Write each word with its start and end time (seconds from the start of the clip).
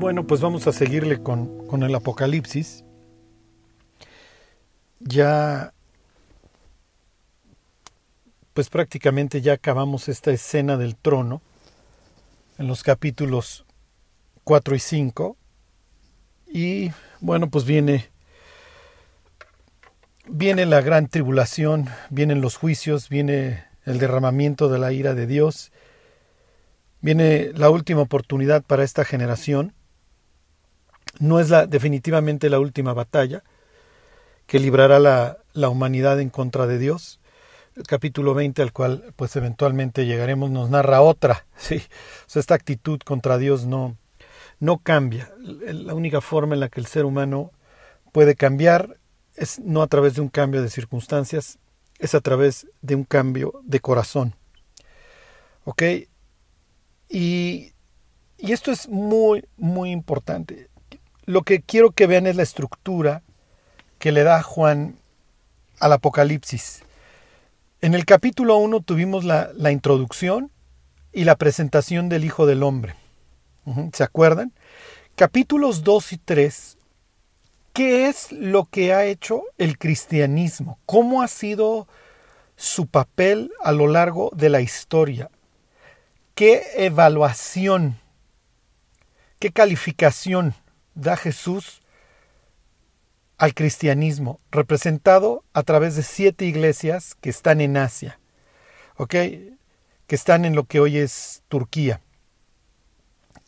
Bueno, 0.00 0.26
pues 0.26 0.40
vamos 0.40 0.66
a 0.66 0.72
seguirle 0.72 1.22
con, 1.22 1.66
con 1.66 1.82
el 1.82 1.94
Apocalipsis. 1.94 2.86
Ya, 4.98 5.74
pues 8.54 8.70
prácticamente 8.70 9.42
ya 9.42 9.52
acabamos 9.52 10.08
esta 10.08 10.30
escena 10.30 10.78
del 10.78 10.96
trono 10.96 11.42
en 12.56 12.66
los 12.66 12.82
capítulos 12.82 13.66
4 14.44 14.74
y 14.74 14.78
5. 14.78 15.36
Y 16.46 16.92
bueno, 17.20 17.50
pues 17.50 17.66
viene 17.66 18.08
viene 20.26 20.64
la 20.64 20.80
gran 20.80 21.08
tribulación, 21.08 21.90
vienen 22.08 22.40
los 22.40 22.56
juicios, 22.56 23.10
viene 23.10 23.64
el 23.84 23.98
derramamiento 23.98 24.70
de 24.70 24.78
la 24.78 24.94
ira 24.94 25.14
de 25.14 25.26
Dios, 25.26 25.72
viene 27.02 27.50
la 27.52 27.68
última 27.68 28.00
oportunidad 28.00 28.62
para 28.62 28.82
esta 28.82 29.04
generación. 29.04 29.74
No 31.20 31.38
es 31.38 31.50
la, 31.50 31.66
definitivamente 31.66 32.50
la 32.50 32.58
última 32.58 32.94
batalla 32.94 33.44
que 34.46 34.58
librará 34.58 34.98
la, 34.98 35.38
la 35.52 35.68
humanidad 35.68 36.18
en 36.18 36.30
contra 36.30 36.66
de 36.66 36.78
Dios. 36.78 37.20
El 37.76 37.84
capítulo 37.84 38.34
20 38.34 38.62
al 38.62 38.72
cual 38.72 39.12
pues 39.14 39.36
eventualmente 39.36 40.06
llegaremos 40.06 40.50
nos 40.50 40.70
narra 40.70 41.02
otra. 41.02 41.46
Sí, 41.56 41.82
esta 42.34 42.54
actitud 42.54 43.00
contra 43.04 43.36
Dios 43.36 43.66
no, 43.66 43.96
no 44.60 44.78
cambia. 44.78 45.30
La 45.38 45.94
única 45.94 46.22
forma 46.22 46.54
en 46.54 46.60
la 46.60 46.70
que 46.70 46.80
el 46.80 46.86
ser 46.86 47.04
humano 47.04 47.52
puede 48.12 48.34
cambiar 48.34 48.96
es 49.36 49.58
no 49.60 49.82
a 49.82 49.86
través 49.86 50.14
de 50.14 50.22
un 50.22 50.28
cambio 50.28 50.62
de 50.62 50.70
circunstancias, 50.70 51.58
es 51.98 52.14
a 52.14 52.20
través 52.20 52.66
de 52.80 52.94
un 52.94 53.04
cambio 53.04 53.60
de 53.62 53.80
corazón. 53.80 54.34
¿Ok? 55.64 55.82
Y, 57.10 57.72
y 58.38 58.52
esto 58.52 58.72
es 58.72 58.88
muy, 58.88 59.44
muy 59.58 59.90
importante. 59.90 60.69
Lo 61.30 61.42
que 61.42 61.62
quiero 61.62 61.92
que 61.92 62.08
vean 62.08 62.26
es 62.26 62.34
la 62.34 62.42
estructura 62.42 63.22
que 64.00 64.10
le 64.10 64.24
da 64.24 64.42
Juan 64.42 64.96
al 65.78 65.92
Apocalipsis. 65.92 66.82
En 67.80 67.94
el 67.94 68.04
capítulo 68.04 68.56
1 68.56 68.80
tuvimos 68.80 69.24
la, 69.24 69.70
introducción 69.70 70.50
y 71.12 71.22
la 71.22 71.36
presentación 71.36 72.08
del 72.08 72.24
Hijo 72.24 72.46
del 72.46 72.64
Hombre. 72.64 72.96
¿Se 73.92 74.02
acuerdan? 74.02 74.52
Capítulos 75.14 75.84
2 75.84 76.14
y 76.14 76.18
3 76.18 76.78
¿Qué 77.74 78.08
es 78.08 78.32
lo 78.32 78.64
que 78.64 78.92
ha 78.92 79.04
hecho 79.04 79.44
el 79.56 79.78
cristianismo? 79.78 80.80
¿Cómo 80.84 81.22
ha 81.22 81.28
sido 81.28 81.86
su 82.56 82.88
papel 82.88 83.52
a 83.62 83.70
lo 83.70 83.86
largo 83.86 84.32
de 84.34 84.48
la 84.48 84.62
historia? 84.62 85.30
¿Qué 86.34 86.64
evaluación, 86.74 88.00
qué 89.38 89.52
calificación 89.52 90.56
da 90.94 91.16
Jesús 91.16 91.82
al 93.38 93.54
cristianismo, 93.54 94.38
representado 94.50 95.44
a 95.54 95.62
través 95.62 95.96
de 95.96 96.02
siete 96.02 96.44
iglesias 96.44 97.14
que 97.20 97.30
están 97.30 97.60
en 97.60 97.76
Asia, 97.76 98.20
¿ok? 98.96 99.10
Que 99.10 100.14
están 100.14 100.44
en 100.44 100.54
lo 100.54 100.64
que 100.64 100.80
hoy 100.80 100.98
es 100.98 101.42
Turquía. 101.48 102.02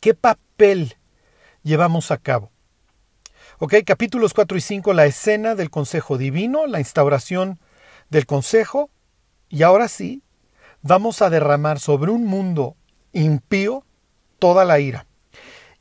¿Qué 0.01 0.15
papel 0.15 0.97
llevamos 1.63 2.11
a 2.11 2.17
cabo? 2.17 2.51
Ok, 3.59 3.75
capítulos 3.85 4.35
4 4.35 4.59
y 4.59 4.61
5, 4.61 4.93
la 4.93 5.07
escena 5.07 5.55
del 5.55 5.71
consejo 5.71 6.19
divino, 6.19 6.67
la 6.67 6.81
instauración 6.81 7.61
del 8.11 8.27
consejo. 8.27 8.91
Y 9.49 9.63
ahora 9.63 9.89
sí, 9.89 10.23
vamos 10.81 11.23
a 11.23 11.31
derramar 11.31 11.79
sobre 11.79 12.11
un 12.11 12.25
mundo 12.25 12.77
impío 13.13 13.85
toda 14.39 14.65
la 14.65 14.81
ira. 14.81 15.07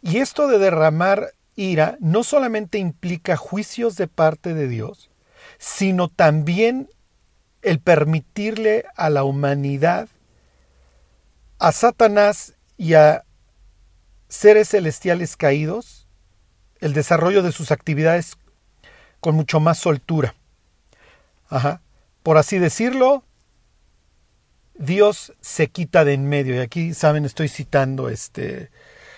Y 0.02 0.18
esto 0.18 0.48
de 0.48 0.59
derramar 0.59 1.34
ira 1.56 1.98
no 2.00 2.24
solamente 2.24 2.78
implica 2.78 3.38
juicios 3.38 3.96
de 3.96 4.08
parte 4.08 4.54
de 4.54 4.68
Dios, 4.68 5.09
sino 5.58 6.08
también 6.08 6.90
el 7.62 7.80
permitirle 7.80 8.86
a 8.96 9.09
la 9.09 9.24
humanidad, 9.24 10.09
a 11.59 11.72
Satanás 11.72 12.56
y 12.78 12.96
a 12.96 13.24
seres 14.28 14.70
celestiales 14.70 15.38
caídos, 15.38 16.08
el 16.80 16.94
desarrollo 16.94 17.44
de 17.44 17.52
sus 17.52 17.72
actividades 17.72 18.38
con 19.20 19.36
mucho 19.36 19.59
más 19.59 19.78
soltura. 19.78 20.36
Por 22.24 22.38
así 22.38 22.58
decirlo, 22.59 23.24
Dios 24.75 25.34
se 25.42 25.68
quita 25.68 26.06
de 26.06 26.14
en 26.14 26.28
medio. 26.28 26.56
Y 26.56 26.59
aquí, 26.59 26.94
saben, 26.94 27.25
estoy 27.25 27.50
citando 27.50 28.09
este, 28.09 28.72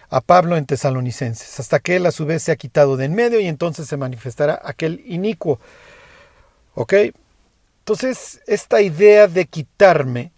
a 0.09 0.22
Pablo 0.22 0.58
en 0.58 0.66
Tesalonicenses. 0.66 1.59
Hasta 1.59 1.80
que 1.80 1.96
él 1.96 2.06
a 2.06 2.12
su 2.12 2.25
vez 2.25 2.44
se 2.44 2.52
ha 2.52 2.56
quitado 2.56 2.97
de 2.97 3.06
en 3.06 3.16
medio 3.16 3.40
y 3.40 3.47
entonces 3.47 3.88
se 3.88 3.97
manifestará 3.97 4.62
aquel 4.64 5.02
inicuo. 5.06 5.59
¿Ok? 6.75 6.94
Entonces, 7.80 8.42
esta 8.47 8.81
idea 8.81 9.28
de 9.28 9.46
quitarme 9.46 10.31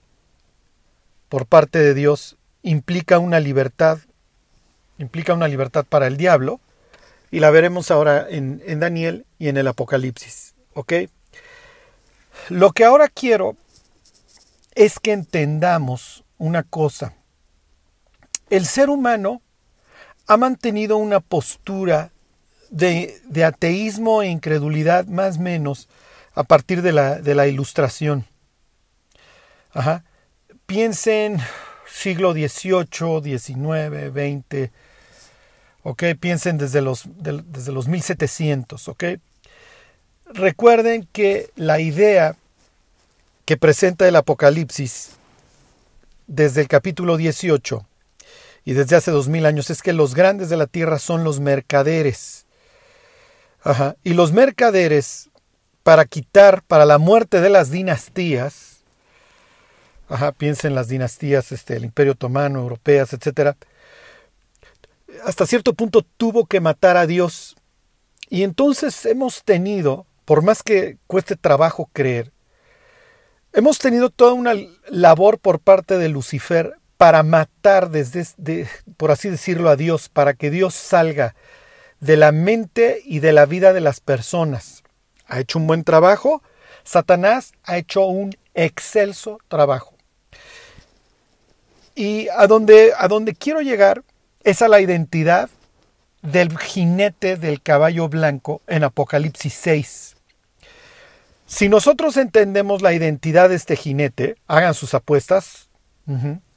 por 1.30 1.46
parte 1.46 1.80
de 1.80 1.94
Dios 1.94 2.38
implica 2.64 3.20
una 3.20 3.40
libertad, 3.40 4.00
implica 4.98 5.34
una 5.34 5.48
libertad 5.48 5.86
para 5.88 6.08
el 6.08 6.18
diablo, 6.18 6.60
y 7.32 7.40
la 7.40 7.52
veremos 7.52 7.92
ahora 7.92 8.28
en, 8.30 8.64
en 8.66 8.80
Daniel 8.80 9.26
y 9.38 9.50
en 9.50 9.58
el 9.58 9.68
Apocalipsis. 9.68 10.56
¿Ok? 10.74 10.94
Lo 12.50 12.72
que 12.72 12.86
ahora 12.86 13.10
quiero 13.10 13.56
es 14.74 15.00
que 15.00 15.12
entendamos 15.12 16.24
una 16.38 16.64
cosa. 16.64 17.14
El 18.50 18.66
ser 18.66 18.90
humano 18.90 19.42
ha 20.28 20.38
mantenido 20.38 20.98
una 20.98 21.20
postura 21.20 22.12
de, 22.70 23.22
de 23.26 23.46
ateísmo 23.46 24.22
e 24.22 24.28
incredulidad 24.28 25.06
más 25.06 25.38
menos 25.38 25.88
a 26.34 26.44
partir 26.44 26.82
de 26.82 26.92
la, 26.92 27.20
de 27.20 27.36
la 27.36 27.48
ilustración. 27.48 28.26
Piensen 30.66 31.40
siglo 31.88 32.34
XVIII, 32.34 33.38
XIX, 33.38 34.12
XX, 34.12 34.72
¿ok? 35.84 36.04
Piensen 36.20 36.58
desde 36.58 36.82
los, 36.82 37.04
desde 37.16 37.72
los 37.72 37.88
1700, 37.88 38.88
¿ok? 38.88 39.04
Recuerden 40.26 41.08
que 41.12 41.52
la 41.56 41.80
idea 41.80 42.36
que 43.46 43.58
presenta 43.58 44.08
el 44.08 44.16
Apocalipsis 44.16 45.12
desde 46.26 46.62
el 46.62 46.68
capítulo 46.68 47.16
18 47.16 47.86
y 48.66 48.74
desde 48.74 48.96
hace 48.96 49.12
dos 49.12 49.28
mil 49.28 49.46
años 49.46 49.70
es 49.70 49.84
que 49.84 49.94
los 49.94 50.16
grandes 50.16 50.50
de 50.50 50.58
la 50.58 50.66
tierra 50.66 50.98
son 50.98 51.24
los 51.24 51.40
mercaderes. 51.40 52.48
Ajá. 53.62 53.96
Y 54.04 54.14
los 54.14 54.32
mercaderes, 54.32 55.30
para 55.84 56.06
quitar, 56.06 56.64
para 56.64 56.86
la 56.86 56.98
muerte 56.98 57.42
de 57.42 57.50
las 57.50 57.70
dinastías, 57.70 58.84
ajá, 60.10 60.32
piensen 60.32 60.74
las 60.74 60.88
dinastías, 60.88 61.52
este, 61.52 61.76
el 61.76 61.86
Imperio 61.86 62.14
Otomano, 62.14 62.60
europeas, 62.60 63.14
etcétera, 63.14 63.56
hasta 65.24 65.46
cierto 65.46 65.74
punto 65.74 66.04
tuvo 66.18 66.48
que 66.48 66.60
matar 66.60 66.98
a 66.98 67.06
Dios. 67.06 67.56
Y 68.30 68.42
entonces 68.42 69.06
hemos 69.06 69.44
tenido, 69.44 70.08
por 70.26 70.42
más 70.42 70.64
que 70.64 70.98
cueste 71.06 71.36
trabajo 71.36 71.88
creer, 71.94 72.32
hemos 73.54 73.78
tenido 73.78 74.10
toda 74.10 74.34
una 74.34 74.54
labor 74.90 75.38
por 75.38 75.60
parte 75.60 76.00
de 76.00 76.10
Lucifer 76.10 76.80
para 76.98 77.24
matar 77.24 77.90
desde, 77.90 78.68
por 78.98 79.12
así 79.12 79.30
decirlo, 79.30 79.70
a 79.70 79.76
Dios, 79.76 80.10
para 80.10 80.34
que 80.34 80.50
Dios 80.50 80.76
salga 80.76 81.36
de 82.00 82.18
la 82.18 82.32
mente 82.32 83.02
y 83.06 83.20
de 83.20 83.34
la 83.34 83.46
vida 83.46 83.74
de 83.74 83.82
las 83.82 84.00
personas. 84.00 84.84
Ha 85.28 85.40
hecho 85.40 85.60
un 85.60 85.68
buen 85.68 85.84
trabajo. 85.84 86.42
Satanás 86.84 87.54
ha 87.64 87.78
hecho 87.78 88.06
un 88.06 88.36
excelso 88.54 89.40
trabajo. 89.48 89.96
Y 91.96 92.28
a 92.30 92.48
donde, 92.48 92.94
a 92.98 93.08
quiero 93.40 93.62
llegar 93.62 94.04
es 94.44 94.62
a 94.62 94.68
la 94.68 94.82
identidad 94.82 95.50
del 96.22 96.58
jinete 96.58 97.38
del 97.38 97.62
caballo 97.62 98.10
blanco 98.10 98.62
en 98.68 98.84
Apocalipsis 98.84 99.54
6. 99.54 100.16
Si 101.48 101.70
nosotros 101.70 102.18
entendemos 102.18 102.82
la 102.82 102.94
identidad 102.94 103.50
de 103.50 103.56
este 103.56 103.76
jinete, 103.76 104.36
hagan 104.48 104.74
sus 104.74 104.94
apuestas. 104.94 105.70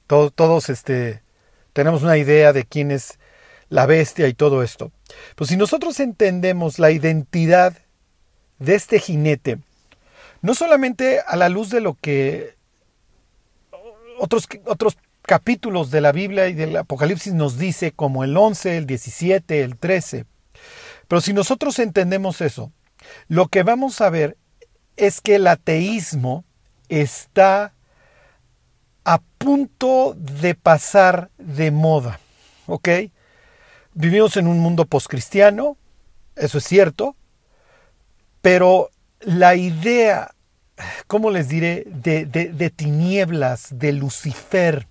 Todos, 0.08 0.68
este, 0.70 1.22
tenemos 1.72 2.02
una 2.02 2.16
idea 2.16 2.52
de 2.52 2.64
quién 2.64 2.90
es 2.90 3.18
la 3.68 3.86
bestia 3.86 4.26
y 4.26 4.34
todo 4.34 4.62
esto. 4.62 4.90
Pues 5.36 5.50
si 5.50 5.56
nosotros 5.56 6.00
entendemos 6.00 6.78
la 6.78 6.90
identidad 6.90 7.76
de 8.58 8.74
este 8.74 8.98
jinete, 8.98 9.58
no 10.40 10.54
solamente 10.54 11.20
a 11.26 11.36
la 11.36 11.48
luz 11.48 11.70
de 11.70 11.80
lo 11.80 11.94
que 11.94 12.56
otros, 14.18 14.48
otros 14.64 14.96
capítulos 15.22 15.90
de 15.90 16.00
la 16.00 16.10
Biblia 16.10 16.48
y 16.48 16.54
del 16.54 16.76
Apocalipsis 16.76 17.34
nos 17.34 17.58
dice 17.58 17.92
como 17.92 18.24
el 18.24 18.36
11, 18.36 18.78
el 18.78 18.86
17, 18.86 19.62
el 19.62 19.76
13. 19.76 20.24
Pero 21.06 21.20
si 21.20 21.32
nosotros 21.32 21.78
entendemos 21.78 22.40
eso, 22.40 22.72
lo 23.28 23.48
que 23.48 23.62
vamos 23.62 24.00
a 24.00 24.10
ver 24.10 24.36
es 24.96 25.20
que 25.20 25.36
el 25.36 25.46
ateísmo 25.46 26.44
está 26.88 27.74
a 29.08 29.22
punto 29.38 30.14
de 30.18 30.54
pasar 30.54 31.30
de 31.38 31.70
moda. 31.70 32.20
¿Ok? 32.66 32.90
Vivimos 33.94 34.36
en 34.36 34.46
un 34.46 34.58
mundo 34.58 34.84
poscristiano, 34.84 35.78
eso 36.36 36.58
es 36.58 36.64
cierto, 36.64 37.16
pero 38.42 38.90
la 39.20 39.54
idea, 39.54 40.32
¿cómo 41.06 41.30
les 41.30 41.48
diré?, 41.48 41.84
de, 41.86 42.26
de 42.26 42.70
tinieblas, 42.70 43.68
de 43.70 43.92
Lucifer, 43.92 44.86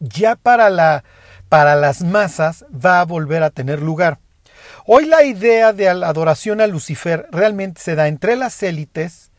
ya 0.00 0.34
para, 0.34 0.70
la, 0.70 1.04
para 1.50 1.76
las 1.76 2.00
masas 2.00 2.64
va 2.72 3.00
a 3.00 3.04
volver 3.04 3.42
a 3.42 3.50
tener 3.50 3.82
lugar. 3.82 4.20
Hoy 4.86 5.04
la 5.04 5.22
idea 5.22 5.74
de 5.74 5.90
adoración 5.90 6.62
a 6.62 6.66
Lucifer 6.66 7.28
realmente 7.30 7.82
se 7.82 7.94
da 7.94 8.08
entre 8.08 8.36
las 8.36 8.62
élites 8.62 9.31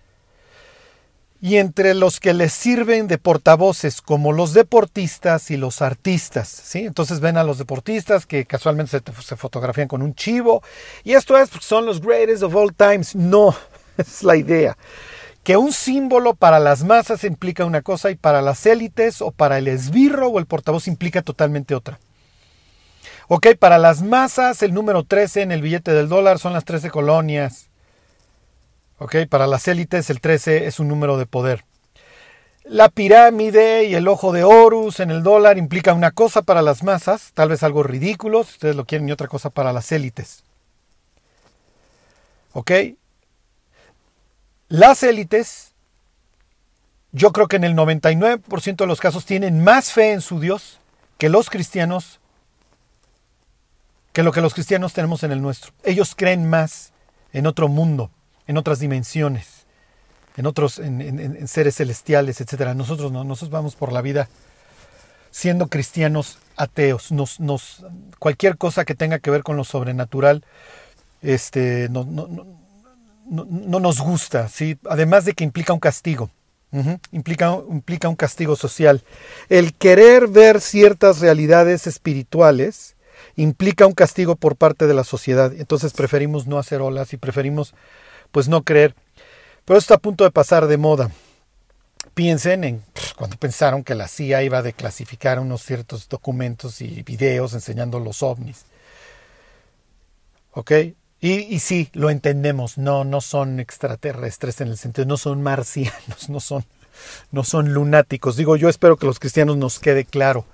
y 1.43 1.57
entre 1.57 1.93
los 1.93 2.21
que 2.21 2.33
les 2.33 2.53
sirven 2.53 3.09
de 3.09 3.17
portavoces 3.17 4.01
como 4.01 4.31
los 4.31 4.53
deportistas 4.53 5.51
y 5.51 5.57
los 5.57 5.81
artistas. 5.81 6.47
¿sí? 6.47 6.85
Entonces 6.85 7.19
ven 7.19 7.35
a 7.35 7.43
los 7.43 7.57
deportistas 7.57 8.25
que 8.25 8.45
casualmente 8.45 9.01
se, 9.21 9.35
fotografían 9.35 9.89
con 9.89 10.01
un 10.01 10.15
chivo 10.15 10.63
y 11.03 11.15
esto 11.15 11.37
es, 11.37 11.49
son 11.59 11.85
los 11.85 11.99
greatest 11.99 12.43
of 12.43 12.55
all 12.55 12.73
times. 12.73 13.13
No, 13.13 13.53
es 13.97 14.23
la 14.23 14.37
idea. 14.37 14.77
Que 15.43 15.57
un 15.57 15.73
símbolo 15.73 16.33
para 16.33 16.61
las 16.61 16.85
masas 16.85 17.25
implica 17.25 17.65
una 17.65 17.81
cosa 17.81 18.09
y 18.09 18.15
para 18.15 18.41
las 18.41 18.65
élites 18.65 19.21
o 19.21 19.31
para 19.31 19.57
el 19.57 19.67
esbirro 19.67 20.29
o 20.29 20.39
el 20.39 20.45
portavoz 20.45 20.87
implica 20.87 21.23
totalmente 21.23 21.75
otra. 21.75 21.99
Ok, 23.27 23.47
para 23.59 23.77
las 23.77 24.01
masas 24.01 24.63
el 24.63 24.73
número 24.73 25.03
13 25.03 25.41
en 25.41 25.51
el 25.51 25.61
billete 25.61 25.91
del 25.91 26.07
dólar 26.07 26.39
son 26.39 26.53
las 26.53 26.63
13 26.63 26.89
colonias. 26.89 27.67
Ok, 29.03 29.17
para 29.29 29.47
las 29.47 29.67
élites 29.67 30.09
el 30.09 30.21
13 30.21 30.65
es 30.65 30.79
un 30.79 30.87
número 30.87 31.17
de 31.17 31.25
poder. 31.25 31.65
La 32.63 32.87
pirámide 32.87 33.83
y 33.83 33.95
el 33.95 34.07
ojo 34.07 34.31
de 34.31 34.45
Horus 34.45 35.01
en 35.01 35.11
el 35.11 35.23
dólar 35.23 35.57
implica 35.57 35.93
una 35.93 36.11
cosa 36.11 36.41
para 36.41 36.61
las 36.61 36.83
masas, 36.83 37.31
tal 37.33 37.49
vez 37.49 37.63
algo 37.63 37.83
ridículo, 37.83 38.45
si 38.45 38.51
ustedes 38.51 38.77
lo 38.77 38.85
quieren, 38.85 39.09
y 39.09 39.11
otra 39.11 39.27
cosa 39.27 39.49
para 39.49 39.73
las 39.73 39.91
élites. 39.91 40.45
¿Ok? 42.53 42.71
Las 44.69 45.03
élites, 45.03 45.73
yo 47.11 47.33
creo 47.33 47.49
que 47.49 47.57
en 47.57 47.65
el 47.65 47.75
99% 47.75 48.77
de 48.77 48.87
los 48.87 49.01
casos 49.01 49.25
tienen 49.25 49.61
más 49.61 49.91
fe 49.91 50.13
en 50.13 50.21
su 50.21 50.39
Dios 50.39 50.79
que 51.17 51.27
los 51.27 51.49
cristianos, 51.49 52.21
que 54.13 54.23
lo 54.23 54.31
que 54.31 54.39
los 54.39 54.53
cristianos 54.53 54.93
tenemos 54.93 55.23
en 55.23 55.33
el 55.33 55.41
nuestro. 55.41 55.73
Ellos 55.83 56.15
creen 56.15 56.49
más 56.49 56.93
en 57.33 57.47
otro 57.47 57.67
mundo, 57.67 58.09
en 58.47 58.57
otras 58.57 58.79
dimensiones, 58.79 59.65
en 60.37 60.45
otros, 60.45 60.79
en, 60.79 61.47
seres 61.47 61.75
celestiales, 61.75 62.41
etc. 62.41 62.73
Nosotros 62.75 63.11
no, 63.11 63.23
nosotros 63.23 63.51
vamos 63.51 63.75
por 63.75 63.91
la 63.91 64.01
vida 64.01 64.29
siendo 65.31 65.67
cristianos 65.67 66.39
ateos. 66.57 67.11
Nos, 67.11 67.85
cualquier 68.19 68.57
cosa 68.57 68.85
que 68.85 68.95
tenga 68.95 69.19
que 69.19 69.31
ver 69.31 69.43
con 69.43 69.57
lo 69.57 69.63
sobrenatural, 69.63 70.43
este, 71.21 71.87
no, 71.89 72.03
no 72.03 72.63
no, 73.25 73.79
nos 73.79 73.99
gusta, 73.99 74.47
¿sí? 74.47 74.77
además 74.89 75.25
de 75.25 75.33
que 75.33 75.43
implica 75.43 75.73
un 75.73 75.79
castigo. 75.79 76.29
implica, 77.11 77.59
implica 77.69 78.09
un 78.09 78.15
castigo 78.15 78.55
social. 78.55 79.03
El 79.49 79.73
querer 79.73 80.27
ver 80.27 80.61
ciertas 80.61 81.19
realidades 81.19 81.87
espirituales 81.87 82.95
implica 83.35 83.85
un 83.85 83.93
castigo 83.93 84.35
por 84.35 84.55
parte 84.55 84.87
de 84.87 84.93
la 84.93 85.03
sociedad. 85.03 85.53
Entonces 85.57 85.93
preferimos 85.93 86.47
no 86.47 86.57
hacer 86.57 86.81
olas 86.81 87.13
y 87.13 87.17
preferimos 87.17 87.73
pues 88.33 88.49
no 88.49 88.63
creer. 88.63 88.95
Pero 89.63 89.77
esto 89.77 89.93
está 89.93 89.95
a 89.95 89.99
punto 89.99 90.25
de 90.25 90.31
pasar 90.31 90.67
de 90.67 90.75
moda. 90.75 91.09
Piensen 92.13 92.65
en 92.65 92.83
cuando 93.15 93.37
pensaron 93.37 93.83
que 93.83 93.95
la 93.95 94.09
CIA 94.09 94.43
iba 94.43 94.57
a 94.57 94.63
declasificar 94.63 95.39
unos 95.39 95.61
ciertos 95.61 96.09
documentos 96.09 96.81
y 96.81 97.03
videos 97.03 97.53
enseñando 97.53 97.99
los 97.99 98.21
ovnis. 98.23 98.65
¿Ok? 100.51 100.71
Y, 101.21 101.59
sí, 101.59 101.89
lo 101.93 102.09
entendemos, 102.09 102.77
no, 102.77 103.05
no 103.05 103.21
son 103.21 103.61
extraterrestres 103.61 104.59
en 104.59 104.67
el 104.67 104.77
sentido, 104.77 105.07
no 105.07 105.15
son 105.15 105.41
marcianos, 105.41 106.27
no 106.29 106.41
son, 106.41 106.65
no 107.31 107.45
son 107.45 107.73
lunáticos. 107.73 108.35
Digo, 108.35 108.57
yo 108.57 108.67
espero 108.67 108.97
que 108.97 109.05
los 109.05 109.19
cristianos 109.19 109.55
nos 109.55 109.79
quede 109.79 110.03
claro. 110.03 110.45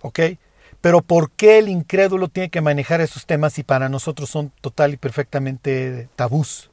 ¿Ok? 0.00 0.20
Pero 0.80 1.02
¿por 1.02 1.30
qué 1.32 1.58
el 1.58 1.68
incrédulo 1.68 2.28
tiene 2.28 2.50
que 2.50 2.62
manejar 2.62 3.02
esos 3.02 3.26
temas 3.26 3.58
y 3.58 3.62
para 3.62 3.90
nosotros 3.90 4.30
son 4.30 4.52
total 4.62 4.94
y 4.94 4.96
perfectamente 4.96 6.08
tabús? 6.16 6.70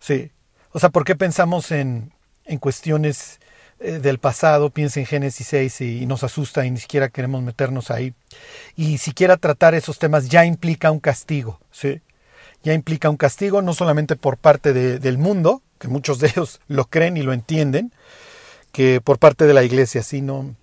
Sí. 0.00 0.30
O 0.72 0.78
sea, 0.78 0.90
¿por 0.90 1.04
qué 1.04 1.16
pensamos 1.16 1.70
en, 1.72 2.12
en 2.44 2.58
cuestiones 2.58 3.40
eh, 3.80 4.00
del 4.00 4.18
pasado, 4.18 4.70
piensa 4.70 4.98
en 4.98 5.06
Génesis 5.06 5.46
6 5.48 5.80
y, 5.82 6.06
nos 6.06 6.24
asusta 6.24 6.66
y 6.66 6.70
ni 6.70 6.78
siquiera 6.78 7.10
queremos 7.10 7.42
meternos 7.42 7.92
ahí. 7.92 8.12
Y 8.74 8.98
siquiera 8.98 9.36
tratar 9.36 9.74
esos 9.74 9.98
temas 9.98 10.28
ya 10.28 10.44
implica 10.44 10.90
un 10.90 10.98
castigo, 10.98 11.60
¿sí? 11.70 12.00
Ya 12.64 12.74
implica 12.74 13.08
un 13.08 13.16
castigo 13.16 13.62
no 13.62 13.74
solamente 13.74 14.16
por 14.16 14.36
parte 14.36 14.72
del 14.72 15.18
mundo, 15.18 15.62
que 15.78 15.86
muchos 15.86 16.18
de 16.18 16.26
ellos 16.28 16.60
lo 16.66 16.86
creen 16.86 17.16
y 17.16 17.22
lo 17.22 17.32
entienden, 17.32 17.92
que 18.72 19.00
por 19.00 19.18
parte 19.18 19.46
de 19.46 19.54
la 19.54 19.62
iglesia, 19.62 20.02
sino... 20.02 20.56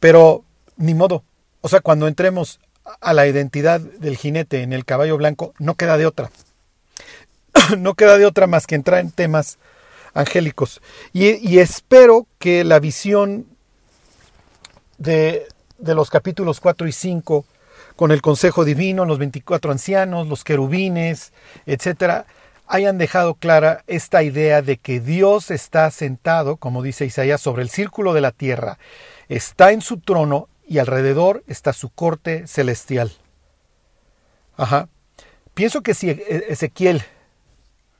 Pero 0.00 0.44
ni 0.76 0.94
modo. 0.94 1.24
O 1.60 1.68
sea, 1.68 1.80
cuando 1.80 2.08
entremos 2.08 2.58
a 3.00 3.12
la 3.12 3.26
identidad 3.26 3.80
del 3.80 4.16
jinete 4.16 4.62
en 4.62 4.72
el 4.72 4.86
caballo 4.86 5.18
blanco, 5.18 5.52
no 5.58 5.74
queda 5.74 5.98
de 5.98 6.06
otra. 6.06 6.30
no 7.78 7.94
queda 7.94 8.18
de 8.18 8.26
otra 8.26 8.46
más 8.46 8.66
que 8.66 8.74
entrar 8.74 9.00
en 9.00 9.10
temas 9.10 9.58
angélicos. 10.14 10.80
Y, 11.12 11.58
espero 11.58 12.26
que 12.38 12.64
la 12.64 12.80
visión 12.80 13.46
de, 14.98 15.46
los 15.78 16.10
capítulos 16.10 16.60
4 16.60 16.88
y 16.88 16.92
5, 16.92 17.44
con 17.96 18.12
el 18.12 18.22
consejo 18.22 18.64
divino, 18.64 19.04
los 19.04 19.18
24 19.18 19.70
ancianos, 19.72 20.26
los 20.26 20.42
querubines, 20.44 21.32
etcétera, 21.66 22.26
hayan 22.66 22.98
dejado 22.98 23.34
clara 23.34 23.84
esta 23.86 24.22
idea 24.22 24.62
de 24.62 24.78
que 24.78 25.00
Dios 25.00 25.50
está 25.50 25.90
sentado, 25.90 26.56
como 26.56 26.82
dice 26.82 27.04
Isaías, 27.04 27.40
sobre 27.40 27.62
el 27.62 27.70
círculo 27.70 28.12
de 28.12 28.20
la 28.22 28.32
tierra, 28.32 28.78
está 29.28 29.72
en 29.72 29.82
su 29.82 30.00
trono 30.00 30.48
y 30.66 30.78
alrededor 30.78 31.44
está 31.46 31.72
su 31.72 31.90
corte 31.90 32.46
celestial. 32.46 33.12
Ajá. 34.56 34.88
Pienso 35.54 35.82
que 35.82 35.94
si 35.94 36.10
Ezequiel 36.10 37.02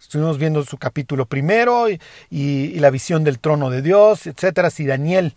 Estuvimos 0.06 0.38
viendo 0.38 0.64
su 0.64 0.78
capítulo 0.78 1.26
primero 1.26 1.88
y, 2.30 2.78
la 2.78 2.90
visión 2.90 3.24
del 3.24 3.40
trono 3.40 3.70
de 3.70 3.82
Dios, 3.82 4.28
etcétera. 4.28 4.70
Si 4.70 4.86
Daniel, 4.86 5.34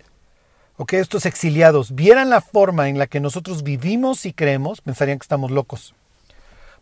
ok, 0.77 0.93
estos 0.93 1.25
exiliados 1.25 1.95
vieran 1.95 2.29
la 2.29 2.39
forma 2.39 2.87
en 2.87 2.99
la 2.99 3.07
que 3.07 3.19
nosotros 3.19 3.63
vivimos 3.63 4.27
y 4.27 4.31
creemos, 4.33 4.81
pensarían 4.81 5.17
que 5.17 5.23
estamos 5.23 5.49
locos. 5.49 5.95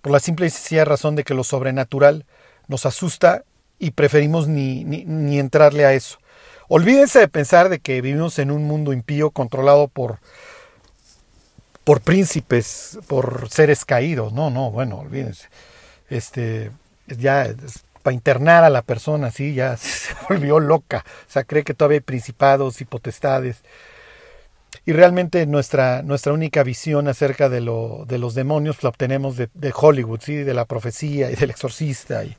Por 0.01 0.11
la 0.11 0.19
simple 0.19 0.47
y 0.47 0.49
sencilla 0.49 0.83
razón 0.83 1.15
de 1.15 1.23
que 1.23 1.33
lo 1.33 1.45
sobrenatural 1.45 2.25
nos 2.67 2.85
asusta 2.85 3.45
y 3.79 3.91
preferimos 3.91 4.49
ni, 4.49 5.39
entrarle 5.39 5.85
a 5.85 5.93
eso. 5.93 6.17
Olvídense 6.67 7.19
de 7.19 7.29
pensar 7.29 7.69
de 7.69 7.79
que 7.79 8.01
vivimos 8.01 8.37
en 8.37 8.51
un 8.51 8.65
mundo 8.65 8.91
impío 8.91 9.31
controlado 9.31 9.87
por, 9.87 10.19
por 11.85 12.01
príncipes, 12.01 12.99
por 13.07 13.47
seres 13.49 13.85
caídos. 13.85 14.33
No, 14.33 14.49
no, 14.49 14.71
bueno, 14.71 14.99
olvídense. 14.99 15.47
Este, 16.09 16.71
ya 17.15 17.47
para 18.07 18.15
internar 18.15 18.63
a 18.63 18.69
la 18.69 18.83
persona, 18.83 19.27
así 19.27 19.53
ya 19.53 19.75
se 19.77 20.13
volvió 20.29 20.61
loca. 20.61 21.03
O 21.27 21.29
sea, 21.29 21.43
cree 21.43 21.65
que 21.65 21.73
todavía 21.73 21.97
hay 21.97 22.01
principados 22.01 22.79
y 22.79 22.85
potestades. 22.85 23.63
Y 24.85 24.93
realmente 24.93 25.45
nuestra, 25.45 26.03
nuestra 26.03 26.31
única 26.31 26.63
visión 26.63 27.09
acerca 27.09 27.49
de, 27.49 27.59
lo, 27.59 28.05
de 28.07 28.17
los 28.17 28.33
demonios 28.33 28.81
la 28.81 28.87
obtenemos 28.87 29.35
de, 29.35 29.73
Hollywood, 29.75 30.21
¿sí? 30.21 30.35
de 30.35 30.53
la 30.53 30.63
profecía 30.63 31.29
y 31.29 31.35
del 31.35 31.49
exorcista. 31.49 32.23
Y... 32.23 32.37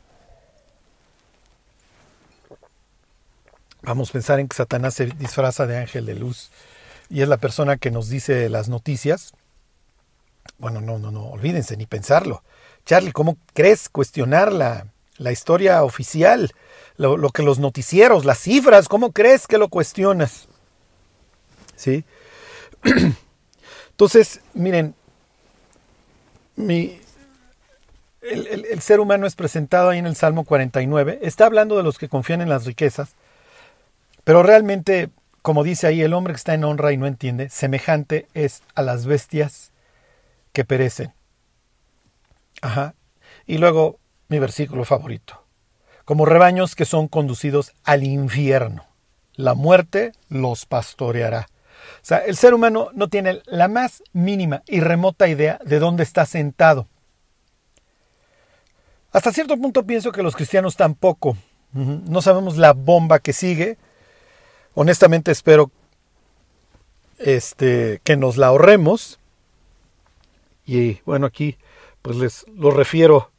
Vamos 3.82 4.08
a 4.08 4.12
pensar 4.14 4.40
en 4.40 4.48
que 4.48 4.56
Satanás 4.56 4.94
se 4.94 5.04
disfraza 5.04 5.66
de 5.66 5.76
ángel 5.76 6.06
de 6.06 6.14
luz 6.14 6.50
y 7.10 7.20
es 7.20 7.28
la 7.28 7.36
persona 7.36 7.76
que 7.76 7.90
nos 7.90 8.08
dice 8.08 8.48
las 8.48 8.70
noticias. 8.70 9.34
Bueno, 10.56 10.80
no, 10.80 10.98
no, 10.98 11.10
no, 11.10 11.26
olvídense 11.26 11.76
ni 11.76 11.84
pensarlo. 11.84 12.42
Charlie, 12.86 13.12
¿cómo 13.12 13.36
crees 13.52 13.90
cuestionar 13.90 14.50
la, 15.18 15.32
historia 15.32 15.84
oficial? 15.84 16.52
Lo, 16.96 17.30
que 17.30 17.42
los 17.42 17.58
noticieros, 17.58 18.24
las 18.24 18.38
cifras, 18.38 18.88
¿cómo 18.88 19.12
crees 19.12 19.46
que 19.46 19.58
lo 19.58 19.68
cuestionas? 19.68 20.48
¿Sí? 21.76 22.04
Entonces, 23.90 24.40
miren, 24.54 24.94
mi, 26.56 27.00
el, 28.22 28.66
el, 28.66 28.80
ser 28.80 29.00
humano 29.00 29.26
es 29.26 29.36
presentado 29.36 29.90
ahí 29.90 29.98
en 29.98 30.06
el 30.06 30.16
Salmo 30.16 30.44
49. 30.44 31.20
Está 31.22 31.46
hablando 31.46 31.76
de 31.76 31.82
los 31.82 31.98
que 31.98 32.08
confían 32.08 32.40
en 32.40 32.48
las 32.48 32.64
riquezas, 32.64 33.14
pero 34.24 34.42
realmente, 34.42 35.10
como 35.42 35.64
dice 35.64 35.86
ahí, 35.86 36.02
el 36.02 36.14
hombre 36.14 36.34
que 36.34 36.38
está 36.38 36.54
en 36.54 36.64
honra 36.64 36.92
y 36.92 36.96
no 36.96 37.06
entiende, 37.06 37.48
semejante 37.48 38.28
es 38.34 38.62
a 38.74 38.82
las 38.82 39.06
bestias 39.06 39.72
que 40.52 40.64
perecen. 40.64 41.12
Ajá. 42.60 42.94
Y 43.46 43.58
luego 43.58 43.98
mi 44.28 44.38
versículo 44.38 44.84
favorito. 44.84 45.42
Como 46.04 46.24
rebaños 46.24 46.74
que 46.74 46.84
son 46.84 47.08
conducidos 47.08 47.72
al 47.84 48.04
infierno. 48.04 48.86
La 49.34 49.54
muerte 49.54 50.12
los 50.28 50.66
pastoreará. 50.66 51.48
O 52.02 52.04
sea, 52.04 52.18
el 52.18 52.36
ser 52.36 52.54
humano 52.54 52.90
no 52.94 53.08
tiene 53.08 53.42
la 53.46 53.68
más 53.68 54.02
mínima 54.12 54.62
y 54.66 54.80
remota 54.80 55.28
idea 55.28 55.58
de 55.64 55.78
dónde 55.78 56.02
está 56.02 56.26
sentado. 56.26 56.88
Hasta 59.12 59.32
cierto 59.32 59.56
punto 59.56 59.86
pienso 59.86 60.12
que 60.12 60.22
los 60.22 60.36
cristianos 60.36 60.76
tampoco. 60.76 61.36
No 61.72 62.22
sabemos 62.22 62.56
la 62.56 62.72
bomba 62.72 63.18
que 63.18 63.32
sigue. 63.32 63.78
Honestamente 64.74 65.30
espero 65.30 65.70
este, 67.18 68.00
que 68.04 68.16
nos 68.16 68.36
la 68.36 68.48
ahorremos. 68.48 69.18
Y 70.66 71.00
bueno, 71.04 71.26
aquí 71.26 71.58
pues 72.02 72.16
les 72.16 72.46
lo 72.48 72.70
refiero 72.70 73.30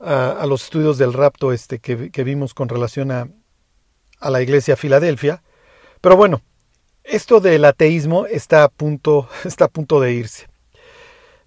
a, 0.00 0.44
los 0.46 0.64
estudios 0.64 0.98
del 0.98 1.12
rapto 1.12 1.52
este, 1.52 1.78
que, 1.78 2.24
vimos 2.24 2.54
con 2.54 2.68
relación 2.68 3.10
a, 3.10 3.28
a 4.20 4.30
la 4.30 4.42
iglesia 4.42 4.76
Filadelfia. 4.76 5.42
Pero 6.00 6.16
bueno, 6.16 6.42
esto 7.04 7.40
del 7.40 7.64
ateísmo 7.64 8.26
está 8.26 8.64
a 8.64 8.68
punto, 8.68 9.28
está 9.44 9.66
a 9.66 9.68
punto 9.68 10.00
de 10.00 10.12
irse. 10.12 10.48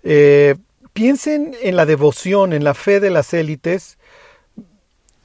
Eh, 0.04 0.56
piensen 0.94 1.56
en 1.62 1.76
la 1.76 1.86
devoción, 1.86 2.54
en 2.54 2.64
la 2.64 2.74
fe 2.74 3.00
de 3.00 3.10
las 3.10 3.34
élites. 3.34 3.98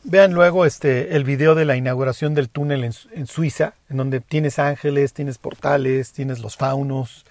Vean 0.03 0.35
luego 0.35 0.67
este, 0.67 1.17
el 1.17 1.25
video 1.25 1.55
de 1.55 1.65
la 1.65 1.77
inauguración 1.77 2.35
del 2.35 2.51
túnel 2.51 2.85
en, 2.85 3.27
Suiza, 3.27 3.75
en 3.89 3.97
donde 3.97 4.21
tienes 4.21 4.59
ángeles, 4.59 5.15
tienes 5.15 5.39
portales, 5.39 6.13
tienes 6.13 6.41
los 6.41 6.57
faunos. 6.57 7.25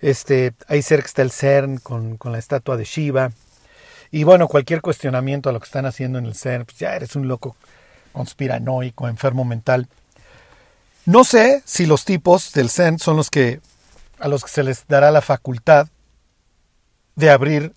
Este, 0.00 0.52
ahí 0.68 0.82
cerca 0.82 1.06
está 1.06 1.22
el 1.22 1.30
CERN 1.30 1.78
con, 1.78 2.18
con 2.18 2.32
la 2.32 2.38
estatua 2.38 2.76
de 2.76 2.84
Shiva. 2.84 3.30
Y 4.10 4.24
bueno, 4.24 4.48
cualquier 4.48 4.80
cuestionamiento 4.80 5.48
a 5.48 5.52
lo 5.52 5.60
que 5.60 5.66
están 5.66 5.86
haciendo 5.86 6.18
en 6.18 6.26
el 6.26 6.34
CERN, 6.34 6.64
pues 6.64 6.78
ya 6.78 6.94
eres 6.94 7.16
un 7.16 7.28
loco 7.28 7.56
conspiranoico, 8.12 9.08
enfermo 9.08 9.44
mental. 9.44 9.88
No 11.04 11.24
sé 11.24 11.62
si 11.64 11.86
los 11.86 12.04
tipos 12.04 12.52
del 12.52 12.70
CERN 12.70 12.98
son 12.98 13.16
los 13.16 13.30
que 13.30 13.60
a 14.18 14.28
los 14.28 14.42
que 14.42 14.50
se 14.50 14.62
les 14.62 14.86
dará 14.86 15.10
la 15.10 15.20
facultad 15.20 15.88
de 17.16 17.30
abrir 17.30 17.74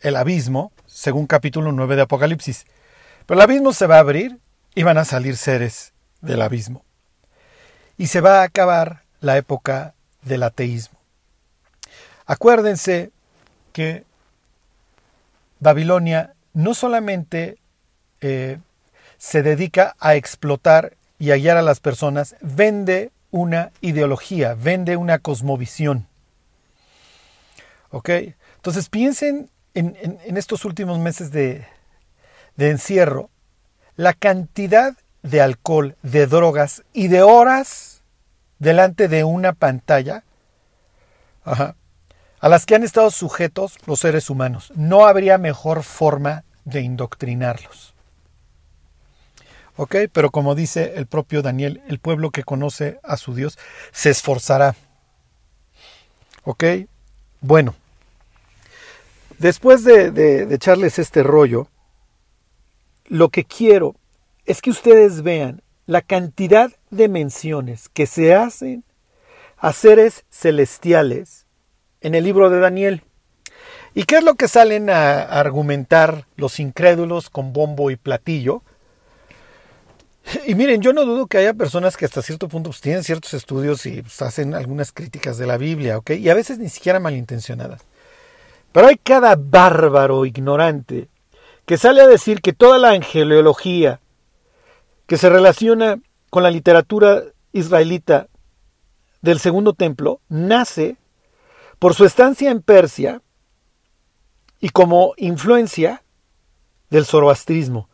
el 0.00 0.16
abismo, 0.16 0.72
según 0.86 1.26
capítulo 1.26 1.72
9 1.72 1.96
de 1.96 2.02
Apocalipsis. 2.02 2.66
Pero 3.26 3.38
el 3.38 3.44
abismo 3.44 3.72
se 3.72 3.86
va 3.86 3.96
a 3.96 4.00
abrir 4.00 4.38
y 4.74 4.82
van 4.82 4.98
a 4.98 5.04
salir 5.04 5.36
seres 5.36 5.92
del 6.20 6.42
abismo. 6.42 6.84
Y 7.96 8.08
se 8.08 8.20
va 8.20 8.40
a 8.40 8.44
acabar 8.44 9.02
la 9.20 9.36
época 9.36 9.94
del 10.22 10.42
ateísmo. 10.42 10.98
Acuérdense 12.26 13.10
que 13.72 14.04
Babilonia 15.62 16.34
no 16.54 16.74
solamente 16.74 17.56
eh, 18.20 18.58
se 19.16 19.44
dedica 19.44 19.94
a 20.00 20.16
explotar 20.16 20.96
y 21.20 21.30
a 21.30 21.36
guiar 21.36 21.56
a 21.56 21.62
las 21.62 21.78
personas, 21.78 22.34
vende 22.40 23.12
una 23.30 23.70
ideología, 23.80 24.54
vende 24.54 24.96
una 24.96 25.20
cosmovisión. 25.20 26.08
¿Ok? 27.90 28.10
Entonces 28.56 28.88
piensen 28.88 29.50
en, 29.74 30.18
estos 30.36 30.64
últimos 30.64 30.98
meses 30.98 31.30
de, 31.30 31.64
encierro, 32.58 33.30
la 33.94 34.14
cantidad 34.14 34.96
de 35.22 35.42
alcohol, 35.42 35.96
de 36.02 36.26
drogas 36.26 36.82
y 36.92 37.06
de 37.06 37.22
horas 37.22 38.02
delante 38.58 39.06
de 39.06 39.22
una 39.22 39.52
pantalla 39.52 40.24
a 42.42 42.50
las 42.50 42.66
que 42.66 42.74
han 42.74 42.82
estado 42.82 43.10
sujetos 43.10 43.78
los 43.86 44.00
seres 44.00 44.28
humanos. 44.28 44.70
No 44.76 45.06
habría 45.06 45.38
mejor 45.38 45.82
forma 45.82 46.44
de 46.66 46.82
indoctrinarlos. 46.82 47.94
¿Ok? 49.76 49.96
Pero 50.12 50.30
como 50.30 50.54
dice 50.54 50.92
el 50.96 51.06
propio 51.06 51.40
Daniel, 51.40 51.80
el 51.88 51.98
pueblo 51.98 52.30
que 52.30 52.44
conoce 52.44 53.00
a 53.02 53.16
su 53.16 53.34
Dios 53.34 53.58
se 53.92 54.10
esforzará. 54.10 54.76
¿Ok? 56.44 56.64
Bueno, 57.40 57.74
Después 59.42 59.82
de, 59.82 60.46
echarles 60.54 61.00
este 61.00 61.24
rollo, 61.24 61.66
lo 63.06 63.30
que 63.30 63.42
quiero 63.42 63.96
es 64.44 64.62
que 64.62 64.70
ustedes 64.70 65.22
vean 65.22 65.62
la 65.84 66.00
cantidad 66.00 66.70
de 66.90 67.08
menciones 67.08 67.88
que 67.88 68.06
se 68.06 68.36
hacen 68.36 68.84
a 69.56 69.72
seres 69.72 70.24
celestiales 70.30 71.41
en 72.02 72.14
el 72.14 72.24
libro 72.24 72.50
de 72.50 72.60
Daniel. 72.60 73.02
¿Y 73.94 74.04
qué 74.04 74.16
es 74.16 74.24
lo 74.24 74.34
que 74.34 74.48
salen 74.48 74.90
a 74.90 75.22
argumentar 75.22 76.26
los 76.36 76.60
incrédulos 76.60 77.30
con 77.30 77.52
bombo 77.52 77.90
y 77.90 77.96
platillo? 77.96 78.62
Y 80.46 80.54
miren, 80.54 80.80
yo 80.80 80.92
no 80.92 81.04
dudo 81.04 81.26
que 81.26 81.38
haya 81.38 81.54
personas 81.54 81.96
que 81.96 82.04
hasta 82.04 82.22
cierto 82.22 82.48
punto 82.48 82.70
pues, 82.70 82.80
tienen 82.80 83.02
ciertos 83.02 83.34
estudios 83.34 83.84
y 83.86 84.02
pues, 84.02 84.22
hacen 84.22 84.54
algunas 84.54 84.92
críticas 84.92 85.36
de 85.36 85.46
la 85.46 85.56
Biblia, 85.56 85.98
¿ok? 85.98 86.10
Y 86.10 86.28
a 86.28 86.34
veces 86.34 86.58
ni 86.58 86.68
siquiera 86.68 87.00
malintencionadas. 87.00 87.82
Pero 88.72 88.86
hay 88.86 88.96
cada 88.96 89.36
bárbaro 89.36 90.24
ignorante 90.24 91.08
que 91.66 91.76
sale 91.76 92.00
a 92.00 92.06
decir 92.06 92.40
que 92.40 92.52
toda 92.52 92.78
la 92.78 92.90
angeleología 92.90 94.00
que 95.06 95.18
se 95.18 95.28
relaciona 95.28 95.98
con 96.30 96.42
la 96.42 96.50
literatura 96.50 97.22
israelita 97.52 98.28
del 99.20 99.38
segundo 99.38 99.74
templo 99.74 100.20
nace 100.28 100.96
por 101.82 101.94
su 101.94 102.04
estancia 102.04 102.52
en 102.52 102.62
Persia 102.62 103.22
y 104.60 104.68
como 104.68 105.14
influencia 105.16 106.04
del 106.90 107.04
zoroastrismo. 107.04 107.88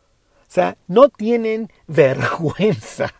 O 0.47 0.47
sea, 0.47 0.77
no 0.85 1.09
tienen 1.09 1.73
vergüenza. 1.87 3.11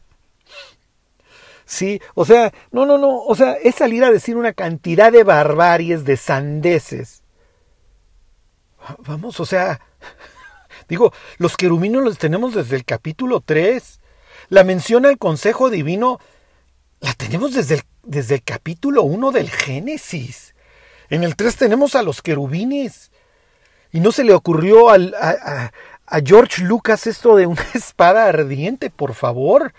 Sí, 1.65 1.99
o 2.13 2.23
sea, 2.23 2.53
no, 2.71 2.85
no, 2.85 2.99
no, 2.99 3.17
o 3.17 3.33
sea, 3.33 3.53
es 3.53 3.73
salir 3.73 4.03
a 4.03 4.11
decir 4.11 4.37
una 4.37 4.53
cantidad 4.53 5.11
de 5.11 5.23
barbaries, 5.23 6.05
de 6.05 6.17
sandeces, 6.17 7.23
Vamos, 8.99 9.39
o 9.39 9.47
sea, 9.47 9.81
digo, 10.87 11.11
los 11.39 11.57
querubinos 11.57 12.03
los 12.03 12.19
tenemos 12.19 12.53
desde 12.53 12.75
el 12.75 12.85
capítulo 12.85 13.41
3. 13.41 13.99
La 14.49 14.63
mención 14.63 15.07
al 15.07 15.17
consejo 15.17 15.71
divino 15.71 16.19
la 16.99 17.15
tenemos 17.15 17.55
desde 17.55 17.75
el, 17.75 17.81
desde 18.03 18.35
el 18.35 18.43
capítulo 18.43 19.01
1 19.01 19.31
del 19.31 19.49
Génesis. 19.49 20.53
En 21.09 21.23
el 21.23 21.35
3 21.35 21.55
tenemos 21.55 21.95
a 21.95 22.03
los 22.03 22.21
querubines. 22.21 23.11
Y 23.91 23.99
no 23.99 24.11
se 24.11 24.23
le 24.23 24.33
ocurrió 24.33 24.89
al, 24.89 25.15
a, 25.19 25.71
a, 26.05 26.19
George 26.23 26.63
Lucas 26.63 27.07
esto 27.07 27.35
de 27.35 27.47
una 27.47 27.65
espada 27.73 28.25
ardiente, 28.25 28.89
por 28.89 29.13
favor. 29.13 29.73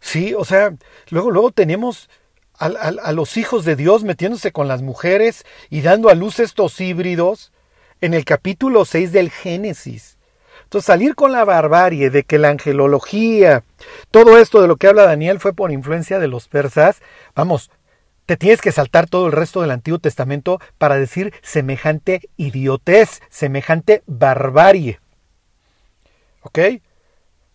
Sí, 0.00 0.34
o 0.34 0.44
sea, 0.44 0.74
luego, 1.10 1.30
luego 1.30 1.50
tenemos 1.50 2.10
a, 2.58 3.12
los 3.12 3.36
hijos 3.36 3.64
de 3.64 3.76
Dios 3.76 4.04
metiéndose 4.04 4.52
con 4.52 4.68
las 4.68 4.82
mujeres 4.82 5.44
y 5.70 5.80
dando 5.80 6.08
a 6.08 6.14
luz 6.14 6.38
estos 6.40 6.80
híbridos 6.80 7.52
en 8.00 8.14
el 8.14 8.24
capítulo 8.24 8.84
6 8.84 9.12
del 9.12 9.30
Génesis. 9.30 10.18
Entonces 10.64 10.86
salir 10.86 11.14
con 11.14 11.32
la 11.32 11.44
barbarie 11.44 12.10
de 12.10 12.22
que 12.24 12.38
la 12.38 12.48
angelología, 12.48 13.64
todo 14.10 14.38
esto 14.38 14.62
de 14.62 14.68
lo 14.68 14.76
que 14.76 14.88
habla 14.88 15.04
Daniel 15.04 15.40
fue 15.40 15.52
por 15.52 15.72
influencia 15.72 16.18
de 16.18 16.28
los 16.28 16.48
persas, 16.48 17.00
vamos, 17.34 17.70
te 18.26 18.36
tienes 18.36 18.60
que 18.60 18.72
saltar 18.72 19.08
todo 19.08 19.26
el 19.26 19.32
resto 19.32 19.60
del 19.60 19.70
Antiguo 19.70 19.98
Testamento 19.98 20.60
para 20.78 20.96
decir 20.96 21.32
semejante 21.42 22.28
idiotez, 22.36 23.20
semejante 23.28 24.02
barbarie. 24.06 25.00
¿Ok? 26.42 26.58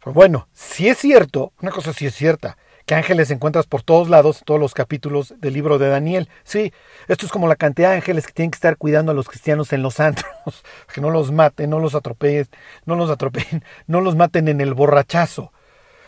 Pues 0.03 0.15
bueno, 0.15 0.47
si 0.53 0.87
es 0.87 0.97
cierto, 0.97 1.53
una 1.61 1.71
cosa 1.71 1.93
sí 1.93 2.05
es 2.05 2.15
cierta, 2.15 2.57
que 2.85 2.95
ángeles 2.95 3.29
encuentras 3.29 3.67
por 3.67 3.83
todos 3.83 4.09
lados, 4.09 4.41
todos 4.45 4.59
los 4.59 4.73
capítulos 4.73 5.35
del 5.37 5.53
libro 5.53 5.77
de 5.77 5.89
Daniel. 5.89 6.29
Sí, 6.43 6.73
esto 7.07 7.25
es 7.25 7.31
como 7.31 7.47
la 7.47 7.55
cantidad 7.55 7.89
de 7.89 7.97
ángeles 7.97 8.25
que 8.25 8.33
tienen 8.33 8.51
que 8.51 8.55
estar 8.55 8.77
cuidando 8.77 9.11
a 9.11 9.15
los 9.15 9.27
cristianos 9.27 9.73
en 9.73 9.83
los 9.83 9.99
antros, 9.99 10.31
que 10.93 11.01
no 11.01 11.09
los 11.09 11.31
maten, 11.31 11.69
no 11.69 11.79
los 11.79 11.95
atropellen, 11.95 12.47
no 12.85 12.95
los 12.95 13.09
atropellen, 13.09 13.63
no 13.87 14.01
los 14.01 14.15
maten 14.15 14.47
en 14.47 14.61
el 14.61 14.73
borrachazo. 14.73 15.51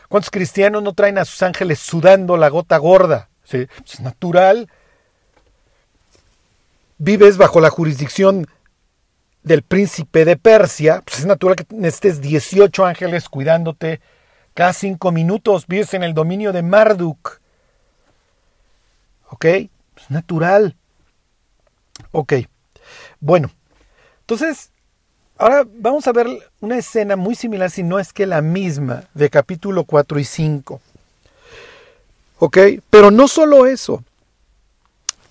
¿Cuántos 0.09 0.31
cristianos 0.31 0.81
no 0.83 0.93
traen 0.93 1.17
a 1.17 1.25
sus 1.25 1.41
ángeles 1.43 1.79
sudando 1.79 2.35
la 2.35 2.49
gota 2.49 2.77
gorda? 2.77 3.30
Sí, 3.51 3.67
es 3.85 3.99
natural. 3.99 4.69
Vives 6.97 7.37
bajo 7.37 7.59
la 7.59 7.69
jurisdicción 7.69 8.47
del 9.43 9.61
príncipe 9.61 10.23
de 10.23 10.37
Persia, 10.37 11.01
pues 11.03 11.19
es 11.19 11.25
natural 11.25 11.55
que 11.55 11.65
necesites 11.75 12.21
18 12.21 12.85
ángeles 12.85 13.27
cuidándote 13.27 13.99
cada 14.53 14.73
cinco 14.73 15.11
minutos 15.11 15.65
vives 15.67 15.93
en 15.93 16.03
el 16.03 16.13
dominio 16.13 16.51
de 16.51 16.61
Marduk. 16.61 17.39
¿Ok? 19.29 19.45
Es 19.45 19.69
natural. 20.09 20.75
Ok. 22.11 22.33
Bueno, 23.19 23.49
entonces, 24.21 24.71
ahora 25.37 25.65
vamos 25.65 26.07
a 26.07 26.11
ver 26.11 26.27
una 26.59 26.77
escena 26.77 27.15
muy 27.15 27.35
similar, 27.35 27.71
si 27.71 27.83
no 27.83 27.97
es 27.97 28.11
que 28.11 28.25
la 28.25 28.41
misma, 28.41 29.05
de 29.13 29.29
capítulo 29.29 29.85
4 29.85 30.19
y 30.19 30.25
5. 30.25 30.81
¿Ok? 32.43 32.57
Pero 32.89 33.11
no 33.11 33.27
solo 33.27 33.67
eso. 33.67 34.03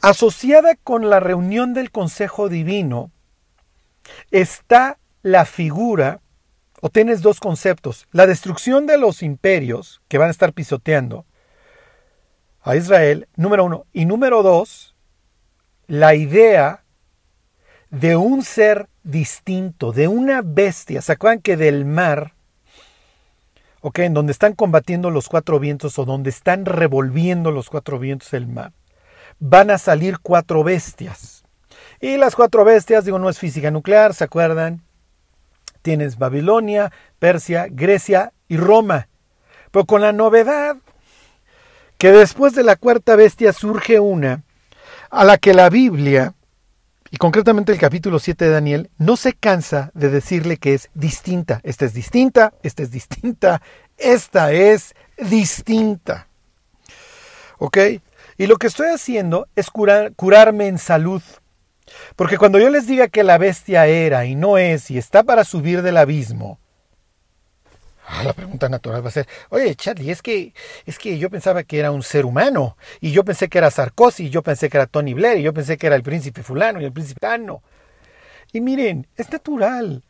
Asociada 0.00 0.76
con 0.76 1.10
la 1.10 1.18
reunión 1.18 1.74
del 1.74 1.90
Consejo 1.90 2.48
Divino 2.48 3.10
está 4.30 4.96
la 5.22 5.44
figura 5.44 6.20
o 6.80 6.88
tienes 6.88 7.20
dos 7.20 7.40
conceptos, 7.40 8.06
la 8.12 8.28
destrucción 8.28 8.86
de 8.86 8.96
los 8.96 9.24
imperios 9.24 10.00
que 10.06 10.18
van 10.18 10.28
a 10.28 10.30
estar 10.30 10.52
pisoteando 10.52 11.26
a 12.62 12.76
Israel, 12.76 13.26
número 13.34 13.64
uno. 13.64 13.86
Y 13.92 14.04
número 14.04 14.44
dos, 14.44 14.94
la 15.88 16.14
idea 16.14 16.84
de 17.90 18.14
un 18.14 18.44
ser 18.44 18.86
distinto, 19.02 19.90
de 19.90 20.06
una 20.06 20.42
bestia. 20.44 21.02
¿Se 21.02 21.10
acuerdan 21.10 21.40
que 21.40 21.56
del 21.56 21.86
mar, 21.86 22.34
ok, 23.80 23.98
en 24.00 24.14
donde 24.14 24.32
están 24.32 24.54
combatiendo 24.54 25.10
los 25.10 25.28
cuatro 25.28 25.58
vientos 25.58 25.98
o 25.98 26.04
donde 26.04 26.30
están 26.30 26.64
revolviendo 26.64 27.50
los 27.50 27.70
cuatro 27.70 27.98
vientos 27.98 28.30
del 28.30 28.46
mar, 28.46 28.72
van 29.38 29.70
a 29.70 29.78
salir 29.78 30.18
cuatro 30.20 30.64
bestias? 30.64 31.44
Y 32.00 32.16
las 32.16 32.34
cuatro 32.34 32.64
bestias, 32.64 33.04
digo, 33.04 33.18
no 33.18 33.28
es 33.28 33.38
física 33.38 33.70
nuclear, 33.70 34.14
¿se 34.14 34.24
acuerdan? 34.24 34.82
Tienes 35.82 36.18
Babilonia, 36.18 36.92
Persia, 37.18 37.66
Grecia 37.70 38.32
y 38.48 38.56
Roma. 38.56 39.08
Pero 39.70 39.84
con 39.84 40.00
la 40.00 40.12
novedad 40.12 40.76
que 41.98 42.10
después 42.12 42.54
de 42.54 42.62
la 42.62 42.76
cuarta 42.76 43.16
bestia 43.16 43.52
surge 43.52 44.00
una 44.00 44.42
a 45.10 45.24
la 45.24 45.38
que 45.38 45.52
la 45.52 45.68
Biblia, 45.68 46.34
y 47.10 47.16
concretamente 47.16 47.72
el 47.72 47.78
capítulo 47.78 48.20
7 48.20 48.44
de 48.44 48.50
Daniel, 48.50 48.90
no 48.98 49.16
se 49.16 49.32
cansa 49.32 49.90
de 49.94 50.10
decirle 50.10 50.58
que 50.58 50.74
es 50.74 50.90
distinta. 50.94 51.60
Esta 51.64 51.84
es 51.84 51.92
distinta, 51.92 52.52
esta 52.62 52.82
es 52.84 52.92
distinta, 52.92 53.62
esta 53.98 54.52
es 54.52 54.94
distinta. 55.18 56.28
¿Ok? 57.58 57.78
Y 58.38 58.46
lo 58.46 58.56
que 58.56 58.68
estoy 58.68 58.88
haciendo 58.88 59.48
es 59.56 59.70
curar, 59.70 60.12
curarme 60.14 60.68
en 60.68 60.78
salud. 60.78 61.22
Porque 62.14 62.38
cuando 62.38 62.60
yo 62.60 62.70
les 62.70 62.86
diga 62.86 63.08
que 63.08 63.24
la 63.24 63.38
bestia 63.38 63.86
era 63.86 64.24
y 64.24 64.36
no 64.36 64.56
es 64.56 64.90
y 64.90 64.96
está 64.96 65.24
para 65.24 65.44
subir 65.44 65.82
del 65.82 65.96
abismo, 65.96 66.60
la 68.24 68.32
pregunta 68.32 68.68
natural 68.68 69.04
va 69.04 69.08
a 69.08 69.12
ser, 69.12 69.26
oye 69.50 69.74
Charlie, 69.74 70.10
es 70.10 70.22
que, 70.22 70.52
es 70.86 70.98
que 70.98 71.18
yo 71.18 71.30
pensaba 71.30 71.62
que 71.62 71.78
era 71.78 71.90
un 71.90 72.02
ser 72.02 72.24
humano, 72.24 72.76
y 73.00 73.12
yo 73.12 73.24
pensé 73.24 73.48
que 73.48 73.58
era 73.58 73.70
Sarkozy, 73.70 74.26
y 74.26 74.30
yo 74.30 74.42
pensé 74.42 74.68
que 74.68 74.76
era 74.76 74.86
Tony 74.86 75.14
Blair, 75.14 75.38
y 75.38 75.42
yo 75.42 75.54
pensé 75.54 75.76
que 75.76 75.86
era 75.86 75.96
el 75.96 76.02
príncipe 76.02 76.42
fulano 76.42 76.80
y 76.80 76.84
el 76.84 76.92
príncipe 76.92 77.20
tano. 77.20 77.62
Y 78.52 78.60
miren, 78.60 79.06
es 79.16 79.30
natural. 79.30 80.02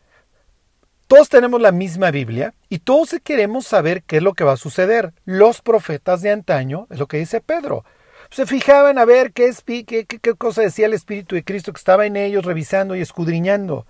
Todos 1.06 1.28
tenemos 1.28 1.60
la 1.60 1.72
misma 1.72 2.12
Biblia 2.12 2.54
y 2.68 2.78
todos 2.78 3.16
queremos 3.24 3.66
saber 3.66 4.04
qué 4.04 4.18
es 4.18 4.22
lo 4.22 4.32
que 4.32 4.44
va 4.44 4.52
a 4.52 4.56
suceder. 4.56 5.12
Los 5.24 5.60
profetas 5.60 6.22
de 6.22 6.30
antaño, 6.30 6.86
es 6.88 7.00
lo 7.00 7.08
que 7.08 7.16
dice 7.16 7.40
Pedro, 7.40 7.84
se 8.30 8.46
fijaban 8.46 8.96
a 8.96 9.04
ver 9.04 9.32
qué, 9.32 9.52
qué, 9.84 10.06
qué, 10.06 10.34
cosa 10.34 10.62
decía 10.62 10.86
el 10.86 10.94
Espíritu 10.94 11.34
de 11.34 11.42
Cristo 11.42 11.72
que 11.72 11.78
estaba 11.78 12.06
en 12.06 12.16
ellos 12.16 12.44
revisando 12.44 12.94
y 12.94 13.00
escudriñando. 13.00 13.86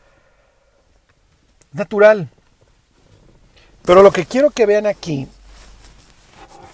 Natural. 1.72 2.30
Pero 3.84 4.02
lo 4.02 4.12
que 4.12 4.26
quiero 4.26 4.50
que 4.50 4.66
vean 4.66 4.86
aquí 4.86 5.26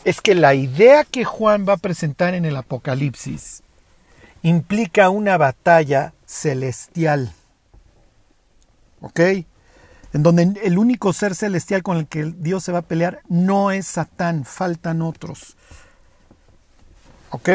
es 0.05 0.21
que 0.21 0.35
la 0.35 0.55
idea 0.55 1.05
que 1.05 1.25
Juan 1.25 1.67
va 1.69 1.75
a 1.75 1.79
presentar 1.79 2.35
en 2.35 2.45
el 2.45 2.57
Apocalipsis 2.57 3.63
implica 4.43 5.11
una 5.11 5.37
batalla 5.37 6.13
celestial. 6.27 7.33
¿Ok? 9.01 9.21
En 10.13 10.23
donde 10.23 10.61
el 10.63 10.79
único 10.79 11.13
ser 11.13 11.35
celestial 11.35 11.83
con 11.83 11.97
el 11.97 12.07
que 12.07 12.33
Dios 12.37 12.63
se 12.63 12.73
va 12.73 12.79
a 12.79 12.83
pelear 12.83 13.21
no 13.29 13.71
es 13.71 13.87
Satán, 13.87 14.45
faltan 14.45 15.03
otros. 15.03 15.57
¿Ok? 17.31 17.51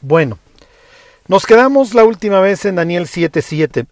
Bueno, 0.00 0.38
nos 1.26 1.44
quedamos 1.44 1.92
la 1.92 2.04
última 2.04 2.40
vez 2.40 2.64
en 2.64 2.76
Daniel 2.76 3.06
7:7. 3.06 3.86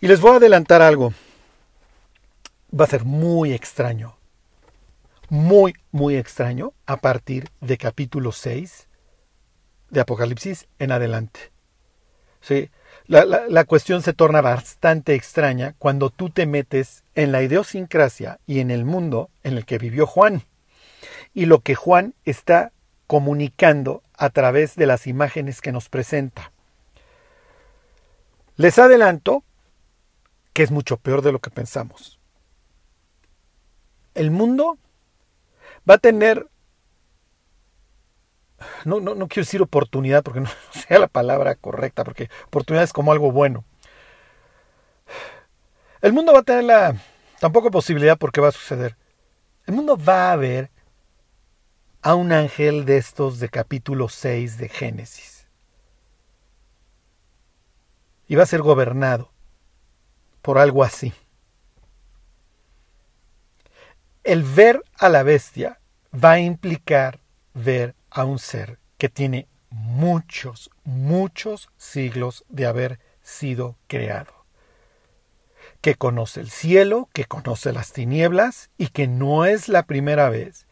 Y 0.00 0.08
les 0.08 0.20
voy 0.20 0.32
a 0.32 0.36
adelantar 0.36 0.82
algo. 0.82 1.14
Va 2.78 2.84
a 2.84 2.88
ser 2.88 3.04
muy 3.04 3.52
extraño. 3.52 4.16
Muy, 5.28 5.74
muy 5.90 6.16
extraño 6.16 6.72
a 6.86 6.96
partir 6.96 7.48
de 7.60 7.76
capítulo 7.76 8.32
6 8.32 8.88
de 9.90 10.00
Apocalipsis 10.00 10.68
en 10.78 10.92
adelante. 10.92 11.52
¿Sí? 12.40 12.70
La, 13.06 13.24
la, 13.26 13.64
cuestión 13.64 14.02
se 14.02 14.14
torna 14.14 14.40
bastante 14.40 15.14
extraña 15.14 15.74
cuando 15.78 16.10
tú 16.10 16.30
te 16.30 16.46
metes 16.46 17.04
en 17.14 17.30
la 17.30 17.42
idiosincrasia 17.42 18.40
y 18.46 18.60
en 18.60 18.70
el 18.70 18.84
mundo 18.84 19.30
en 19.42 19.56
el 19.58 19.66
que 19.66 19.78
vivió 19.78 20.06
Juan. 20.06 20.42
Y 21.34 21.46
lo 21.46 21.60
que 21.60 21.74
Juan 21.74 22.14
está 22.24 22.72
comunicando 23.06 24.02
a 24.16 24.30
través 24.30 24.76
de 24.76 24.86
las 24.86 25.06
imágenes 25.06 25.60
que 25.60 25.72
nos 25.72 25.88
presenta. 25.88 26.52
Les 28.56 28.78
adelanto 28.78 29.44
que 30.52 30.62
es 30.62 30.70
mucho 30.70 30.96
peor 30.96 31.22
de 31.22 31.32
lo 31.32 31.38
que 31.38 31.50
pensamos. 31.50 32.18
El 34.14 34.30
mundo 34.30 34.78
va 35.88 35.94
a 35.94 35.98
tener, 35.98 36.46
no, 38.84 39.00
no, 39.00 39.14
no 39.14 39.28
quiero 39.28 39.44
decir 39.44 39.62
oportunidad 39.62 40.22
porque 40.22 40.40
no 40.40 40.50
sea 40.70 40.98
la 40.98 41.08
palabra 41.08 41.54
correcta, 41.54 42.04
porque 42.04 42.30
oportunidad 42.46 42.84
es 42.84 42.92
como 42.92 43.12
algo 43.12 43.32
bueno. 43.32 43.64
El 46.00 46.12
mundo 46.12 46.32
va 46.32 46.40
a 46.40 46.44
tener 46.44 46.64
la, 46.64 46.96
tampoco 47.38 47.70
posibilidad 47.70 48.18
porque 48.18 48.40
va 48.40 48.48
a 48.48 48.52
suceder. 48.52 48.96
El 49.66 49.74
mundo 49.74 49.96
va 49.96 50.32
a 50.32 50.36
ver 50.36 50.70
a 52.02 52.16
un 52.16 52.32
ángel 52.32 52.84
de 52.84 52.96
estos 52.96 53.38
de 53.38 53.48
capítulo 53.48 54.08
6 54.08 54.58
de 54.58 54.68
Génesis. 54.68 55.46
Y 58.26 58.34
va 58.34 58.42
a 58.42 58.46
ser 58.46 58.62
gobernado 58.62 59.30
por 60.42 60.58
algo 60.58 60.82
así. 60.82 61.12
El 64.24 64.44
ver 64.44 64.82
a 64.98 65.08
la 65.08 65.24
bestia 65.24 65.80
va 66.12 66.32
a 66.32 66.40
implicar 66.40 67.20
ver 67.54 67.96
a 68.08 68.24
un 68.24 68.38
ser 68.38 68.78
que 68.96 69.08
tiene 69.08 69.48
muchos, 69.70 70.70
muchos 70.84 71.70
siglos 71.76 72.44
de 72.48 72.66
haber 72.66 73.00
sido 73.22 73.76
creado, 73.88 74.32
que 75.80 75.96
conoce 75.96 76.40
el 76.40 76.50
cielo, 76.50 77.08
que 77.12 77.24
conoce 77.24 77.72
las 77.72 77.92
tinieblas 77.92 78.70
y 78.78 78.88
que 78.88 79.08
no 79.08 79.44
es 79.44 79.68
la 79.68 79.82
primera 79.84 80.28
vez 80.28 80.66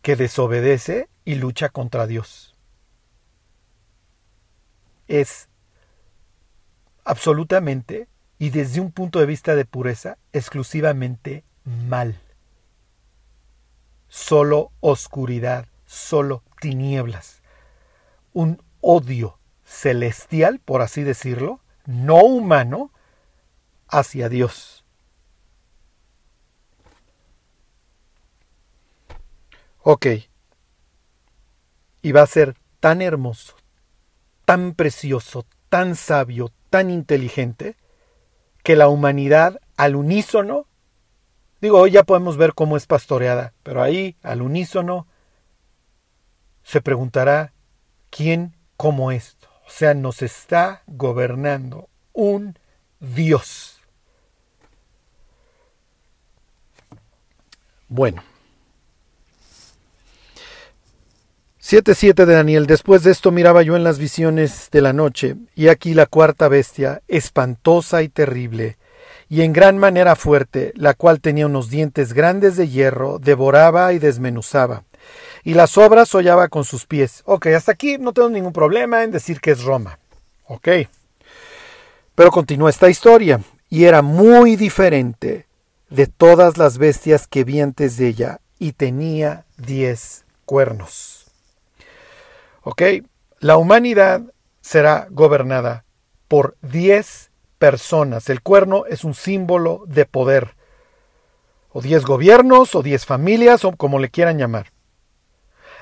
que 0.00 0.16
desobedece 0.16 1.10
y 1.26 1.34
lucha 1.34 1.68
contra 1.68 2.06
Dios. 2.06 2.54
Es 5.08 5.48
absolutamente 7.04 8.08
y 8.38 8.48
desde 8.48 8.80
un 8.80 8.92
punto 8.92 9.20
de 9.20 9.26
vista 9.26 9.54
de 9.54 9.66
pureza 9.66 10.16
exclusivamente 10.32 11.44
mal. 11.64 12.20
Solo 14.08 14.72
oscuridad, 14.80 15.66
solo 15.86 16.42
tinieblas. 16.60 17.42
Un 18.32 18.62
odio 18.80 19.38
celestial, 19.64 20.60
por 20.60 20.82
así 20.82 21.02
decirlo, 21.02 21.60
no 21.86 22.22
humano, 22.22 22.90
hacia 23.88 24.28
Dios. 24.28 24.84
Ok. 29.82 30.06
Y 32.02 32.12
va 32.12 32.22
a 32.22 32.26
ser 32.26 32.56
tan 32.80 33.02
hermoso, 33.02 33.56
tan 34.44 34.74
precioso, 34.74 35.44
tan 35.68 35.96
sabio, 35.96 36.50
tan 36.70 36.90
inteligente, 36.90 37.76
que 38.62 38.76
la 38.76 38.88
humanidad 38.88 39.60
al 39.76 39.96
unísono, 39.96 40.66
digo, 41.60 41.78
hoy 41.78 41.92
ya 41.92 42.04
podemos 42.04 42.36
ver 42.36 42.54
cómo 42.54 42.76
es 42.76 42.86
pastoreada, 42.86 43.52
pero 43.62 43.82
ahí, 43.82 44.16
al 44.22 44.42
unísono, 44.42 45.06
se 46.62 46.80
preguntará, 46.80 47.52
¿quién 48.10 48.56
como 48.76 49.12
esto? 49.12 49.48
O 49.66 49.70
sea, 49.70 49.94
nos 49.94 50.22
está 50.22 50.82
gobernando 50.86 51.88
un 52.12 52.58
Dios. 52.98 53.80
Bueno, 57.88 58.22
7.7 61.70 62.24
de 62.24 62.34
Daniel. 62.34 62.66
Después 62.66 63.04
de 63.04 63.12
esto 63.12 63.30
miraba 63.30 63.62
yo 63.62 63.76
en 63.76 63.84
las 63.84 64.00
visiones 64.00 64.70
de 64.72 64.80
la 64.80 64.92
noche, 64.92 65.36
y 65.54 65.68
aquí 65.68 65.94
la 65.94 66.06
cuarta 66.06 66.48
bestia, 66.48 67.02
espantosa 67.06 68.02
y 68.02 68.08
terrible, 68.08 68.76
y 69.30 69.42
en 69.42 69.52
gran 69.52 69.78
manera 69.78 70.16
fuerte, 70.16 70.72
la 70.74 70.92
cual 70.92 71.20
tenía 71.20 71.46
unos 71.46 71.70
dientes 71.70 72.12
grandes 72.12 72.56
de 72.56 72.68
hierro, 72.68 73.20
devoraba 73.20 73.92
y 73.92 74.00
desmenuzaba, 74.00 74.82
y 75.44 75.54
las 75.54 75.78
obras 75.78 76.12
hollaba 76.16 76.48
con 76.48 76.64
sus 76.64 76.84
pies. 76.84 77.22
Ok, 77.26 77.46
hasta 77.46 77.70
aquí 77.70 77.96
no 77.96 78.12
tengo 78.12 78.28
ningún 78.28 78.52
problema 78.52 79.04
en 79.04 79.12
decir 79.12 79.40
que 79.40 79.52
es 79.52 79.62
Roma. 79.62 80.00
Ok. 80.46 80.68
Pero 82.16 82.30
continúa 82.32 82.70
esta 82.70 82.90
historia, 82.90 83.40
y 83.68 83.84
era 83.84 84.02
muy 84.02 84.56
diferente 84.56 85.46
de 85.90 86.08
todas 86.08 86.58
las 86.58 86.76
bestias 86.76 87.28
que 87.28 87.44
vi 87.44 87.60
antes 87.60 87.96
de 87.96 88.08
ella, 88.08 88.40
y 88.58 88.72
tenía 88.72 89.46
diez 89.56 90.24
cuernos. 90.44 91.30
¿Ok? 92.62 92.82
La 93.38 93.56
humanidad 93.58 94.22
será 94.60 95.06
gobernada 95.08 95.84
por 96.26 96.56
10 96.62 97.29
personas. 97.60 98.30
El 98.30 98.40
cuerno 98.40 98.86
es 98.86 99.04
un 99.04 99.14
símbolo 99.14 99.84
de 99.86 100.06
poder. 100.06 100.56
O 101.72 101.82
10 101.82 102.04
gobiernos, 102.04 102.74
o 102.74 102.82
10 102.82 103.04
familias, 103.06 103.64
o 103.64 103.72
como 103.76 104.00
le 104.00 104.08
quieran 104.08 104.38
llamar. 104.38 104.72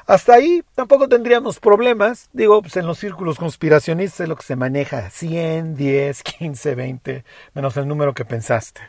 Hasta 0.05 0.35
ahí 0.35 0.63
tampoco 0.75 1.09
tendríamos 1.09 1.61
problemas. 1.61 2.29
Digo, 2.33 2.61
pues 2.61 2.77
en 2.77 2.87
los 2.87 2.99
círculos 2.99 3.39
conspiracionistas 3.39 4.21
es 4.21 4.29
lo 4.29 4.37
que 4.37 4.43
se 4.43 4.57
maneja. 4.57 5.09
100, 5.09 5.77
10, 5.77 6.23
15, 6.25 6.75
20, 6.75 7.25
menos 7.55 7.77
el 7.77 7.87
número 7.87 8.13
que 8.13 8.25
pensaste. 8.25 8.81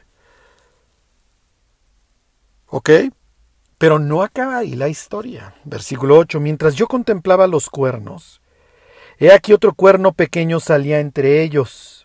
¿Ok? 2.68 2.90
Pero 3.78 4.00
no 4.00 4.24
acaba 4.24 4.58
ahí 4.58 4.76
la 4.76 4.90
historia. 4.90 5.54
Versículo 5.64 6.18
8. 6.18 6.40
Mientras 6.40 6.74
yo 6.74 6.88
contemplaba 6.88 7.48
los 7.48 7.70
cuernos, 7.70 8.42
he 9.20 9.32
aquí 9.32 9.54
otro 9.54 9.74
cuerno 9.74 10.14
pequeño 10.14 10.60
salía 10.60 11.00
entre 11.00 11.44
ellos. 11.44 11.99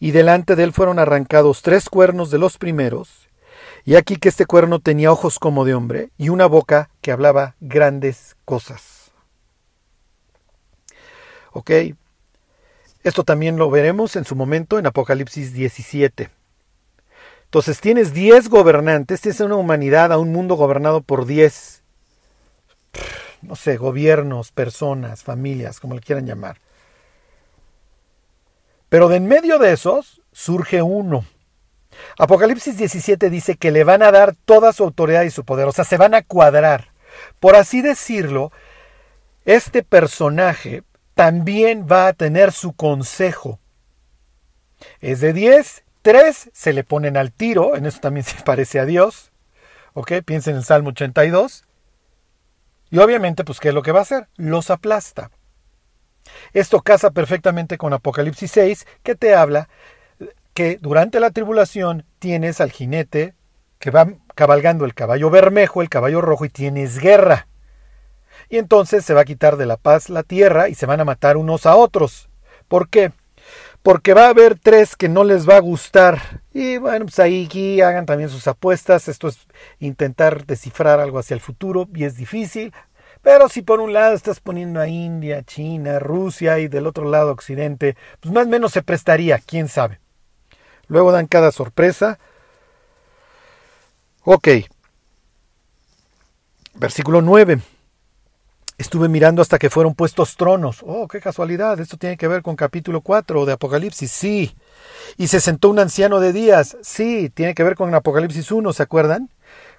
Y 0.00 0.10
delante 0.10 0.56
de 0.56 0.64
él 0.64 0.72
fueron 0.72 0.98
arrancados 0.98 1.62
tres 1.62 1.88
cuernos 1.88 2.30
de 2.30 2.38
los 2.38 2.58
primeros, 2.58 3.28
y 3.84 3.96
aquí 3.96 4.16
que 4.16 4.28
este 4.28 4.46
cuerno 4.46 4.80
tenía 4.80 5.12
ojos 5.12 5.38
como 5.38 5.64
de 5.64 5.74
hombre 5.74 6.10
y 6.18 6.28
una 6.28 6.46
boca 6.46 6.90
que 7.00 7.12
hablaba 7.12 7.54
grandes 7.60 8.36
cosas. 8.44 9.12
¿Ok? 11.52 11.70
Esto 13.02 13.24
también 13.24 13.56
lo 13.56 13.70
veremos 13.70 14.16
en 14.16 14.24
su 14.24 14.36
momento 14.36 14.78
en 14.78 14.86
Apocalipsis 14.86 15.52
17. 15.52 16.30
Entonces 17.44 17.80
tienes 17.80 18.12
10 18.12 18.48
gobernantes, 18.48 19.22
tienes 19.22 19.40
una 19.40 19.56
humanidad, 19.56 20.12
a 20.12 20.18
un 20.18 20.32
mundo 20.32 20.54
gobernado 20.54 21.00
por 21.00 21.26
10, 21.26 21.82
no 23.42 23.56
sé, 23.56 23.76
gobiernos, 23.76 24.52
personas, 24.52 25.24
familias, 25.24 25.80
como 25.80 25.94
le 25.94 26.00
quieran 26.00 26.26
llamar. 26.26 26.58
Pero 28.90 29.08
de 29.08 29.16
en 29.16 29.26
medio 29.26 29.58
de 29.58 29.72
esos 29.72 30.20
surge 30.32 30.82
uno 30.82 31.24
Apocalipsis 32.18 32.76
17 32.76 33.30
dice 33.30 33.56
que 33.56 33.70
le 33.70 33.84
van 33.84 34.02
a 34.02 34.12
dar 34.12 34.34
toda 34.44 34.72
su 34.72 34.84
autoridad 34.84 35.22
y 35.22 35.30
su 35.30 35.44
poder, 35.44 35.66
o 35.66 35.72
sea, 35.72 35.84
se 35.84 35.96
van 35.96 36.14
a 36.14 36.22
cuadrar. 36.22 36.92
Por 37.38 37.56
así 37.56 37.82
decirlo, 37.82 38.52
este 39.44 39.82
personaje 39.82 40.82
también 41.14 41.86
va 41.90 42.08
a 42.08 42.12
tener 42.12 42.52
su 42.52 42.72
consejo. 42.72 43.58
Es 45.00 45.20
de 45.20 45.32
10, 45.32 45.84
3 46.02 46.50
se 46.52 46.72
le 46.72 46.84
ponen 46.84 47.16
al 47.16 47.32
tiro, 47.32 47.76
en 47.76 47.86
eso 47.86 48.00
también 48.00 48.24
se 48.26 48.42
parece 48.42 48.78
a 48.80 48.86
Dios. 48.86 49.32
¿Ok? 49.92 50.12
Piensen 50.24 50.52
en 50.52 50.58
el 50.58 50.64
Salmo 50.64 50.90
82. 50.90 51.64
Y 52.90 52.98
obviamente, 52.98 53.44
pues, 53.44 53.60
¿qué 53.60 53.68
es 53.68 53.74
lo 53.74 53.82
que 53.82 53.92
va 53.92 54.00
a 54.00 54.02
hacer? 54.02 54.28
Los 54.36 54.70
aplasta. 54.70 55.30
Esto 56.52 56.80
casa 56.80 57.10
perfectamente 57.10 57.78
con 57.78 57.92
Apocalipsis 57.92 58.50
6, 58.50 58.86
que 59.02 59.14
te 59.14 59.34
habla 59.34 59.68
que 60.54 60.78
durante 60.80 61.20
la 61.20 61.30
tribulación 61.30 62.04
tienes 62.18 62.60
al 62.60 62.70
jinete 62.70 63.34
que 63.78 63.90
va 63.90 64.08
cabalgando 64.34 64.84
el 64.84 64.94
caballo 64.94 65.30
bermejo, 65.30 65.82
el 65.82 65.88
caballo 65.88 66.20
rojo, 66.20 66.44
y 66.44 66.50
tienes 66.50 66.98
guerra. 66.98 67.46
Y 68.48 68.58
entonces 68.58 69.04
se 69.04 69.14
va 69.14 69.22
a 69.22 69.24
quitar 69.24 69.56
de 69.56 69.66
la 69.66 69.76
paz 69.76 70.10
la 70.10 70.22
tierra 70.22 70.68
y 70.68 70.74
se 70.74 70.86
van 70.86 71.00
a 71.00 71.04
matar 71.04 71.36
unos 71.36 71.66
a 71.66 71.76
otros. 71.76 72.28
¿Por 72.68 72.88
qué? 72.88 73.12
Porque 73.82 74.12
va 74.12 74.26
a 74.26 74.30
haber 74.30 74.58
tres 74.58 74.96
que 74.96 75.08
no 75.08 75.24
les 75.24 75.48
va 75.48 75.56
a 75.56 75.60
gustar. 75.60 76.42
Y 76.52 76.76
bueno, 76.76 77.06
pues 77.06 77.18
ahí 77.20 77.80
hagan 77.80 78.04
también 78.04 78.28
sus 78.28 78.46
apuestas. 78.46 79.08
Esto 79.08 79.28
es 79.28 79.38
intentar 79.78 80.44
descifrar 80.44 81.00
algo 81.00 81.18
hacia 81.18 81.34
el 81.34 81.40
futuro 81.40 81.88
y 81.94 82.04
es 82.04 82.16
difícil. 82.16 82.74
Pero 83.22 83.48
si 83.48 83.62
por 83.62 83.80
un 83.80 83.92
lado 83.92 84.14
estás 84.14 84.40
poniendo 84.40 84.80
a 84.80 84.88
India, 84.88 85.42
China, 85.42 85.98
Rusia 85.98 86.58
y 86.58 86.68
del 86.68 86.86
otro 86.86 87.08
lado 87.08 87.32
Occidente, 87.32 87.96
pues 88.20 88.32
más 88.32 88.46
o 88.46 88.48
menos 88.48 88.72
se 88.72 88.82
prestaría, 88.82 89.38
quién 89.38 89.68
sabe. 89.68 90.00
Luego 90.88 91.12
dan 91.12 91.26
cada 91.26 91.52
sorpresa. 91.52 92.18
Ok. 94.24 94.48
Versículo 96.74 97.20
9. 97.20 97.60
Estuve 98.78 99.10
mirando 99.10 99.42
hasta 99.42 99.58
que 99.58 99.68
fueron 99.68 99.94
puestos 99.94 100.36
tronos. 100.36 100.78
Oh, 100.86 101.06
qué 101.06 101.20
casualidad. 101.20 101.78
Esto 101.78 101.98
tiene 101.98 102.16
que 102.16 102.26
ver 102.26 102.40
con 102.40 102.56
capítulo 102.56 103.02
4 103.02 103.44
de 103.44 103.52
Apocalipsis. 103.52 104.10
Sí. 104.10 104.56
Y 105.18 105.28
se 105.28 105.40
sentó 105.40 105.68
un 105.68 105.78
anciano 105.78 106.18
de 106.18 106.32
días. 106.32 106.78
Sí, 106.80 107.28
tiene 107.28 107.54
que 107.54 107.62
ver 107.62 107.74
con 107.74 107.94
Apocalipsis 107.94 108.50
1, 108.50 108.72
¿se 108.72 108.82
acuerdan? 108.82 109.28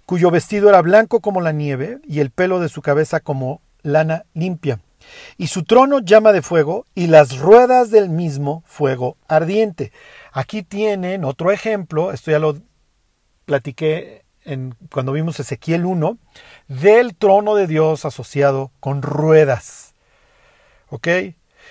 Cuyo 0.06 0.32
vestido 0.32 0.70
era 0.70 0.82
blanco 0.82 1.22
como 1.22 1.42
la 1.42 1.52
nieve 1.52 2.00
y 2.04 2.20
el 2.20 2.32
pelo 2.32 2.60
de 2.60 2.70
su 2.70 2.82
cabeza 2.82 3.20
como 3.20 3.62
lana 3.82 4.26
limpia. 4.34 4.80
Y 5.38 5.48
su 5.48 5.64
trono 5.64 6.00
llama 6.00 6.32
de 6.32 6.42
fuego 6.42 6.86
y 6.94 7.08
las 7.08 7.38
ruedas 7.38 7.92
del 7.92 8.10
mismo 8.10 8.64
fuego 8.66 9.18
ardiente. 9.28 9.92
Aquí 10.32 10.64
tienen 10.64 11.26
otro 11.26 11.52
ejemplo, 11.52 12.12
esto 12.12 12.32
ya 12.32 12.40
lo 12.40 12.58
platiqué 13.46 14.24
en, 14.44 14.76
cuando 14.92 15.12
vimos 15.12 15.40
Ezequiel 15.40 15.86
1, 15.86 16.18
del 16.68 17.16
trono 17.16 17.56
de 17.56 17.68
Dios 17.68 18.06
asociado 18.06 18.72
con 18.80 19.02
ruedas. 19.02 19.94
¿Ok? 20.90 21.08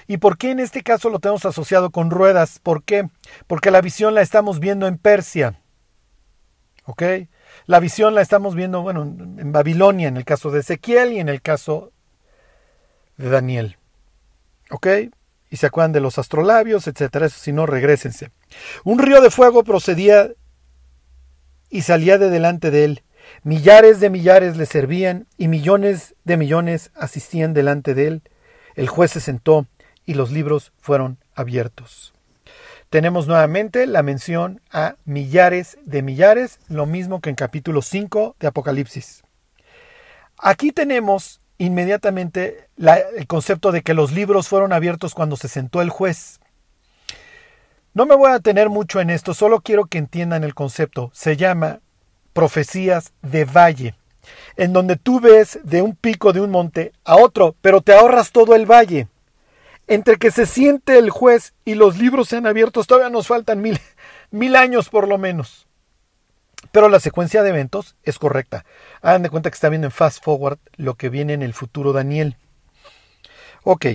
¿Y 0.07 0.16
por 0.16 0.38
qué 0.38 0.51
en 0.51 0.61
este 0.61 0.83
caso 0.83 1.11
lo 1.11 1.19
tenemos 1.19 1.45
asociado 1.45 1.90
con 1.90 2.11
ruedas? 2.11 2.59
¿Por 2.59 2.83
qué? 2.83 3.09
Porque 3.47 3.71
la 3.71 3.81
visión 3.81 4.14
la 4.14 4.23
estamos 4.23 4.61
viendo 4.61 4.87
en 4.87 4.99
Persia. 4.99 5.61
¿Ok? 6.85 7.03
La 7.67 7.81
visión 7.81 8.15
la 8.15 8.23
estamos 8.23 8.55
viendo, 8.55 8.83
bueno, 8.83 9.03
en 9.03 9.53
Babilonia, 9.53 10.09
en 10.09 10.17
el 10.17 10.25
caso 10.25 10.51
de 10.51 10.61
Ezequiel 10.61 11.13
y 11.13 11.21
en 11.21 11.29
el 11.29 11.43
caso 11.43 11.93
de 13.17 13.29
Daniel. 13.29 13.77
¿Ok? 14.71 14.87
y 15.51 15.57
se 15.57 15.67
acuerdan 15.67 15.93
de 15.93 16.01
los 16.01 16.19
astrolabios, 16.19 16.87
etcétera. 16.87 17.29
si 17.29 17.53
no, 17.53 17.67
regresense. 17.67 18.31
Un 18.85 18.99
río 19.01 19.21
de 19.21 19.31
fuego 19.31 19.65
procedía 19.65 20.31
y 21.69 21.83
salía 21.83 22.19
de 22.19 22.31
delante 22.31 22.71
de 22.71 22.85
él. 22.85 23.03
Millares 23.43 24.01
de 24.01 24.11
millares 24.11 24.57
le 24.57 24.67
servían 24.67 25.27
y 25.37 25.49
millones 25.49 26.15
de 26.25 26.37
millones 26.37 26.91
asistían 26.95 27.53
delante 27.53 27.95
de 27.95 28.07
él. 28.07 28.23
El 28.77 28.89
juez 28.89 29.11
se 29.11 29.21
sentó 29.21 29.67
y 30.07 30.15
los 30.15 30.31
libros 30.31 30.73
fueron 30.81 31.19
abiertos. 31.35 32.15
Tenemos 32.90 33.29
nuevamente 33.29 33.87
la 33.87 34.03
mención 34.03 34.61
a 34.72 34.96
millares 35.05 35.79
de 35.85 36.03
millares, 36.03 36.59
lo 36.66 36.87
mismo 36.87 37.20
que 37.20 37.31
en 37.31 37.37
capítulo 37.37 37.83
5 37.83 38.35
de 38.40 38.48
Apocalipsis. 38.48 39.22
Aquí 40.37 40.72
tenemos 40.72 41.40
inmediatamente 41.57 42.68
el 42.76 43.29
concepto 43.29 43.70
de 43.70 43.83
que 43.83 43.94
los 43.94 44.11
libros 44.11 44.48
fueron 44.48 44.72
abiertos 44.72 45.14
cuando 45.14 45.37
se 45.37 45.46
sentó 45.46 45.83
el 45.83 45.90
juez. 45.90 46.40
No 47.94 48.07
me 48.07 48.16
voy 48.16 48.33
a 48.33 48.40
tener 48.40 48.70
mucho 48.70 49.00
en 49.00 49.11
esto, 49.11 49.35
solo 49.35 49.61
quiero 49.61 49.85
que 49.85 49.98
entiendan 49.98 50.42
el 50.42 50.57
concepto. 50.57 51.12
Se 51.14 51.37
llama 51.37 51.79
profecías 52.33 53.12
de 53.22 53.44
valle, 53.44 53.94
en 54.57 54.72
donde 54.72 54.96
tú 54.96 55.20
ves 55.20 55.61
de 55.62 55.81
un 55.81 55.94
pico 55.94 56.33
de 56.33 56.40
un 56.40 56.50
monte 56.50 56.92
a 57.05 57.18
otro, 57.18 57.55
pero 57.61 57.83
te 57.83 57.92
ahorras 57.92 58.33
todo 58.33 58.57
el 58.57 58.66
valle. 58.66 59.07
Entre 59.90 60.18
que 60.18 60.31
se 60.31 60.46
siente 60.46 60.98
el 60.98 61.11
juez 61.11 61.53
y 61.64 61.74
los 61.74 61.98
libros 61.98 62.29
sean 62.29 62.46
abiertos, 62.46 62.87
todavía 62.87 63.11
nos 63.11 63.26
faltan 63.26 63.61
mil, 63.61 63.81
mil 64.31 64.55
años 64.55 64.88
por 64.88 65.09
lo 65.09 65.18
menos. 65.18 65.66
Pero 66.70 66.88
la 66.88 67.00
secuencia 67.00 67.42
de 67.42 67.48
eventos 67.48 67.96
es 68.05 68.16
correcta. 68.20 68.64
Hagan 69.03 69.24
de 69.24 69.31
cuenta 69.31 69.50
que 69.50 69.55
está 69.55 69.68
viendo 69.68 69.88
en 69.88 69.90
fast 69.90 70.22
forward 70.22 70.61
lo 70.76 70.94
que 70.94 71.09
viene 71.09 71.33
en 71.33 71.42
el 71.42 71.55
futuro 71.55 71.92
Daniel. 71.92 72.37
Ok. 73.64 73.87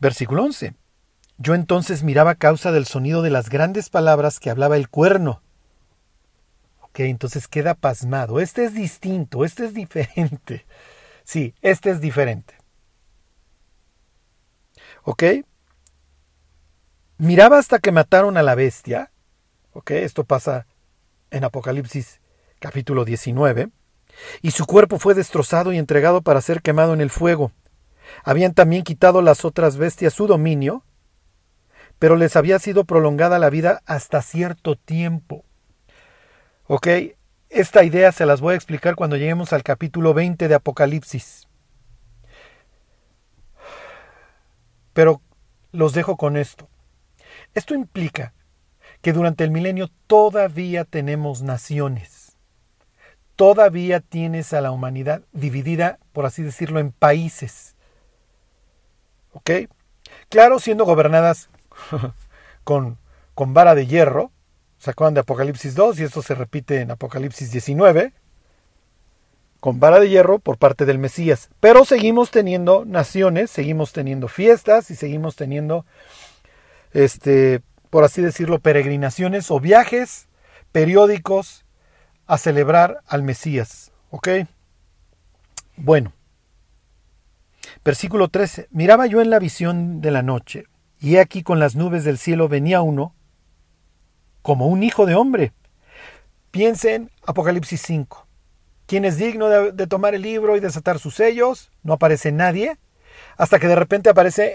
Versículo 0.00 0.42
11. 0.42 0.74
Yo 1.38 1.54
entonces 1.54 2.02
miraba 2.02 2.32
a 2.32 2.34
causa 2.34 2.72
del 2.72 2.86
sonido 2.86 3.22
de 3.22 3.30
las 3.30 3.48
grandes 3.48 3.90
palabras 3.90 4.40
que 4.40 4.50
hablaba 4.50 4.76
el 4.76 4.88
cuerno. 4.88 5.40
Ok, 6.80 6.98
entonces 6.98 7.46
queda 7.46 7.74
pasmado. 7.74 8.40
Este 8.40 8.64
es 8.64 8.74
distinto, 8.74 9.44
este 9.44 9.66
es 9.66 9.72
diferente. 9.72 10.66
Sí, 11.22 11.54
este 11.62 11.90
es 11.90 12.00
diferente. 12.00 12.61
¿Ok? 15.04 15.24
Miraba 17.18 17.58
hasta 17.58 17.78
que 17.78 17.92
mataron 17.92 18.36
a 18.36 18.42
la 18.42 18.54
bestia 18.54 19.12
esto 19.86 20.24
pasa 20.24 20.66
en 21.30 21.44
Apocalipsis 21.44 22.20
capítulo 22.60 23.04
19. 23.04 23.70
Y 24.42 24.50
su 24.50 24.66
cuerpo 24.66 24.98
fue 24.98 25.14
destrozado 25.14 25.72
y 25.72 25.78
entregado 25.78 26.22
para 26.22 26.40
ser 26.40 26.62
quemado 26.62 26.92
en 26.92 27.00
el 27.00 27.10
fuego. 27.10 27.52
Habían 28.24 28.52
también 28.52 28.82
quitado 28.82 29.22
las 29.22 29.44
otras 29.44 29.78
bestias 29.78 30.12
su 30.12 30.26
dominio, 30.26 30.84
pero 31.98 32.16
les 32.16 32.36
había 32.36 32.58
sido 32.58 32.84
prolongada 32.84 33.38
la 33.38 33.48
vida 33.48 33.82
hasta 33.86 34.20
cierto 34.20 34.76
tiempo. 34.76 35.44
¿Ok? 36.66 36.88
Esta 37.48 37.84
idea 37.84 38.12
se 38.12 38.26
las 38.26 38.40
voy 38.40 38.52
a 38.52 38.56
explicar 38.56 38.94
cuando 38.94 39.16
lleguemos 39.16 39.52
al 39.52 39.62
capítulo 39.62 40.14
20 40.14 40.48
de 40.48 40.54
Apocalipsis. 40.54 41.48
Pero 44.92 45.20
los 45.72 45.92
dejo 45.92 46.16
con 46.16 46.36
esto. 46.36 46.68
Esto 47.54 47.74
implica 47.74 48.34
que 49.00 49.12
durante 49.12 49.44
el 49.44 49.50
milenio 49.50 49.88
todavía 50.06 50.84
tenemos 50.84 51.42
naciones. 51.42 52.36
Todavía 53.36 54.00
tienes 54.00 54.52
a 54.52 54.60
la 54.60 54.70
humanidad 54.70 55.22
dividida, 55.32 55.98
por 56.12 56.26
así 56.26 56.42
decirlo, 56.42 56.80
en 56.80 56.92
países. 56.92 57.74
¿Ok? 59.32 59.50
Claro, 60.28 60.58
siendo 60.58 60.84
gobernadas 60.84 61.48
con, 62.64 62.98
con 63.34 63.54
vara 63.54 63.74
de 63.74 63.86
hierro. 63.86 64.30
¿Se 64.78 64.90
acuerdan 64.90 65.14
de 65.14 65.20
Apocalipsis 65.20 65.74
2? 65.74 66.00
Y 66.00 66.04
esto 66.04 66.22
se 66.22 66.34
repite 66.34 66.80
en 66.80 66.90
Apocalipsis 66.90 67.50
19. 67.50 68.12
Con 69.62 69.78
vara 69.78 70.00
de 70.00 70.08
hierro 70.08 70.40
por 70.40 70.58
parte 70.58 70.86
del 70.86 70.98
Mesías. 70.98 71.48
Pero 71.60 71.84
seguimos 71.84 72.32
teniendo 72.32 72.84
naciones, 72.84 73.48
seguimos 73.48 73.92
teniendo 73.92 74.26
fiestas 74.26 74.90
y 74.90 74.96
seguimos 74.96 75.36
teniendo, 75.36 75.86
este, 76.92 77.62
por 77.88 78.02
así 78.02 78.20
decirlo, 78.22 78.58
peregrinaciones 78.58 79.52
o 79.52 79.60
viajes 79.60 80.26
periódicos 80.72 81.64
a 82.26 82.38
celebrar 82.38 83.02
al 83.06 83.22
Mesías. 83.22 83.92
¿Ok? 84.10 84.30
Bueno. 85.76 86.12
Versículo 87.84 88.26
13. 88.26 88.66
Miraba 88.72 89.06
yo 89.06 89.20
en 89.20 89.30
la 89.30 89.38
visión 89.38 90.00
de 90.00 90.10
la 90.10 90.22
noche, 90.22 90.66
y 90.98 91.18
aquí 91.18 91.44
con 91.44 91.60
las 91.60 91.76
nubes 91.76 92.02
del 92.02 92.18
cielo 92.18 92.48
venía 92.48 92.82
uno 92.82 93.14
como 94.42 94.66
un 94.66 94.82
hijo 94.82 95.06
de 95.06 95.14
hombre. 95.14 95.52
Piensen 96.50 97.12
Apocalipsis 97.24 97.80
5. 97.82 98.26
¿Quién 98.92 99.06
es 99.06 99.16
digno 99.16 99.48
de, 99.48 99.86
tomar 99.86 100.14
el 100.14 100.20
libro 100.20 100.54
y 100.54 100.60
desatar 100.60 100.98
sus 100.98 101.14
sellos? 101.14 101.70
No 101.82 101.94
aparece 101.94 102.30
nadie, 102.30 102.76
hasta 103.38 103.58
que 103.58 103.66
de 103.66 103.74
repente 103.74 104.10
aparece 104.10 104.54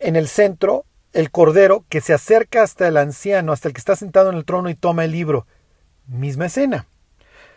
en 0.00 0.16
el 0.16 0.26
centro 0.26 0.84
el 1.12 1.30
cordero 1.30 1.84
que 1.88 2.00
se 2.00 2.12
acerca 2.12 2.64
hasta 2.64 2.88
el 2.88 2.96
anciano, 2.96 3.52
hasta 3.52 3.68
el 3.68 3.74
que 3.74 3.78
está 3.78 3.94
sentado 3.94 4.30
en 4.30 4.36
el 4.36 4.44
trono 4.44 4.68
y 4.68 4.74
toma 4.74 5.04
el 5.04 5.12
libro. 5.12 5.46
Misma 6.08 6.46
escena. 6.46 6.88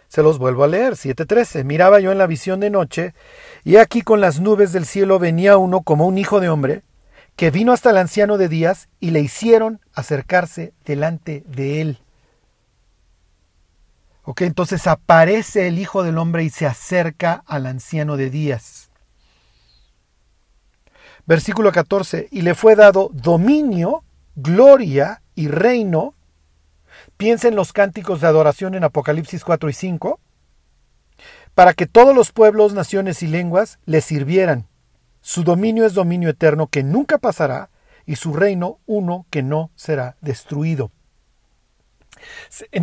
Se 0.09 0.21
los 0.21 0.37
vuelvo 0.37 0.63
a 0.63 0.67
leer, 0.67 0.93
7.13. 0.93 1.63
Miraba 1.63 1.99
yo 1.99 2.11
en 2.11 2.19
la 2.19 2.27
visión 2.27 2.59
de 2.59 2.69
noche, 2.69 3.15
y 3.63 3.77
aquí 3.77 4.03
con 4.03 4.21
las 4.21 4.39
nubes 4.39 4.73
del 4.73 4.85
cielo 4.85 5.17
venía 5.17 5.57
uno 5.57 5.81
como 5.81 6.05
un 6.05 6.19
hijo 6.19 6.39
de 6.39 6.49
hombre, 6.49 6.83
que 7.35 7.49
vino 7.49 7.73
hasta 7.73 7.89
el 7.89 7.97
anciano 7.97 8.37
de 8.37 8.47
días 8.47 8.89
y 8.99 9.09
le 9.09 9.21
hicieron 9.21 9.81
acercarse 9.95 10.73
delante 10.85 11.43
de 11.47 11.81
él. 11.81 11.97
Ok, 14.23 14.41
entonces 14.41 14.87
aparece 14.87 15.67
el 15.67 15.79
Hijo 15.79 16.03
del 16.03 16.17
Hombre 16.17 16.43
y 16.43 16.49
se 16.49 16.65
acerca 16.65 17.43
al 17.47 17.65
anciano 17.65 18.17
de 18.17 18.29
días. 18.29 18.89
Versículo 21.25 21.71
14, 21.71 22.27
y 22.31 22.41
le 22.41 22.55
fue 22.55 22.75
dado 22.75 23.09
dominio, 23.13 24.03
gloria 24.35 25.21
y 25.35 25.47
reino 25.47 26.15
Piensa 27.17 27.47
en 27.47 27.55
los 27.55 27.73
cánticos 27.73 28.21
de 28.21 28.27
adoración 28.27 28.75
en 28.75 28.83
Apocalipsis 28.83 29.43
4 29.43 29.69
y 29.69 29.73
5, 29.73 30.19
para 31.53 31.73
que 31.73 31.85
todos 31.85 32.15
los 32.15 32.31
pueblos, 32.31 32.73
naciones 32.73 33.21
y 33.23 33.27
lenguas 33.27 33.79
le 33.85 34.01
sirvieran. 34.01 34.67
Su 35.21 35.43
dominio 35.43 35.85
es 35.85 35.93
dominio 35.93 36.29
eterno 36.29 36.67
que 36.67 36.83
nunca 36.83 37.17
pasará 37.17 37.69
y 38.05 38.15
su 38.15 38.33
reino 38.33 38.79
uno 38.87 39.25
que 39.29 39.43
no 39.43 39.69
será 39.75 40.17
destruido. 40.21 40.91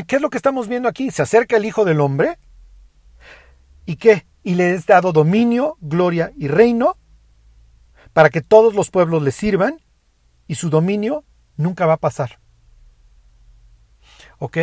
¿Qué 0.06 0.16
es 0.16 0.22
lo 0.22 0.30
que 0.30 0.36
estamos 0.36 0.68
viendo 0.68 0.88
aquí? 0.88 1.10
Se 1.10 1.22
acerca 1.22 1.56
el 1.56 1.64
Hijo 1.64 1.84
del 1.84 2.00
Hombre. 2.00 2.38
¿Y 3.86 3.96
qué? 3.96 4.26
Y 4.42 4.54
le 4.54 4.74
es 4.74 4.86
dado 4.86 5.12
dominio, 5.12 5.76
gloria 5.80 6.32
y 6.36 6.48
reino 6.48 6.96
para 8.12 8.30
que 8.30 8.40
todos 8.40 8.74
los 8.74 8.90
pueblos 8.90 9.22
le 9.22 9.30
sirvan 9.30 9.80
y 10.46 10.56
su 10.56 10.70
dominio 10.70 11.24
nunca 11.56 11.86
va 11.86 11.94
a 11.94 11.98
pasar. 11.98 12.40
¿Ok? 14.38 14.58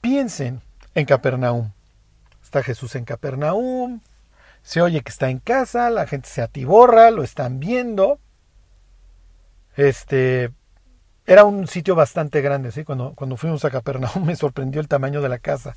Piensen 0.00 0.60
en 0.94 1.06
Capernaum. 1.06 1.70
Está 2.42 2.62
Jesús 2.62 2.96
en 2.96 3.04
Capernaum. 3.04 4.00
Se 4.62 4.82
oye 4.82 5.00
que 5.00 5.10
está 5.10 5.30
en 5.30 5.38
casa, 5.38 5.90
la 5.90 6.06
gente 6.06 6.28
se 6.28 6.42
atiborra, 6.42 7.10
lo 7.10 7.22
están 7.22 7.60
viendo. 7.60 8.18
Este 9.76 10.52
era 11.26 11.44
un 11.44 11.66
sitio 11.68 11.94
bastante 11.94 12.40
grande, 12.40 12.72
¿sí? 12.72 12.84
Cuando, 12.84 13.12
cuando 13.14 13.36
fuimos 13.36 13.64
a 13.64 13.70
Capernaum 13.70 14.24
me 14.26 14.36
sorprendió 14.36 14.80
el 14.80 14.88
tamaño 14.88 15.20
de 15.20 15.28
la 15.28 15.38
casa. 15.38 15.76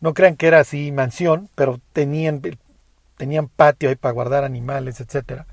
No 0.00 0.14
crean 0.14 0.36
que 0.36 0.46
era 0.46 0.60
así 0.60 0.92
mansión, 0.92 1.48
pero 1.54 1.80
tenían, 1.92 2.42
tenían 3.16 3.48
patio 3.48 3.88
ahí 3.88 3.96
para 3.96 4.12
guardar 4.12 4.44
animales, 4.44 5.00
etcétera. 5.00 5.46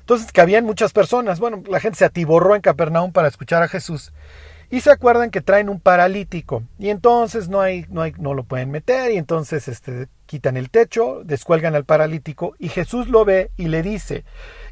Entonces 0.00 0.32
cabían 0.32 0.64
muchas 0.64 0.92
personas. 0.92 1.40
Bueno, 1.40 1.62
la 1.68 1.80
gente 1.80 1.98
se 1.98 2.04
atiborró 2.04 2.54
en 2.54 2.62
Capernaum 2.62 3.12
para 3.12 3.28
escuchar 3.28 3.62
a 3.62 3.68
Jesús. 3.68 4.12
Y 4.70 4.80
se 4.82 4.90
acuerdan 4.90 5.30
que 5.30 5.40
traen 5.40 5.68
un 5.68 5.80
paralítico 5.80 6.62
y 6.78 6.90
entonces 6.90 7.48
no 7.48 7.60
hay, 7.60 7.86
no 7.88 8.02
hay, 8.02 8.12
no 8.18 8.34
lo 8.34 8.44
pueden 8.44 8.70
meter 8.70 9.10
y 9.10 9.16
entonces 9.16 9.66
este, 9.66 10.06
quitan 10.26 10.56
el 10.56 10.70
techo, 10.70 11.22
descuelgan 11.24 11.74
al 11.74 11.84
paralítico 11.84 12.54
y 12.56 12.68
Jesús 12.68 13.08
lo 13.08 13.24
ve 13.24 13.50
y 13.56 13.66
le 13.66 13.82
dice, 13.82 14.24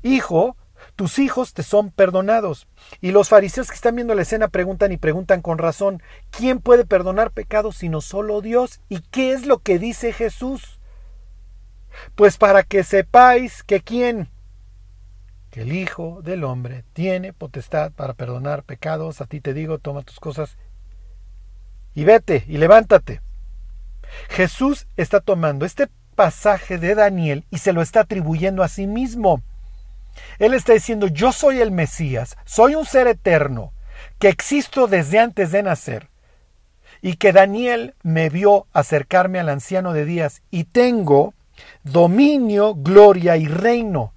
hijo, 0.04 0.57
tus 0.99 1.21
hijos 1.21 1.55
te 1.55 1.63
son 1.63 1.93
perdonados. 1.93 2.67
Y 3.01 3.13
los 3.13 3.29
fariseos 3.29 3.69
que 3.69 3.77
están 3.77 3.95
viendo 3.95 4.17
la 4.17 4.23
escena 4.23 4.49
preguntan 4.49 4.91
y 4.91 4.97
preguntan 4.97 5.43
con 5.43 5.57
razón, 5.57 6.03
¿quién 6.33 6.59
puede 6.59 6.85
perdonar 6.85 7.31
pecados 7.31 7.77
sino 7.77 8.01
solo 8.01 8.41
Dios? 8.41 8.81
¿Y 8.89 9.03
qué 9.13 9.31
es 9.31 9.47
lo 9.47 9.61
que 9.61 9.79
dice 9.79 10.13
Jesús? 10.13 10.81
Pues 12.17 12.37
para 12.37 12.65
que 12.65 12.83
sepáis 12.83 13.63
que 13.63 13.81
quién 13.81 14.29
que 15.51 15.63
el 15.63 15.73
Hijo 15.73 16.21
del 16.23 16.43
Hombre 16.43 16.85
tiene 16.95 17.33
potestad 17.33 17.93
para 17.93 18.15
perdonar 18.15 18.65
pecados, 18.65 19.21
a 19.21 19.27
ti 19.27 19.41
te 19.41 19.55
digo, 19.55 19.79
toma 19.79 20.03
tus 20.03 20.19
cosas 20.19 20.59
y 21.95 22.03
vete 22.03 22.43
y 22.49 22.59
levántate. 22.59 23.21
Jesús 24.31 24.89
está 24.97 25.21
tomando 25.21 25.65
este 25.65 25.89
pasaje 26.17 26.77
de 26.77 26.97
Daniel 26.97 27.45
y 27.51 27.59
se 27.59 27.73
lo 27.73 27.83
está 27.83 28.01
atribuyendo 28.01 28.65
a 28.65 28.69
sí 28.69 28.89
mismo. 28.89 29.45
Él 30.38 30.54
está 30.54 30.72
diciendo, 30.72 31.07
yo 31.07 31.33
soy 31.33 31.61
el 31.61 31.70
Mesías, 31.70 32.37
soy 32.44 32.74
un 32.74 32.85
ser 32.85 33.07
eterno, 33.07 33.72
que 34.18 34.28
existo 34.28 34.87
desde 34.87 35.18
antes 35.18 35.52
de 35.52 35.62
nacer, 35.62 36.09
y 37.00 37.16
que 37.16 37.33
Daniel 37.33 37.94
me 38.02 38.28
vio 38.28 38.66
acercarme 38.72 39.38
al 39.38 39.48
anciano 39.48 39.92
de 39.92 40.04
días, 40.04 40.42
y 40.50 40.64
tengo 40.64 41.35
dominio, 41.85 42.74
gloria 42.74 43.37
y 43.37 43.46
reino 43.46 44.12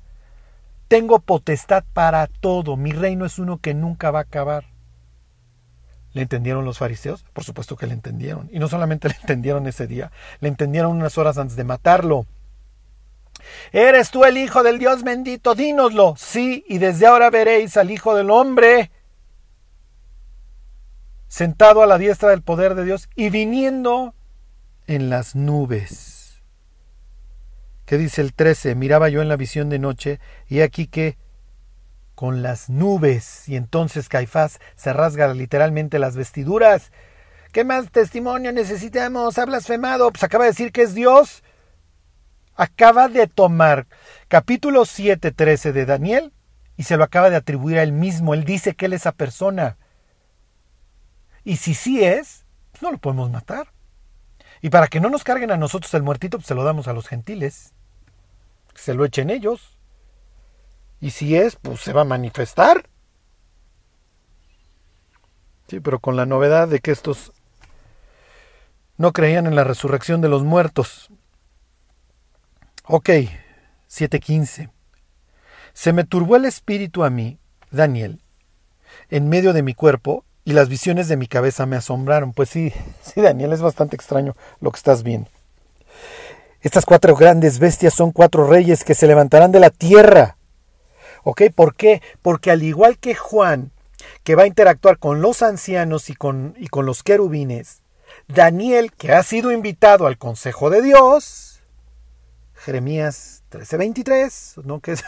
tengo 0.91 1.19
potestad 1.19 1.85
para 1.93 2.27
todo. 2.27 2.75
Mi 2.75 2.91
reino 2.91 3.25
es 3.25 3.39
uno 3.39 3.59
que 3.59 3.73
nunca 3.73 4.11
va 4.11 4.19
a 4.19 4.23
acabar. 4.23 4.65
¿Le 6.11 6.21
entendieron 6.21 6.65
los 6.65 6.79
fariseos? 6.79 7.23
Por 7.31 7.45
supuesto 7.45 7.77
que 7.77 7.87
le 7.87 7.93
entendieron. 7.93 8.49
Y 8.51 8.59
no 8.59 8.67
solamente 8.67 9.07
le 9.07 9.15
entendieron 9.15 9.67
ese 9.67 9.87
día, 9.87 10.11
le 10.41 10.49
entendieron 10.49 10.91
unas 10.91 11.17
horas 11.17 11.37
antes 11.37 11.55
de 11.55 11.63
matarlo. 11.63 12.25
¿Eres 13.71 14.11
tú 14.11 14.23
el 14.25 14.37
Hijo 14.37 14.63
del 14.63 14.79
Dios 14.79 15.03
bendito? 15.03 15.55
Dínoslo. 15.55 16.15
Sí, 16.17 16.63
y 16.67 16.77
desde 16.77 17.07
ahora 17.07 17.29
veréis 17.29 17.77
al 17.77 17.91
Hijo 17.91 18.15
del 18.15 18.29
Hombre 18.31 18.91
sentado 21.27 21.81
a 21.81 21.87
la 21.87 21.97
diestra 21.97 22.29
del 22.29 22.41
poder 22.41 22.75
de 22.75 22.83
Dios 22.83 23.09
y 23.15 23.29
viniendo 23.29 24.13
en 24.85 25.09
las 25.09 25.33
nubes. 25.33 26.43
¿Qué 27.85 27.97
dice 27.97 28.21
el 28.21 28.33
13? 28.33 28.75
Miraba 28.75 29.07
yo 29.07 29.21
en 29.21 29.29
la 29.29 29.37
visión 29.37 29.69
de 29.69 29.79
noche, 29.79 30.19
y 30.47 30.59
aquí 30.59 30.87
que 30.87 31.17
con 32.15 32.41
las 32.41 32.69
nubes, 32.69 33.47
y 33.47 33.55
entonces 33.55 34.09
Caifás 34.09 34.59
se 34.75 34.91
rasga 34.93 35.33
literalmente 35.33 35.99
las 35.99 36.17
vestiduras. 36.17 36.91
¿Qué 37.51 37.63
más 37.63 37.91
testimonio 37.91 38.51
necesitamos? 38.51 39.37
Ha 39.37 39.45
blasfemado. 39.45 40.11
Pues 40.11 40.23
acaba 40.23 40.45
de 40.45 40.51
decir 40.51 40.71
que 40.71 40.83
es 40.83 40.93
Dios. 40.93 41.43
Acaba 42.61 43.07
de 43.07 43.25
tomar 43.25 43.87
capítulo 44.27 44.85
7, 44.85 45.31
13 45.31 45.73
de 45.73 45.85
Daniel 45.85 46.31
y 46.77 46.83
se 46.83 46.95
lo 46.95 47.03
acaba 47.03 47.29
de 47.29 47.37
atribuir 47.37 47.79
a 47.79 47.83
él 47.83 47.91
mismo. 47.91 48.33
Él 48.33 48.43
dice 48.43 48.75
que 48.75 48.85
él 48.85 48.93
es 48.93 49.01
esa 49.01 49.13
persona. 49.13 49.77
Y 51.43 51.57
si 51.57 51.73
sí 51.73 52.03
es, 52.03 52.45
pues 52.71 52.83
no 52.83 52.91
lo 52.91 52.99
podemos 52.99 53.31
matar. 53.31 53.73
Y 54.61 54.69
para 54.69 54.87
que 54.87 54.99
no 54.99 55.09
nos 55.09 55.23
carguen 55.23 55.51
a 55.51 55.57
nosotros 55.57 55.91
el 55.95 56.03
muertito, 56.03 56.37
pues 56.37 56.47
se 56.47 56.53
lo 56.53 56.63
damos 56.63 56.87
a 56.87 56.93
los 56.93 57.07
gentiles 57.07 57.73
se 58.75 58.93
lo 58.93 59.05
echen 59.05 59.29
ellos. 59.29 59.77
Y 60.99 61.11
si 61.11 61.35
es, 61.35 61.55
pues 61.55 61.79
se 61.81 61.93
va 61.93 62.01
a 62.01 62.05
manifestar. 62.05 62.87
Sí, 65.67 65.79
pero 65.79 65.99
con 65.99 66.15
la 66.15 66.25
novedad 66.25 66.67
de 66.67 66.79
que 66.79 66.91
estos 66.91 67.31
no 68.97 69.13
creían 69.13 69.47
en 69.47 69.55
la 69.55 69.63
resurrección 69.63 70.21
de 70.21 70.29
los 70.29 70.43
muertos. 70.43 71.09
Ok, 72.93 73.07
7.15. 73.89 74.69
Se 75.71 75.93
me 75.93 76.03
turbó 76.03 76.35
el 76.35 76.43
espíritu 76.43 77.05
a 77.05 77.09
mí, 77.09 77.39
Daniel, 77.71 78.21
en 79.09 79.29
medio 79.29 79.53
de 79.53 79.63
mi 79.63 79.73
cuerpo, 79.73 80.25
y 80.43 80.51
las 80.51 80.67
visiones 80.67 81.07
de 81.07 81.15
mi 81.15 81.27
cabeza 81.27 81.65
me 81.65 81.77
asombraron. 81.77 82.33
Pues 82.33 82.49
sí, 82.49 82.73
sí, 83.01 83.21
Daniel, 83.21 83.53
es 83.53 83.61
bastante 83.61 83.95
extraño 83.95 84.35
lo 84.59 84.71
que 84.71 84.75
estás 84.75 85.03
viendo. 85.03 85.29
Estas 86.59 86.85
cuatro 86.85 87.15
grandes 87.15 87.59
bestias 87.59 87.93
son 87.93 88.11
cuatro 88.11 88.45
reyes 88.45 88.83
que 88.83 88.93
se 88.93 89.07
levantarán 89.07 89.53
de 89.53 89.61
la 89.61 89.69
tierra. 89.69 90.35
¿Ok? 91.23 91.43
¿Por 91.55 91.75
qué? 91.75 92.01
Porque 92.21 92.51
al 92.51 92.61
igual 92.61 92.97
que 92.97 93.15
Juan, 93.15 93.71
que 94.25 94.35
va 94.35 94.43
a 94.43 94.47
interactuar 94.47 94.97
con 94.97 95.21
los 95.21 95.43
ancianos 95.43 96.09
y 96.09 96.13
con, 96.13 96.55
y 96.57 96.67
con 96.67 96.85
los 96.85 97.03
querubines, 97.03 97.83
Daniel, 98.27 98.91
que 98.91 99.13
ha 99.13 99.23
sido 99.23 99.53
invitado 99.53 100.07
al 100.07 100.17
consejo 100.17 100.69
de 100.69 100.81
Dios, 100.81 101.50
Jeremías 102.63 103.43
13:23, 103.51 104.63
¿no? 104.63 104.79
Que 104.79 104.93
es, 104.93 105.03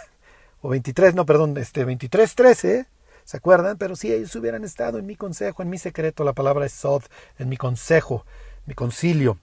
o 0.62 0.70
23, 0.70 1.14
no, 1.16 1.26
perdón, 1.26 1.58
este 1.58 1.86
23:13, 1.86 2.88
¿se 3.24 3.38
acuerdan? 3.38 3.78
Pero 3.78 3.96
si 3.96 4.12
ellos 4.12 4.36
hubieran 4.36 4.64
estado 4.64 4.98
en 4.98 5.06
mi 5.06 5.16
consejo, 5.16 5.62
en 5.62 5.70
mi 5.70 5.78
secreto, 5.78 6.24
la 6.24 6.34
palabra 6.34 6.66
es 6.66 6.74
sod, 6.74 7.04
en 7.38 7.50
mi 7.50 7.58
consejo, 7.58 8.26
mi 8.66 8.74
concilio. 8.74 9.38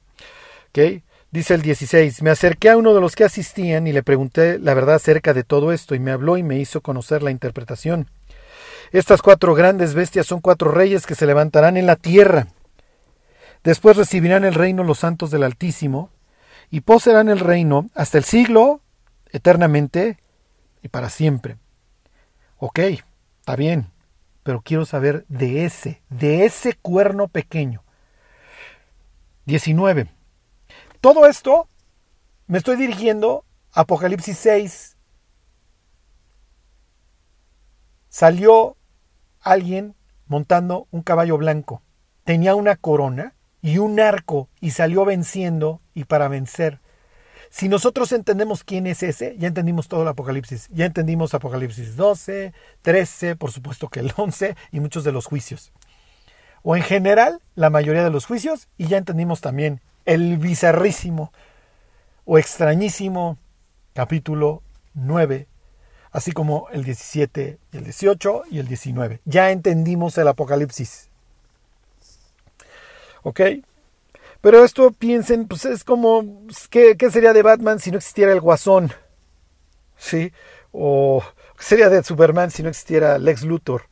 ¿Ok? 0.70 1.03
Dice 1.31 1.55
el 1.55 1.62
16, 1.62 2.23
me 2.23 2.31
acerqué 2.31 2.70
a 2.70 2.77
uno 2.77 2.92
de 2.92 3.01
los 3.01 3.14
que 3.14 3.23
asistían 3.23 3.87
y 3.87 3.92
le 3.92 4.03
pregunté 4.03 4.59
la 4.59 4.75
verdad 4.75 4.96
acerca 4.96 5.33
de 5.33 5.44
todo 5.44 5.70
esto 5.70 5.94
y 5.94 6.01
me 6.01 6.11
habló 6.11 6.37
y 6.37 6.42
me 6.42 6.59
hizo 6.59 6.81
conocer 6.81 7.23
la 7.23 7.31
interpretación. 7.31 8.11
Estas 8.90 9.23
cuatro 9.23 9.55
grandes 9.55 9.94
bestias 9.94 10.27
son 10.27 10.40
cuatro 10.40 10.73
reyes 10.73 11.07
que 11.07 11.14
se 11.14 11.27
levantarán 11.27 11.77
en 11.77 11.87
la 11.87 11.94
tierra. 11.94 12.49
Después 13.62 13.96
recibirán 13.96 14.44
el 14.44 14.55
reino 14.55 14.83
los 14.83 14.99
santos 14.99 15.31
del 15.31 15.44
Altísimo 15.44 16.11
y 16.70 16.83
poseerán 16.83 17.28
el 17.28 17.40
reino 17.40 17.90
hasta 17.94 18.18
el 18.18 18.24
siglo, 18.24 18.80
eternamente 19.33 20.18
y 20.83 20.88
para 20.88 21.11
siempre. 21.11 21.59
Ok, 22.59 22.78
está 22.78 23.56
bien, 23.56 23.90
pero 24.42 24.62
quiero 24.62 24.85
saber 24.85 25.24
de 25.28 25.64
ese, 25.64 26.02
de 26.09 26.44
ese 26.44 26.74
cuerno 26.74 27.28
pequeño. 27.28 27.83
19. 29.46 30.09
Todo 31.00 31.26
esto 31.26 31.68
me 32.46 32.59
estoy 32.59 32.76
dirigiendo 32.76 33.44
a 33.72 33.80
Apocalipsis 33.80 34.38
6. 34.38 34.96
Salió 38.09 38.76
alguien 39.40 39.96
montando 40.26 40.87
un 40.90 41.02
caballo 41.02 41.37
blanco. 41.38 41.83
Tenía 42.24 42.54
una 42.54 42.76
corona 42.76 43.35
y 43.62 43.79
un 43.79 44.01
arco 44.01 44.49
y 44.61 44.70
salió 44.70 45.05
venciendo 45.05 45.81
y 45.94 46.05
para 46.05 46.29
vencer. 46.29 46.81
Si 47.51 47.68
nosotros 47.68 48.12
entendemos 48.12 48.62
quién 48.62 48.87
es 48.87 49.03
ese, 49.03 49.37
ya 49.37 49.49
entendimos 49.49 49.88
todo 49.88 50.03
el 50.03 50.09
Apocalipsis. 50.09 50.68
Ya 50.70 50.87
entendimos 50.87 51.35
Apocalipsis 51.35 51.96
12, 51.96 52.53
13, 52.83 53.37
por 53.37 53.51
supuesto 53.51 53.88
que 53.88 54.01
el 54.01 54.12
11 54.16 54.57
y 54.70 54.81
muchos 54.81 55.03
de 55.03 55.12
los 55.12 55.27
juicios. 55.27 55.73
O 56.62 56.77
en 56.77 56.83
general, 56.83 57.40
la 57.57 57.70
mayoría 57.70 58.05
de 58.05 58.11
los 58.11 58.27
juicios 58.27 58.68
y 58.79 58.87
ya 58.87 58.99
entendimos 58.99 59.40
también 59.40 59.81
el 60.05 60.38
bizarrísimo 60.38 61.33
o 62.25 62.38
extrañísimo 62.38 63.38
capítulo 63.94 64.62
9, 64.94 65.49
así 66.12 66.33
como 66.33 66.68
el 66.70 66.85
17, 66.85 67.59
el 67.73 67.85
18 67.85 68.42
y 68.51 68.59
el 68.61 68.68
19. 68.68 69.20
Ya 69.25 69.51
entendimos 69.51 70.16
el 70.18 70.29
Apocalipsis. 70.29 71.10
¿Ok? 73.22 73.40
Pero 74.40 74.64
esto 74.64 74.90
piensen, 74.92 75.46
pues 75.46 75.64
es 75.66 75.85
como, 75.85 76.46
¿qué, 76.70 76.96
¿qué, 76.96 77.11
sería 77.11 77.33
de 77.33 77.42
Batman 77.42 77.78
si 77.78 77.90
no 77.90 77.98
existiera 77.98 78.33
el 78.33 78.40
Guasón? 78.40 78.92
¿Sí? 79.98 80.33
O 80.72 81.22
¿qué 81.59 81.64
sería 81.64 81.90
de 81.90 82.02
Superman 82.02 82.50
si 82.50 82.62
no 82.62 82.70
existiera 82.70 83.18
Lex 83.18 83.42
Luthor? 83.42 83.83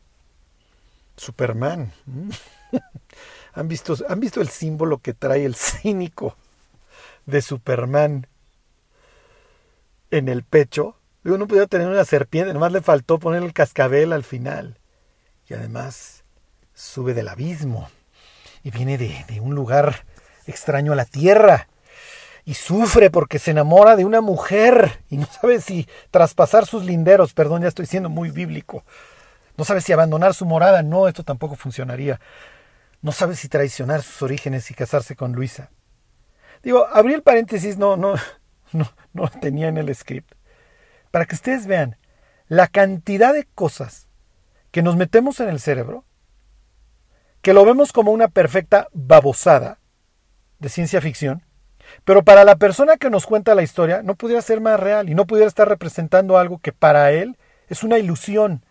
Superman. 1.16 1.92
¿Han 3.52 3.68
visto, 3.68 3.96
¿Han 4.08 4.20
visto 4.20 4.40
el 4.40 4.48
símbolo 4.48 4.98
que 4.98 5.12
trae 5.12 5.44
el 5.44 5.54
cínico 5.54 6.36
de 7.26 7.42
Superman 7.42 8.26
en 10.10 10.28
el 10.28 10.44
pecho? 10.44 10.96
Digo, 11.24 11.36
no 11.36 11.46
podía 11.46 11.66
tener 11.66 11.88
una 11.88 12.04
serpiente, 12.06 12.54
nomás 12.54 12.72
le 12.72 12.80
faltó 12.80 13.18
poner 13.18 13.42
el 13.42 13.52
cascabel 13.52 14.14
al 14.14 14.24
final. 14.24 14.78
Y 15.46 15.54
además 15.54 16.24
sube 16.72 17.12
del 17.12 17.28
abismo 17.28 17.90
viene 18.70 18.98
de, 18.98 19.24
de 19.28 19.40
un 19.40 19.54
lugar 19.54 20.04
extraño 20.46 20.92
a 20.92 20.96
la 20.96 21.04
tierra 21.04 21.68
y 22.48 22.54
sufre 22.54 23.10
porque 23.10 23.38
se 23.38 23.50
enamora 23.50 23.94
de 23.94 24.06
una 24.06 24.22
mujer 24.22 25.02
y 25.10 25.18
no 25.18 25.26
sabe 25.26 25.60
si 25.60 25.86
traspasar 26.10 26.64
sus 26.64 26.82
linderos, 26.82 27.34
perdón, 27.34 27.60
ya 27.60 27.68
estoy 27.68 27.84
siendo 27.84 28.08
muy 28.08 28.30
bíblico, 28.30 28.84
no 29.58 29.64
sabe 29.64 29.82
si 29.82 29.92
abandonar 29.92 30.32
su 30.32 30.46
morada, 30.46 30.82
no, 30.82 31.08
esto 31.08 31.24
tampoco 31.24 31.56
funcionaría, 31.56 32.20
no 33.02 33.12
sabe 33.12 33.36
si 33.36 33.48
traicionar 33.48 34.02
sus 34.02 34.22
orígenes 34.22 34.70
y 34.70 34.74
casarse 34.74 35.14
con 35.14 35.32
Luisa. 35.32 35.70
Digo, 36.62 36.86
abrí 36.90 37.12
el 37.12 37.22
paréntesis, 37.22 37.76
no, 37.76 37.98
no, 37.98 38.14
no, 38.72 38.90
no 39.12 39.28
tenía 39.28 39.68
en 39.68 39.76
el 39.76 39.94
script, 39.94 40.32
para 41.10 41.26
que 41.26 41.34
ustedes 41.34 41.66
vean 41.66 41.98
la 42.46 42.66
cantidad 42.66 43.34
de 43.34 43.44
cosas 43.44 44.08
que 44.70 44.80
nos 44.80 44.96
metemos 44.96 45.38
en 45.40 45.50
el 45.50 45.60
cerebro, 45.60 46.04
que 47.48 47.54
lo 47.54 47.64
vemos 47.64 47.94
como 47.94 48.12
una 48.12 48.28
perfecta 48.28 48.88
babosada, 48.92 49.78
de 50.58 50.68
ciencia 50.68 51.00
ficción, 51.00 51.42
pero 52.04 52.22
para 52.22 52.44
la 52.44 52.56
persona 52.56 52.98
que 52.98 53.08
nos 53.08 53.24
cuenta 53.24 53.54
la 53.54 53.62
historia 53.62 54.02
no 54.02 54.16
pudiera 54.16 54.42
ser 54.42 54.60
más 54.60 54.78
real 54.78 55.08
y 55.08 55.14
no 55.14 55.24
pudiera 55.24 55.48
estar 55.48 55.66
representando 55.66 56.36
algo 56.36 56.58
que 56.58 56.74
para 56.74 57.10
él 57.10 57.38
es 57.68 57.82
una 57.84 57.96
ilusión, 57.96 58.66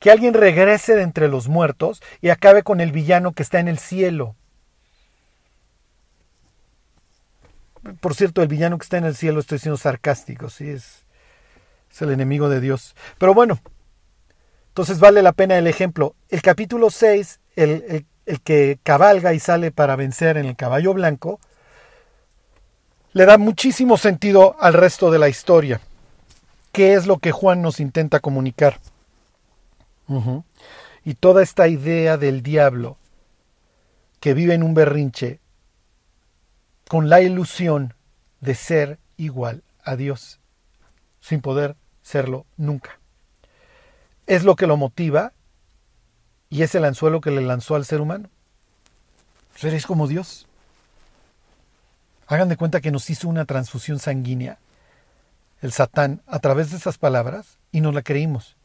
que 0.00 0.10
alguien 0.10 0.34
regrese 0.34 0.96
de 0.96 1.02
entre 1.02 1.28
los 1.28 1.46
muertos 1.46 2.02
y 2.20 2.30
acabe 2.30 2.64
con 2.64 2.80
el 2.80 2.90
villano 2.90 3.34
que 3.34 3.44
está 3.44 3.60
en 3.60 3.68
el 3.68 3.78
cielo. 3.78 4.34
Por 8.00 8.16
cierto, 8.16 8.42
el 8.42 8.48
villano 8.48 8.78
que 8.78 8.82
está 8.82 8.98
en 8.98 9.04
el 9.04 9.14
cielo, 9.14 9.38
estoy 9.38 9.60
siendo 9.60 9.76
sarcástico, 9.76 10.50
sí, 10.50 10.68
es, 10.68 11.04
es 11.88 12.02
el 12.02 12.10
enemigo 12.10 12.48
de 12.48 12.60
Dios. 12.60 12.96
Pero 13.16 13.32
bueno, 13.32 13.60
entonces 14.78 15.00
vale 15.00 15.22
la 15.22 15.32
pena 15.32 15.58
el 15.58 15.68
ejemplo. 15.68 16.14
El 16.28 16.40
capítulo 16.40 16.90
6, 16.90 17.40
el, 17.58 18.06
que 18.44 18.78
cabalga 18.82 19.34
y 19.34 19.40
sale 19.40 19.72
para 19.72 19.96
vencer 19.96 20.36
en 20.36 20.46
el 20.46 20.56
caballo 20.56 20.94
blanco, 20.94 21.40
le 23.12 23.24
da 23.26 23.38
muchísimo 23.38 23.96
sentido 23.96 24.56
al 24.60 24.74
resto 24.74 25.10
de 25.10 25.18
la 25.18 25.28
historia. 25.28 25.80
¿Qué 26.72 26.94
es 26.94 27.06
lo 27.06 27.18
que 27.18 27.32
Juan 27.32 27.62
nos 27.62 27.80
intenta 27.80 28.20
comunicar? 28.20 28.78
Y 31.04 31.14
toda 31.14 31.42
esta 31.42 31.68
idea 31.68 32.16
del 32.16 32.42
diablo 32.42 32.96
que 34.20 34.34
vive 34.34 34.54
en 34.54 34.62
un 34.62 34.74
berrinche 34.74 35.40
con 36.88 37.08
la 37.08 37.20
ilusión 37.20 37.94
de 38.40 38.54
ser 38.54 38.98
igual 39.16 39.62
a 39.84 39.96
Dios, 39.96 40.40
sin 41.20 41.40
poder 41.40 41.76
serlo 42.02 42.46
nunca. 42.56 42.98
Es 44.26 44.44
lo 44.44 44.56
que 44.56 44.66
lo 44.66 44.76
motiva 44.76 45.32
y 46.50 46.62
es 46.62 46.74
el 46.74 46.84
anzuelo 46.84 47.20
que 47.20 47.30
le 47.30 47.42
lanzó 47.42 47.74
al 47.74 47.84
ser 47.84 48.00
humano. 48.00 48.28
Seréis 49.54 49.86
como 49.86 50.06
Dios. 50.06 50.46
Hagan 52.26 52.48
de 52.48 52.56
cuenta 52.56 52.80
que 52.80 52.90
nos 52.90 53.08
hizo 53.10 53.28
una 53.28 53.44
transfusión 53.44 53.98
sanguínea, 53.98 54.58
el 55.62 55.72
Satán, 55.72 56.22
a 56.26 56.38
través 56.38 56.70
de 56.70 56.76
esas 56.76 56.98
palabras, 56.98 57.58
y 57.72 57.80
nos 57.80 57.94
la 57.94 58.02
creímos. 58.02 58.56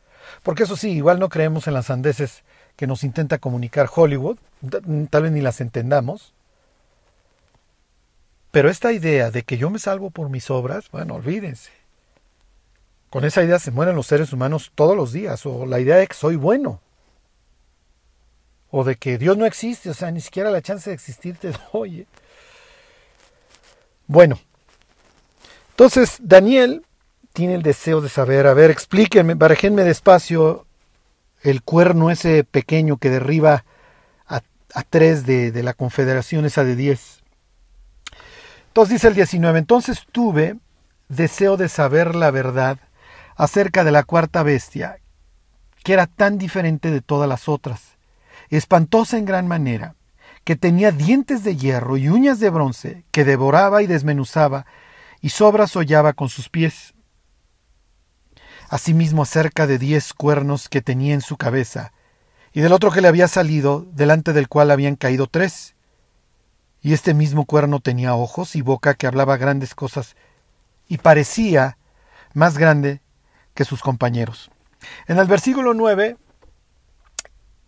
Porque 0.43 0.63
eso 0.63 0.75
sí, 0.75 0.91
igual 0.91 1.19
no 1.19 1.29
creemos 1.29 1.67
en 1.67 1.73
las 1.73 1.87
sandeces 1.87 2.43
que 2.75 2.87
nos 2.87 3.03
intenta 3.03 3.39
comunicar 3.39 3.89
Hollywood, 3.93 4.37
tal 5.09 5.23
vez 5.23 5.31
ni 5.31 5.41
las 5.41 5.61
entendamos. 5.61 6.33
Pero 8.51 8.69
esta 8.69 8.91
idea 8.91 9.31
de 9.31 9.43
que 9.43 9.57
yo 9.57 9.69
me 9.69 9.79
salvo 9.79 10.11
por 10.11 10.29
mis 10.29 10.49
obras, 10.49 10.91
bueno, 10.91 11.15
olvídense. 11.15 11.71
Con 13.09 13.25
esa 13.25 13.43
idea 13.43 13.59
se 13.59 13.71
mueren 13.71 13.95
los 13.95 14.07
seres 14.07 14.31
humanos 14.33 14.71
todos 14.75 14.95
los 14.95 15.11
días, 15.11 15.45
o 15.45 15.65
la 15.65 15.79
idea 15.79 15.97
de 15.97 16.07
que 16.07 16.13
soy 16.13 16.35
bueno 16.35 16.82
o 18.75 18.83
de 18.83 18.95
que 18.95 19.19
Dios 19.19 19.37
no 19.37 19.45
existe, 19.45 19.91
o 19.91 19.93
sea, 19.93 20.09
ni 20.09 20.19
siquiera 20.19 20.49
la 20.49 20.63
chance 20.63 20.89
de 20.89 20.95
existir 20.95 21.37
te 21.37 21.53
doy. 21.73 22.07
Bueno, 24.07 24.39
entonces 25.69 26.17
Daniel 26.19 26.83
tiene 27.33 27.53
el 27.53 27.61
deseo 27.61 28.01
de 28.01 28.09
saber, 28.09 28.47
a 28.47 28.55
ver, 28.55 28.71
explíquenme, 28.71 29.35
barajenme 29.35 29.83
despacio 29.83 30.65
el 31.43 31.61
cuerno 31.61 32.09
ese 32.09 32.43
pequeño 32.43 32.97
que 32.97 33.11
derriba 33.11 33.63
a, 34.27 34.41
tres 34.89 35.27
de, 35.27 35.51
de, 35.51 35.61
la 35.61 35.75
confederación 35.75 36.45
esa 36.45 36.63
de 36.63 36.75
diez. 36.75 37.21
Entonces 38.69 38.93
dice 38.93 39.07
el 39.07 39.13
19, 39.13 39.59
entonces 39.59 40.03
tuve 40.11 40.57
deseo 41.09 41.57
de 41.57 41.69
saber 41.69 42.15
la 42.15 42.31
verdad 42.31 42.79
acerca 43.35 43.83
de 43.83 43.91
la 43.91 44.01
cuarta 44.01 44.41
bestia, 44.41 44.97
que 45.83 45.93
era 45.93 46.07
tan 46.07 46.39
diferente 46.39 46.89
de 46.89 47.01
todas 47.01 47.29
las 47.29 47.47
otras 47.47 47.92
espantosa 48.57 49.17
en 49.17 49.25
gran 49.25 49.47
manera, 49.47 49.95
que 50.43 50.55
tenía 50.55 50.91
dientes 50.91 51.43
de 51.43 51.55
hierro 51.55 51.97
y 51.97 52.09
uñas 52.09 52.39
de 52.39 52.49
bronce, 52.49 53.05
que 53.11 53.23
devoraba 53.23 53.81
y 53.81 53.87
desmenuzaba, 53.87 54.65
y 55.21 55.29
sobras 55.29 55.75
hollaba 55.75 56.13
con 56.13 56.29
sus 56.29 56.49
pies. 56.49 56.93
Asimismo 58.69 59.25
cerca 59.25 59.67
de 59.67 59.77
diez 59.77 60.13
cuernos 60.13 60.67
que 60.67 60.81
tenía 60.81 61.13
en 61.13 61.21
su 61.21 61.37
cabeza, 61.37 61.93
y 62.51 62.61
del 62.61 62.73
otro 62.73 62.91
que 62.91 63.01
le 63.01 63.07
había 63.07 63.27
salido, 63.27 63.87
delante 63.93 64.33
del 64.33 64.47
cual 64.47 64.71
habían 64.71 64.95
caído 64.95 65.27
tres. 65.27 65.75
Y 66.81 66.93
este 66.93 67.13
mismo 67.13 67.45
cuerno 67.45 67.79
tenía 67.79 68.15
ojos 68.15 68.55
y 68.55 68.61
boca 68.61 68.93
que 68.93 69.07
hablaba 69.07 69.37
grandes 69.37 69.75
cosas, 69.75 70.15
y 70.87 70.97
parecía 70.97 71.77
más 72.33 72.57
grande 72.57 73.01
que 73.53 73.65
sus 73.65 73.81
compañeros. 73.81 74.51
En 75.07 75.17
el 75.17 75.27
versículo 75.27 75.73
9 75.73 76.17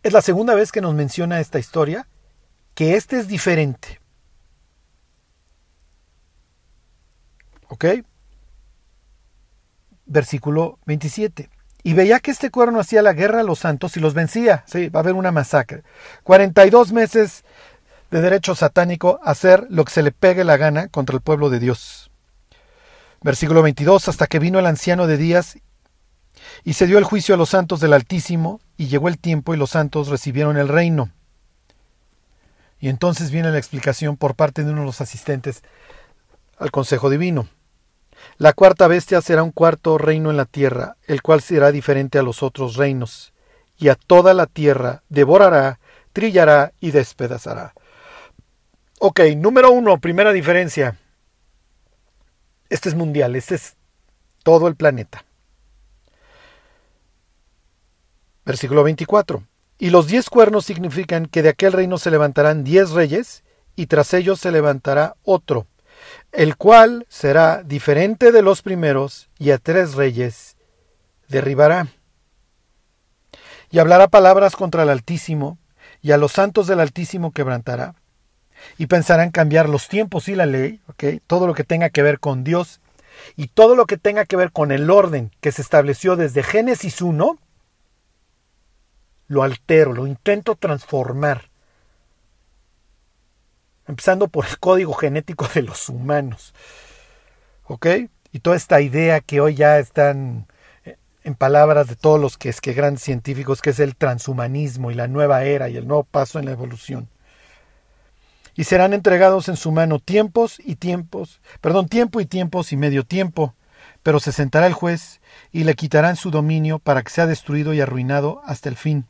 es 0.06 0.14
la 0.14 0.22
segunda 0.22 0.54
vez 0.54 0.72
que 0.72 0.82
nos 0.82 0.94
menciona 0.94 1.40
esta 1.40 1.58
historia, 1.58 2.08
que 2.76 2.96
este 2.96 3.18
es 3.18 3.28
diferente. 3.28 4.00
¿Ok? 7.70 7.86
Versículo 10.06 10.78
27. 10.86 11.50
Y 11.82 11.94
veía 11.94 12.20
que 12.20 12.30
este 12.30 12.52
cuerno 12.52 12.80
hacía 12.80 13.02
la 13.02 13.14
guerra 13.14 13.40
a 13.40 13.44
los 13.44 13.58
santos 13.58 13.98
y 13.98 14.00
los 14.00 14.14
vencía. 14.14 14.64
Sí, 14.68 14.90
va 14.90 15.00
a 15.00 15.02
haber 15.02 15.16
una 15.16 15.32
masacre. 15.32 15.82
42 16.22 16.92
meses 16.92 17.44
de 18.12 18.22
derecho 18.22 18.54
satánico 18.54 19.20
hacer 19.24 19.66
lo 19.72 19.86
que 19.86 19.92
se 19.92 20.04
le 20.04 20.12
pegue 20.12 20.44
la 20.44 20.58
gana 20.58 20.88
contra 20.88 21.16
el 21.16 21.24
pueblo 21.24 21.50
de 21.50 21.58
Dios. 21.58 22.12
Versículo 23.24 23.64
22, 23.64 24.08
hasta 24.08 24.28
que 24.28 24.38
vino 24.38 24.60
el 24.60 24.68
anciano 24.68 25.08
de 25.08 25.18
días 25.18 25.58
y 26.64 26.74
se 26.74 26.88
dio 26.88 26.98
el 26.98 27.04
juicio 27.04 27.36
a 27.36 27.38
los 27.38 27.50
santos 27.50 27.80
del 27.80 27.94
Altísimo, 27.94 28.60
y 28.78 28.88
llegó 28.88 29.08
el 29.08 29.18
tiempo 29.18 29.54
y 29.54 29.58
los 29.58 29.72
santos 29.72 30.10
recibieron 30.10 30.58
el 30.58 30.68
reino. 30.68 31.10
Y 32.80 32.90
entonces 32.90 33.32
viene 33.32 33.52
la 33.52 33.58
explicación 33.58 34.18
por 34.18 34.36
parte 34.36 34.64
de 34.64 34.72
uno 34.72 34.82
de 34.82 34.88
los 34.88 35.02
asistentes 35.02 35.64
al 36.58 36.72
Consejo 36.72 37.10
Divino. 37.10 37.48
La 38.38 38.54
cuarta 38.54 38.88
bestia 38.88 39.22
será 39.22 39.44
un 39.44 39.52
cuarto 39.52 39.98
reino 39.98 40.30
en 40.30 40.38
la 40.38 40.46
tierra, 40.46 40.98
el 41.08 41.22
cual 41.22 41.42
será 41.42 41.72
diferente 41.72 42.20
a 42.20 42.24
los 42.24 42.44
otros 42.44 42.76
reinos, 42.76 43.34
y 43.78 43.90
a 43.90 43.96
toda 43.96 44.34
la 44.34 44.46
tierra 44.46 45.04
devorará, 45.10 45.80
trillará 46.14 46.74
y 46.80 46.92
despedazará. 46.92 47.74
Ok, 49.00 49.22
número 49.38 49.72
uno, 49.72 50.00
primera 50.00 50.32
diferencia. 50.32 50.98
Este 52.70 52.90
es 52.90 52.96
mundial, 52.96 53.36
este 53.36 53.56
es 53.56 53.76
todo 54.44 54.68
el 54.68 54.76
planeta. 54.76 55.26
Versículo 58.46 58.84
24. 58.84 59.44
Y 59.78 59.90
los 59.90 60.08
diez 60.08 60.30
cuernos 60.30 60.66
significan 60.66 61.26
que 61.26 61.42
de 61.42 61.50
aquel 61.50 61.74
reino 61.74 61.98
se 61.98 62.12
levantarán 62.12 62.64
diez 62.64 62.92
reyes, 62.92 63.44
y 63.76 63.88
tras 63.88 64.14
ellos 64.14 64.40
se 64.40 64.52
levantará 64.52 65.16
otro, 65.24 65.68
el 66.32 66.56
cual 66.56 67.06
será 67.10 67.62
diferente 67.64 68.32
de 68.32 68.42
los 68.42 68.62
primeros, 68.62 69.30
y 69.38 69.52
a 69.52 69.58
tres 69.58 69.96
reyes 69.96 70.56
derribará. 71.28 71.88
Y 73.70 73.80
hablará 73.80 74.08
palabras 74.08 74.56
contra 74.56 74.84
el 74.84 74.90
Altísimo, 74.90 75.58
y 76.02 76.12
a 76.12 76.18
los 76.18 76.32
santos 76.32 76.68
del 76.68 76.80
Altísimo 76.80 77.32
quebrantará. 77.32 77.96
Y 78.78 78.88
pensará 78.88 79.24
en 79.24 79.32
cambiar 79.32 79.68
los 79.68 79.90
tiempos 79.90 80.30
y 80.30 80.36
la 80.36 80.46
ley, 80.46 80.80
todo 81.28 81.48
lo 81.48 81.54
que 81.54 81.66
tenga 81.66 81.90
que 81.90 82.04
ver 82.04 82.20
con 82.20 82.44
Dios, 82.46 82.80
y 83.36 83.48
todo 83.48 83.76
lo 83.76 83.86
que 83.86 83.98
tenga 83.98 84.26
que 84.26 84.36
ver 84.38 84.52
con 84.52 84.72
el 84.72 84.90
orden 84.90 85.32
que 85.42 85.52
se 85.52 85.62
estableció 85.62 86.16
desde 86.16 86.44
Génesis 86.44 87.02
1, 87.02 87.38
lo 89.28 89.44
altero, 89.44 89.94
lo 89.94 90.08
intento 90.08 90.56
transformar. 90.56 91.50
Empezando 93.88 94.28
por 94.28 94.46
el 94.46 94.58
código 94.60 94.94
genético 94.94 95.48
de 95.54 95.62
los 95.64 95.90
humanos. 95.90 96.54
¿Ok? 97.66 97.88
Y 98.32 98.40
toda 98.40 98.56
esta 98.56 98.82
idea 98.82 99.22
que 99.22 99.42
hoy 99.42 99.56
ya 99.56 99.80
están 99.80 100.48
eh, 100.84 100.98
en 101.24 101.36
palabras 101.36 101.88
de 101.88 101.96
todos 101.96 102.20
los 102.20 102.38
que 102.38 102.50
es 102.50 102.62
que 102.62 102.74
grandes 102.74 103.04
científicos, 103.04 103.62
que 103.62 103.70
es 103.72 103.80
el 103.80 103.96
transhumanismo 103.96 104.92
y 104.92 104.96
la 104.96 105.08
nueva 105.08 105.44
era 105.44 105.70
y 105.70 105.78
el 105.78 105.88
nuevo 105.88 106.04
paso 106.04 106.40
en 106.40 106.46
la 106.46 106.52
evolución. 106.52 107.10
Y 108.56 108.64
serán 108.64 108.94
entregados 108.94 109.50
en 109.50 109.58
su 109.58 109.72
mano 109.72 110.00
tiempos 110.00 110.60
y 110.64 110.76
tiempos, 110.76 111.42
perdón, 111.62 111.90
tiempo 111.90 112.22
y 112.22 112.26
tiempos 112.26 112.72
y 112.72 112.78
medio 112.78 113.04
tiempo, 113.04 113.54
pero 114.02 114.20
se 114.20 114.32
sentará 114.32 114.68
el 114.68 114.74
juez 114.74 115.20
y 115.52 115.64
le 115.64 115.76
quitarán 115.76 116.16
su 116.16 116.32
dominio 116.32 116.80
para 116.80 117.04
que 117.04 117.12
sea 117.12 117.28
destruido 117.28 117.74
y 117.74 117.82
arruinado 117.82 118.42
hasta 118.46 118.70
el 118.70 118.78
fin 118.78 119.06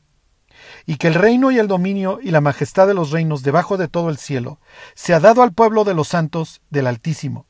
y 0.85 0.97
que 0.97 1.07
el 1.07 1.13
reino 1.13 1.51
y 1.51 1.59
el 1.59 1.67
dominio 1.67 2.19
y 2.21 2.31
la 2.31 2.41
majestad 2.41 2.87
de 2.87 2.93
los 2.93 3.11
reinos 3.11 3.43
debajo 3.43 3.77
de 3.77 3.87
todo 3.87 4.09
el 4.09 4.17
cielo 4.17 4.59
se 4.93 5.13
ha 5.13 5.19
dado 5.19 5.41
al 5.41 5.53
pueblo 5.53 5.83
de 5.83 5.93
los 5.93 6.07
santos 6.07 6.61
del 6.69 6.87
Altísimo, 6.87 7.45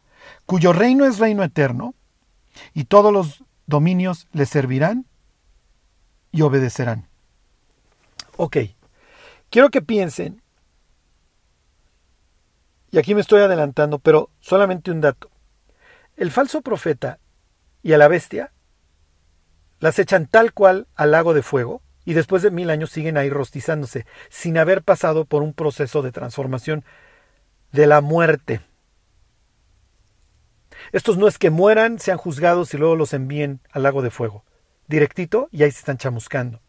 cuyo 0.45 0.73
reino 0.73 1.05
es 1.05 1.19
reino 1.19 1.43
eterno, 1.43 1.95
y 2.73 2.85
todos 2.85 3.11
los 3.11 3.43
dominios 3.65 4.27
le 4.31 4.45
servirán 4.45 5.05
y 6.31 6.41
obedecerán. 6.41 7.07
Ok, 8.37 8.57
quiero 9.49 9.69
que 9.69 9.81
piensen, 9.81 10.41
y 12.91 12.97
aquí 12.97 13.13
me 13.13 13.21
estoy 13.21 13.41
adelantando, 13.41 13.99
pero 13.99 14.29
solamente 14.39 14.91
un 14.91 15.01
dato. 15.01 15.29
El 16.15 16.31
falso 16.31 16.61
profeta 16.61 17.19
y 17.83 17.93
a 17.93 17.97
la 17.97 18.07
bestia 18.07 18.53
las 19.79 19.99
echan 19.99 20.27
tal 20.27 20.53
cual 20.53 20.87
al 20.95 21.11
lago 21.11 21.33
de 21.33 21.43
fuego, 21.43 21.81
y 22.05 22.13
después 22.13 22.43
de 22.43 22.51
mil 22.51 22.69
años 22.69 22.91
siguen 22.91 23.17
ahí 23.17 23.29
rostizándose, 23.29 24.05
sin 24.29 24.57
haber 24.57 24.83
pasado 24.83 25.25
por 25.25 25.41
un 25.41 25.53
proceso 25.53 26.01
de 26.03 26.11
transformación 26.11 26.85
de 27.71 27.87
la 27.87 28.01
muerte. 28.01 28.61
Estos 30.91 31.17
no 31.17 31.27
es 31.27 31.37
que 31.37 31.49
mueran, 31.49 31.99
sean 31.99 32.17
juzgados 32.17 32.73
y 32.73 32.77
luego 32.77 32.95
los 32.95 33.13
envíen 33.13 33.59
al 33.71 33.83
lago 33.83 34.01
de 34.01 34.11
fuego. 34.11 34.43
Directito 34.87 35.49
y 35.51 35.63
ahí 35.63 35.71
se 35.71 35.79
están 35.79 35.97
chamuscando. 35.97 36.61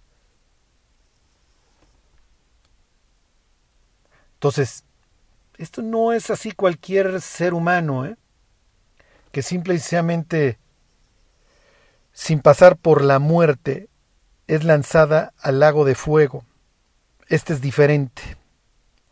Entonces, 4.34 4.84
esto 5.59 5.82
no 5.82 6.12
es 6.12 6.30
así 6.30 6.53
cualquier 6.53 7.20
ser 7.20 7.55
humano, 7.55 8.07
¿eh? 8.07 8.16
que 9.32 9.43
simple 9.43 9.74
y 9.74 9.78
sencillamente, 9.78 10.59
sin 12.12 12.41
pasar 12.41 12.76
por 12.76 13.03
la 13.03 13.18
muerte, 13.18 13.89
es 14.47 14.64
lanzada 14.64 15.32
al 15.40 15.61
lago 15.61 15.84
de 15.84 15.94
fuego. 15.94 16.44
Este 17.28 17.53
es 17.53 17.61
diferente. 17.61 18.22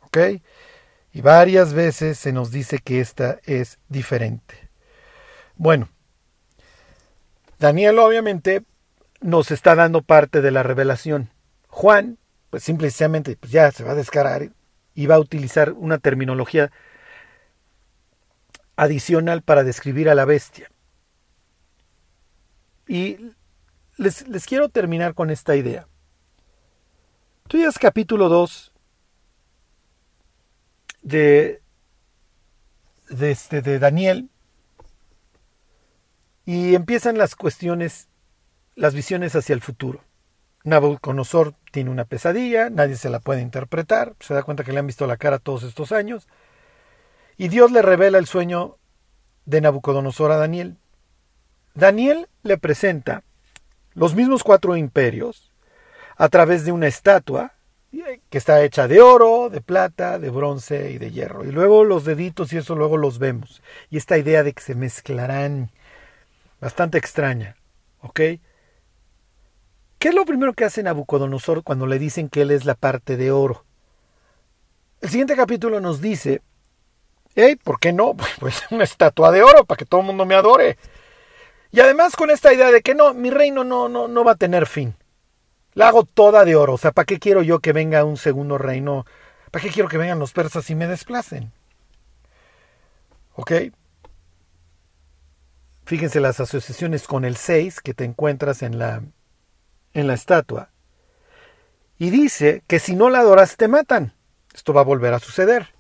¿Ok? 0.03 0.19
Y 1.13 1.21
varias 1.21 1.73
veces 1.73 2.19
se 2.19 2.33
nos 2.33 2.51
dice 2.51 2.79
que 2.79 3.01
esta 3.01 3.39
es 3.45 3.79
diferente. 3.89 4.69
Bueno, 5.57 5.89
Daniel 7.59 7.99
obviamente 7.99 8.65
nos 9.21 9.51
está 9.51 9.75
dando 9.75 10.03
parte 10.03 10.43
de 10.43 10.51
la 10.51 10.63
revelación. 10.63 11.31
Juan, 11.69 12.19
pues 12.51 12.63
simplemente 12.63 13.37
pues 13.37 13.53
ya 13.53 13.71
se 13.73 13.85
va 13.85 13.93
a 13.93 13.97
descarar 13.97 14.51
y 14.95 15.07
va 15.07 15.17
a 15.17 15.21
utilizar 15.21 15.73
una 15.73 15.99
terminología 15.99 16.71
adicional 18.77 19.43
para 19.43 19.65
describir 19.65 20.09
a 20.09 20.15
la 20.15 20.25
bestia. 20.25 20.71
Y 22.87 23.33
les, 23.97 24.47
quiero 24.47 24.69
terminar 24.69 25.15
con 25.15 25.31
esta 25.31 25.57
idea. 25.57 25.87
Tú 27.49 27.59
ya 27.59 27.69
es 27.69 27.79
capítulo 27.79 28.29
2 28.29 28.73
de, 31.03 31.61
de, 33.11 33.31
este, 33.31 33.63
de 33.63 33.79
Daniel 33.79 34.31
y 36.47 36.75
empiezan 36.75 37.19
las 37.19 37.37
cuestiones, 37.37 38.09
las 38.75 38.95
visiones 38.95 39.35
hacia 39.37 39.55
el 39.55 39.61
futuro. 39.61 40.03
Nabucodonosor 40.65 41.55
tiene 41.71 41.91
una 41.91 42.07
pesadilla, 42.07 42.71
nadie 42.71 42.97
se 42.97 43.11
la 43.11 43.21
puede 43.21 43.43
interpretar, 43.43 44.15
se 44.21 44.33
da 44.33 44.43
cuenta 44.43 44.65
que 44.65 44.73
le 44.73 44.79
han 44.79 44.87
visto 44.87 45.07
la 45.07 45.19
cara 45.19 45.39
todos 45.39 45.63
estos 45.63 45.93
años, 45.93 46.27
y 47.37 47.49
Dios 47.49 47.71
le 47.71 47.83
revela 47.83 48.17
el 48.17 48.27
sueño 48.27 48.79
de 49.45 49.61
Nabucodonosor 49.61 50.33
a 50.33 50.39
Daniel. 50.39 50.79
Daniel 51.75 52.29
le 52.43 52.57
presenta 52.57 53.25
los 53.95 54.15
mismos 54.15 54.43
cuatro 54.43 54.77
imperios 54.77 55.51
a 56.17 56.29
través 56.29 56.65
de 56.65 56.73
una 56.73 56.87
estatua 56.87 57.55
que 58.29 58.39
está 58.39 58.63
hecha 58.63 58.89
de 58.89 59.01
oro, 59.01 59.51
de 59.51 59.61
plata, 59.61 60.19
de 60.19 60.31
bronce 60.31 60.91
y 60.91 60.99
de 60.99 61.13
hierro. 61.13 61.45
Y 61.45 61.53
luego 61.53 61.85
los 61.85 62.05
deditos 62.05 62.53
y 62.53 62.59
eso 62.59 62.75
luego 62.75 62.97
los 62.97 63.19
vemos. 63.19 63.63
Y 63.91 63.97
esta 63.97 64.19
idea 64.19 64.43
de 64.43 64.53
que 64.53 64.63
se 64.63 64.75
mezclarán, 64.75 65.71
bastante 66.61 66.99
extraña. 66.99 67.57
¿Ok? 68.01 68.21
¿Qué 70.05 70.09
es 70.09 70.15
lo 70.15 70.25
primero 70.25 70.53
que 70.53 70.65
hace 70.65 70.83
Nabucodonosor 70.83 71.63
cuando 71.63 71.87
le 71.87 71.99
dicen 71.99 72.29
que 72.29 72.43
él 72.43 72.51
es 72.51 72.65
la 72.65 72.75
parte 72.75 73.17
de 73.17 73.31
oro? 73.31 73.65
El 75.01 75.09
siguiente 75.09 75.37
capítulo 75.37 75.81
nos 75.81 76.01
dice, 76.01 76.43
hey, 77.35 77.57
¿por 77.63 77.79
qué 77.79 77.93
no? 77.93 78.17
Pues 78.41 78.63
una 78.71 78.85
estatua 78.85 79.31
de 79.31 79.43
oro 79.43 79.65
para 79.65 79.79
que 79.79 79.87
todo 79.87 80.01
el 80.01 80.07
mundo 80.07 80.27
me 80.27 80.35
adore. 80.35 80.77
Y 81.75 81.81
además 81.81 82.15
con 82.15 82.31
esta 82.31 82.55
idea 82.55 82.71
de 82.71 82.83
que 82.83 82.95
no, 82.95 83.15
mi 83.15 83.31
reino 83.31 83.65
no, 83.65 83.89
no, 83.89 84.07
no 84.07 84.23
va 84.23 84.33
a 84.33 84.37
tener 84.37 84.67
fin. 84.67 84.95
La 85.73 85.89
hago 85.89 86.05
toda 86.05 86.45
de 86.45 86.55
oro. 86.55 86.75
O 86.75 86.79
sea, 86.79 86.93
¿para 86.93 87.05
qué 87.05 87.19
quiero 87.19 87.43
yo 87.43 87.59
que 87.59 87.73
venga 87.73 88.05
un 88.05 88.17
segundo 88.17 88.59
reino? 88.59 89.05
¿Para 89.51 89.65
qué 89.65 89.73
quiero 89.73 89.89
que 89.89 89.99
vengan 89.99 90.21
los 90.21 90.33
persas 90.33 90.71
y 90.71 90.77
me 90.77 90.87
desplacen? 90.87 91.51
¿Ok? 93.35 93.51
Fíjense 95.85 96.21
las 96.21 96.39
asociaciones 96.39 97.09
con 97.09 97.25
el 97.25 97.37
6 97.37 97.81
que 97.81 97.93
te 97.93 98.05
encuentras 98.05 98.63
en 98.63 98.79
la, 98.79 99.03
en 99.95 100.07
la 100.07 100.15
estatua. 100.15 100.71
Y 101.99 102.11
dice 102.11 102.63
que 102.69 102.79
si 102.79 102.95
no 102.95 103.11
la 103.11 103.19
adoras 103.19 103.57
te 103.57 103.67
matan. 103.67 104.13
Esto 104.55 104.75
va 104.75 104.83
a 104.83 104.85
volver 104.85 105.13
a 105.13 105.19
suceder. 105.19 105.75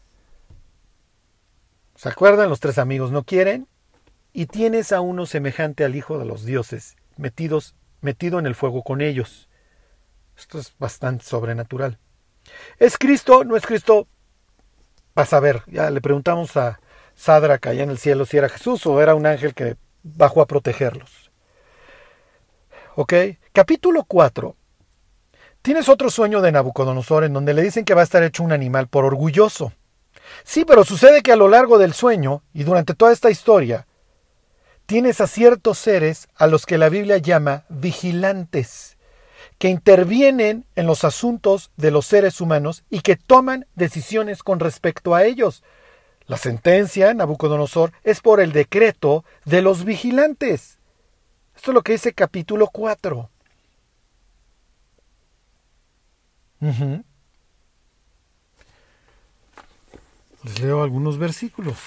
¿Se 1.94 2.08
acuerdan? 2.08 2.48
Los 2.48 2.58
tres 2.58 2.78
amigos 2.78 3.12
no 3.12 3.22
quieren 3.22 3.68
y 4.34 4.46
tienes 4.46 4.92
a 4.92 5.00
uno 5.00 5.24
semejante 5.24 5.84
al 5.84 5.94
Hijo 5.94 6.18
de 6.18 6.26
los 6.26 6.44
dioses, 6.44 6.96
metidos, 7.16 7.76
metido 8.00 8.40
en 8.40 8.46
el 8.46 8.56
fuego 8.56 8.82
con 8.82 9.00
ellos. 9.00 9.48
Esto 10.36 10.58
es 10.58 10.74
bastante 10.78 11.24
sobrenatural. 11.24 11.98
¿Es 12.78 12.98
Cristo? 12.98 13.44
¿No 13.44 13.56
es 13.56 13.64
Cristo? 13.64 14.08
Vas 15.14 15.32
a 15.32 15.40
ver, 15.40 15.62
ya 15.68 15.88
le 15.88 16.00
preguntamos 16.00 16.56
a 16.56 16.80
Sadrach 17.14 17.64
allá 17.68 17.84
en 17.84 17.90
el 17.90 17.98
cielo 17.98 18.26
si 18.26 18.36
era 18.36 18.48
Jesús 18.48 18.84
o 18.86 19.00
era 19.00 19.14
un 19.14 19.24
ángel 19.24 19.54
que 19.54 19.76
bajó 20.02 20.42
a 20.42 20.46
protegerlos. 20.46 21.30
Capítulo 23.52 24.04
4. 24.04 24.56
Tienes 25.62 25.88
otro 25.88 26.10
sueño 26.10 26.40
de 26.40 26.50
Nabucodonosor 26.50 27.22
en 27.22 27.32
donde 27.32 27.54
le 27.54 27.62
dicen 27.62 27.84
que 27.84 27.94
va 27.94 28.00
a 28.00 28.04
estar 28.04 28.24
hecho 28.24 28.42
un 28.42 28.50
animal 28.50 28.88
por 28.88 29.04
orgulloso. 29.04 29.72
Sí, 30.42 30.64
pero 30.64 30.84
sucede 30.84 31.22
que 31.22 31.30
a 31.30 31.36
lo 31.36 31.46
largo 31.46 31.78
del 31.78 31.92
sueño 31.92 32.42
y 32.52 32.64
durante 32.64 32.94
toda 32.94 33.12
esta 33.12 33.30
historia, 33.30 33.86
tienes 34.86 35.20
a 35.20 35.26
ciertos 35.26 35.78
seres 35.78 36.28
a 36.36 36.46
los 36.46 36.66
que 36.66 36.78
la 36.78 36.88
Biblia 36.88 37.18
llama 37.18 37.64
vigilantes, 37.68 38.96
que 39.58 39.68
intervienen 39.68 40.66
en 40.76 40.86
los 40.86 41.04
asuntos 41.04 41.70
de 41.76 41.90
los 41.90 42.06
seres 42.06 42.40
humanos 42.40 42.84
y 42.90 43.00
que 43.00 43.16
toman 43.16 43.66
decisiones 43.74 44.42
con 44.42 44.60
respecto 44.60 45.14
a 45.14 45.24
ellos. 45.24 45.62
La 46.26 46.36
sentencia, 46.36 47.12
Nabucodonosor, 47.14 47.92
es 48.02 48.20
por 48.20 48.40
el 48.40 48.52
decreto 48.52 49.24
de 49.44 49.62
los 49.62 49.84
vigilantes. 49.84 50.78
Esto 51.54 51.70
es 51.70 51.74
lo 51.74 51.82
que 51.82 51.92
dice 51.92 52.12
capítulo 52.12 52.68
4. 52.68 53.30
Les 60.44 60.60
leo 60.60 60.82
algunos 60.82 61.18
versículos. 61.18 61.78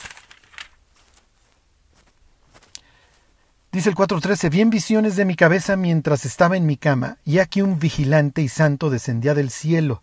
Dice 3.77 3.89
el 3.89 3.95
4.13, 3.95 4.49
vi 4.49 4.61
en 4.61 4.71
visiones 4.71 5.15
de 5.15 5.23
mi 5.23 5.35
cabeza 5.35 5.75
mientras 5.75 6.25
estaba 6.25 6.57
en 6.57 6.65
mi 6.65 6.77
cama, 6.77 7.19
y 7.23 7.37
aquí 7.37 7.61
un 7.61 7.77
vigilante 7.77 8.41
y 8.41 8.47
santo 8.47 8.89
descendía 8.89 9.35
del 9.35 9.51
cielo 9.51 10.01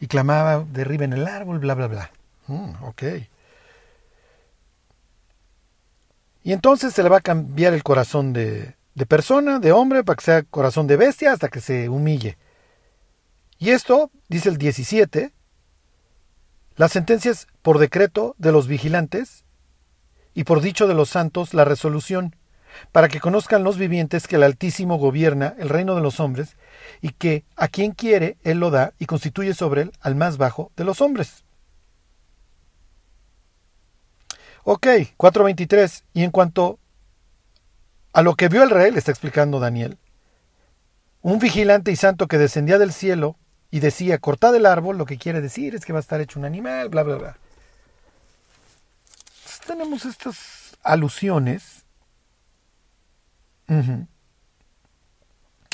y 0.00 0.06
clamaba, 0.06 0.64
derriben 0.72 1.12
el 1.12 1.28
árbol, 1.28 1.58
bla, 1.58 1.74
bla, 1.74 1.86
bla. 1.86 2.10
Mm, 2.46 2.82
ok. 2.82 3.02
Y 6.44 6.52
entonces 6.54 6.94
se 6.94 7.02
le 7.02 7.10
va 7.10 7.18
a 7.18 7.20
cambiar 7.20 7.74
el 7.74 7.82
corazón 7.82 8.32
de, 8.32 8.74
de 8.94 9.04
persona, 9.04 9.58
de 9.58 9.72
hombre, 9.72 10.02
para 10.02 10.16
que 10.16 10.24
sea 10.24 10.42
corazón 10.44 10.86
de 10.86 10.96
bestia, 10.96 11.30
hasta 11.30 11.50
que 11.50 11.60
se 11.60 11.90
humille. 11.90 12.38
Y 13.58 13.68
esto, 13.68 14.10
dice 14.30 14.48
el 14.48 14.56
17, 14.56 15.30
las 16.76 16.90
sentencias 16.90 17.48
por 17.60 17.78
decreto 17.78 18.34
de 18.38 18.50
los 18.50 18.66
vigilantes 18.66 19.43
y 20.34 20.44
por 20.44 20.60
dicho 20.60 20.86
de 20.86 20.94
los 20.94 21.10
santos 21.10 21.54
la 21.54 21.64
resolución, 21.64 22.36
para 22.92 23.08
que 23.08 23.20
conozcan 23.20 23.62
los 23.62 23.78
vivientes 23.78 24.26
que 24.26 24.36
el 24.36 24.42
Altísimo 24.42 24.98
gobierna 24.98 25.54
el 25.58 25.68
reino 25.68 25.94
de 25.94 26.00
los 26.00 26.20
hombres 26.20 26.56
y 27.00 27.10
que 27.10 27.44
a 27.56 27.68
quien 27.68 27.92
quiere 27.92 28.36
Él 28.42 28.58
lo 28.58 28.70
da 28.70 28.94
y 28.98 29.06
constituye 29.06 29.54
sobre 29.54 29.82
él 29.82 29.92
al 30.00 30.16
más 30.16 30.36
bajo 30.36 30.72
de 30.76 30.84
los 30.84 31.00
hombres. 31.00 31.44
Ok, 34.64 34.86
4.23. 35.18 36.04
Y 36.14 36.24
en 36.24 36.30
cuanto 36.30 36.78
a 38.12 38.22
lo 38.22 38.34
que 38.34 38.48
vio 38.48 38.62
el 38.62 38.70
rey, 38.70 38.90
le 38.90 38.98
está 38.98 39.10
explicando 39.10 39.60
Daniel, 39.60 39.98
un 41.20 41.38
vigilante 41.38 41.92
y 41.92 41.96
santo 41.96 42.28
que 42.28 42.38
descendía 42.38 42.78
del 42.78 42.92
cielo 42.92 43.36
y 43.70 43.80
decía, 43.80 44.18
cortad 44.18 44.54
el 44.54 44.66
árbol, 44.66 44.96
lo 44.96 45.04
que 45.04 45.18
quiere 45.18 45.40
decir 45.40 45.74
es 45.74 45.84
que 45.84 45.92
va 45.92 45.98
a 45.98 46.00
estar 46.00 46.20
hecho 46.20 46.38
un 46.38 46.44
animal, 46.44 46.88
bla, 46.88 47.02
bla, 47.02 47.16
bla. 47.16 47.36
Tenemos 49.66 50.04
estas 50.04 50.76
alusiones 50.82 51.84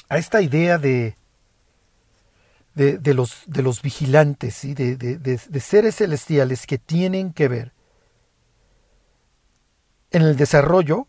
a 0.09 0.19
esta 0.19 0.41
idea 0.41 0.79
de, 0.79 1.17
de, 2.75 3.15
los, 3.15 3.43
de 3.47 3.63
los 3.63 3.83
vigilantes, 3.83 4.63
de, 4.63 4.97
de 4.97 5.61
seres 5.61 5.97
celestiales 5.97 6.67
que 6.67 6.79
tienen 6.79 7.33
que 7.33 7.49
ver 7.49 7.73
en 10.11 10.23
el 10.23 10.37
desarrollo 10.37 11.07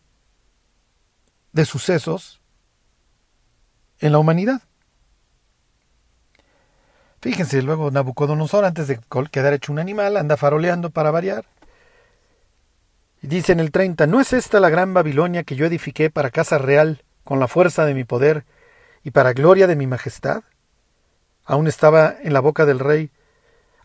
de 1.51 1.65
sucesos 1.65 2.41
en 3.99 4.11
la 4.11 4.19
humanidad. 4.19 4.61
Fíjense, 7.21 7.61
luego 7.61 7.91
Nabucodonosor, 7.91 8.65
antes 8.65 8.87
de 8.87 8.99
quedar 9.31 9.53
hecho 9.53 9.71
un 9.71 9.77
animal, 9.79 10.17
anda 10.17 10.37
faroleando 10.37 10.89
para 10.89 11.11
variar. 11.11 11.45
Y 13.21 13.27
dice 13.27 13.51
en 13.51 13.59
el 13.59 13.71
30, 13.71 14.07
¿no 14.07 14.19
es 14.19 14.33
esta 14.33 14.59
la 14.59 14.69
gran 14.69 14.93
Babilonia 14.93 15.43
que 15.43 15.55
yo 15.55 15.65
edifiqué 15.65 16.09
para 16.09 16.31
casa 16.31 16.57
real, 16.57 17.03
con 17.23 17.39
la 17.39 17.47
fuerza 17.47 17.85
de 17.85 17.93
mi 17.93 18.03
poder 18.03 18.45
y 19.03 19.11
para 19.11 19.33
gloria 19.33 19.67
de 19.67 19.75
mi 19.75 19.85
majestad? 19.85 20.43
Aún 21.45 21.67
estaba 21.67 22.15
en 22.21 22.33
la 22.33 22.39
boca 22.39 22.65
del 22.65 22.79
rey, 22.79 23.11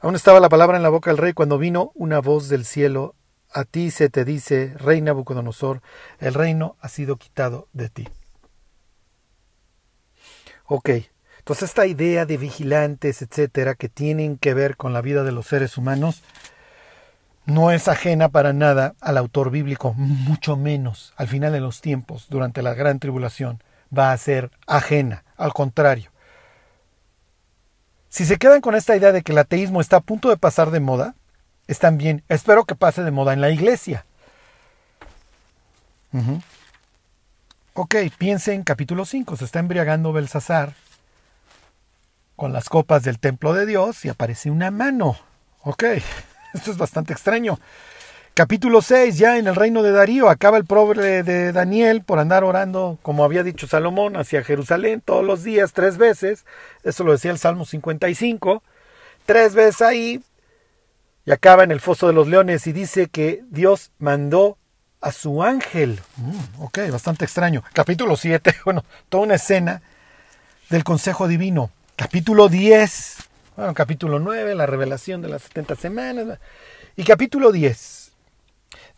aún 0.01 0.15
estaba 0.15 0.41
la 0.41 0.49
palabra 0.49 0.79
en 0.79 0.83
la 0.83 0.89
boca 0.89 1.11
del 1.11 1.19
rey 1.19 1.35
cuando 1.35 1.59
vino 1.59 1.93
una 1.95 2.21
voz 2.21 2.49
del 2.49 2.65
cielo, 2.65 3.15
a 3.53 3.65
ti 3.65 3.91
se 3.91 4.09
te 4.09 4.25
dice, 4.25 4.75
rey 4.79 5.01
Nabucodonosor, 5.03 5.83
el 6.19 6.35
reino 6.35 6.77
ha 6.81 6.89
sido 6.89 7.17
quitado 7.17 7.69
de 7.73 7.91
ti. 7.91 8.09
Ok, 10.65 10.91
entonces 11.39 11.69
esta 11.69 11.87
idea 11.87 12.27
de 12.27 12.39
vigilantes, 12.39 13.23
etcétera, 13.23 13.75
que 13.75 13.89
tienen 13.89 14.37
que 14.37 14.55
ver 14.55 14.77
con 14.77 14.93
la 14.93 15.03
vida 15.03 15.25
de 15.25 15.33
los 15.33 15.47
seres 15.47 15.77
humanos, 15.77 16.23
no 17.47 17.71
es 17.71 17.89
ajena 17.89 18.29
para 18.29 18.53
nada 18.53 18.95
al 19.01 19.17
autor 19.17 19.51
bíblico, 19.51 19.95
mucho 19.95 20.57
menos 20.57 21.15
al 21.17 21.29
final 21.29 21.53
de 21.53 21.61
los 21.61 21.81
tiempos, 21.81 22.27
durante 22.29 22.63
la 22.63 22.75
gran 22.75 22.99
tribulación, 22.99 23.63
va 23.97 24.13
a 24.13 24.19
ser 24.19 24.51
ajena, 24.67 25.25
al 25.37 25.53
contrario. 25.53 26.11
Si 28.09 28.25
se 28.25 28.37
quedan 28.37 28.61
con 28.61 28.75
esta 28.75 28.97
idea 28.97 29.13
de 29.13 29.23
que 29.23 29.33
el 29.33 29.39
ateísmo 29.39 29.81
está 29.81 29.97
a 29.97 30.01
punto 30.01 30.29
de 30.29 30.37
pasar 30.37 30.71
de 30.71 30.81
moda, 30.81 31.15
están 31.67 31.99
bien. 31.99 32.23
Espero 32.29 32.65
que 32.65 32.75
pase 32.75 33.03
de 33.03 33.11
moda 33.11 33.33
en 33.33 33.41
la 33.41 33.51
iglesia. 33.51 34.05
Ok, 37.75 37.95
piensen 38.17 38.63
capítulo 38.63 39.05
5. 39.05 39.37
Se 39.37 39.45
está 39.45 39.59
embriagando 39.59 40.13
Belsasar 40.13 40.73
con 42.37 42.53
las 42.53 42.69
copas 42.69 43.03
del 43.03 43.19
templo 43.19 43.53
de 43.53 43.67
Dios 43.67 44.05
y 44.05 44.09
aparece 44.09 44.51
una 44.51 44.71
mano. 44.71 45.17
Ok, 45.63 45.85
esto 46.57 46.71
es 46.71 46.79
bastante 46.79 47.13
extraño. 47.13 47.59
Capítulo 48.35 48.83
6, 48.83 49.17
ya 49.17 49.39
en 49.39 49.47
el 49.47 49.55
reino 49.55 49.83
de 49.83 49.93
Darío, 49.93 50.29
acaba 50.29 50.59
el 50.59 50.67
pobre 50.67 51.23
de 51.23 51.53
Daniel 51.53 52.03
por 52.03 52.19
andar 52.19 52.45
orando, 52.45 52.99
como 53.01 53.25
había 53.25 53.43
dicho 53.43 53.67
Salomón, 53.67 54.17
hacia 54.17 54.45
Jerusalén 54.45 55.01
todos 55.03 55.25
los 55.25 55.43
días, 55.43 55.73
tres 55.73 55.97
veces. 55.97 56.45
Eso 56.85 57.03
lo 57.03 57.13
decía 57.13 57.31
el 57.31 57.39
Salmo 57.39 57.65
55. 57.65 58.63
Tres 59.25 59.55
veces 59.55 59.81
ahí. 59.81 60.23
Y 61.25 61.31
acaba 61.31 61.65
en 61.65 61.73
el 61.73 61.81
foso 61.81 62.09
de 62.09 62.13
los 62.13 62.29
leones 62.29 62.67
y 62.67 62.73
dice 62.75 63.09
que 63.09 63.43
Dios 63.49 63.91
mandó 63.99 64.59
a 65.01 65.13
su 65.13 65.43
ángel. 65.43 66.01
Mm, 66.17 66.63
ok, 66.63 66.79
bastante 66.93 67.25
extraño. 67.25 67.65
Capítulo 67.73 68.17
7, 68.17 68.55
bueno, 68.67 68.85
toda 69.09 69.25
una 69.25 69.37
escena 69.37 69.81
del 70.69 70.85
consejo 70.85 71.27
divino. 71.27 71.71
Capítulo 71.97 72.51
10, 72.51 73.17
bueno, 73.57 73.75
capítulo 73.75 74.19
9, 74.19 74.55
la 74.55 74.67
revelación 74.67 75.23
de 75.23 75.29
las 75.29 75.43
70 75.43 75.77
semanas. 75.77 76.39
Y 76.97 77.05
capítulo 77.05 77.53
10. 77.53 78.13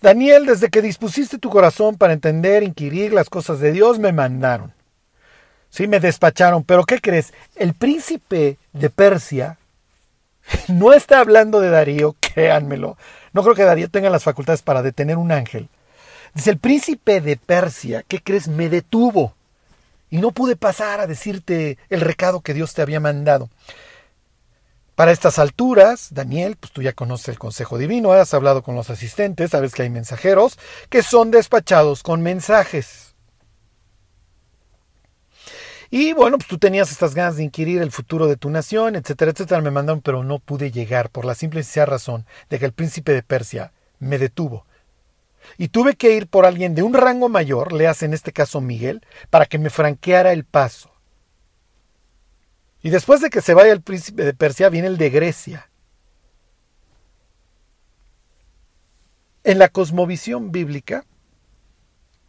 Daniel, 0.01 0.47
desde 0.47 0.69
que 0.69 0.83
dispusiste 0.83 1.39
tu 1.39 1.49
corazón 1.49 1.97
para 1.97 2.13
entender, 2.13 2.63
inquirir 2.63 3.13
las 3.13 3.31
cosas 3.31 3.61
de 3.61 3.73
Dios, 3.73 3.99
me 3.99 4.13
mandaron. 4.13 4.73
Sí, 5.71 5.87
me 5.87 6.01
despacharon. 6.01 6.65
Pero 6.65 6.85
¿qué 6.85 7.01
crees? 7.01 7.33
El 7.57 7.75
príncipe 7.75 8.59
de 8.73 8.91
Persia 8.91 9.59
no 10.69 10.93
está 10.93 11.21
hablando 11.21 11.61
de 11.61 11.71
Darío, 11.71 12.17
créanmelo. 12.21 12.97
No 13.33 13.43
creo 13.43 13.55
que 13.55 13.65
Darío 13.65 13.91
tenga 13.91 14.11
las 14.11 14.25
facultades 14.25 14.63
para 14.63 14.83
detener 14.83 15.19
un 15.19 15.31
ángel. 15.31 15.69
Dice, 16.35 16.51
el 16.51 16.59
príncipe 16.59 17.21
de 17.21 17.37
Persia, 17.37 18.05
¿qué 18.07 18.21
crees? 18.21 18.49
Me 18.49 18.69
detuvo 18.69 19.35
y 20.11 20.19
no 20.19 20.33
pude 20.33 20.57
pasar 20.57 21.01
a 21.01 21.07
decirte 21.07 21.79
el 21.91 22.01
recado 22.01 22.41
que 22.41 22.55
Dios 22.55 22.75
te 22.75 22.83
había 22.83 23.01
mandado. 23.01 23.51
Para 24.99 25.13
estas 25.13 25.39
alturas, 25.39 26.09
Daniel, 26.11 26.57
pues 26.59 26.73
tú 26.73 26.83
ya 26.83 26.93
conoces 26.93 27.29
el 27.29 27.39
consejo 27.39 27.79
divino, 27.79 28.11
has 28.11 28.35
hablado 28.35 28.65
con 28.65 28.75
los 28.75 28.91
asistentes, 28.91 29.53
sabes 29.53 29.73
que 29.73 29.83
hay 29.83 29.91
mensajeros 29.91 30.59
que 30.91 31.05
son 31.05 31.31
despachados 31.31 32.03
con 32.03 32.21
mensajes. 32.21 33.15
Y 35.89 36.15
bueno, 36.15 36.37
pues 36.37 36.49
tú 36.49 36.59
tenías 36.59 36.91
estas 36.91 37.15
ganas 37.15 37.37
de 37.37 37.45
inquirir 37.45 37.81
el 37.81 37.93
futuro 37.93 38.27
de 38.27 38.35
tu 38.35 38.51
nación, 38.51 38.97
etcétera, 38.97 39.31
etcétera. 39.31 39.61
Me 39.61 39.71
mandaron, 39.71 40.01
pero 40.01 40.25
no 40.25 40.41
pude 40.41 40.73
llegar 40.73 41.11
por 41.11 41.25
la 41.25 41.37
simple 41.37 41.61
y 41.61 41.63
sencilla 41.63 41.87
razón 41.87 42.27
de 42.51 42.59
que 42.59 42.65
el 42.65 42.73
príncipe 42.73 43.13
de 43.13 43.23
Persia 43.23 43.73
me 44.01 44.19
detuvo 44.19 44.67
y 45.59 45.69
tuve 45.69 45.95
que 45.95 46.17
ir 46.17 46.27
por 46.27 46.45
alguien 46.45 46.75
de 46.75 46.83
un 46.83 46.95
rango 46.95 47.29
mayor, 47.29 47.73
le 47.73 47.87
hace 47.87 48.07
en 48.07 48.15
este 48.15 48.33
caso 48.33 48.61
Miguel, 48.61 49.07
para 49.31 49.47
que 49.47 49.61
me 49.61 49.71
franqueara 49.71 50.33
el 50.33 50.43
paso. 50.43 50.91
Y 52.83 52.91
después 52.91 53.21
de 53.21 53.31
que 53.31 53.41
se 53.41 53.55
vaya 53.55 53.73
el 53.73 53.83
príncipe 53.83 54.25
de 54.25 54.35
Persia, 54.35 54.69
viene 54.69 54.89
el 54.89 54.99
de 54.99 55.11
Grecia. 55.11 55.71
En 59.43 59.59
la 59.59 59.69
cosmovisión 59.69 60.53
bíblica, 60.53 61.05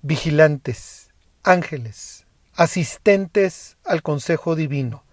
vigilantes, 0.01 1.13
ángeles, 1.43 2.25
asistentes 2.53 3.77
al 3.85 4.01
consejo 4.01 4.55
divino, 4.55 5.03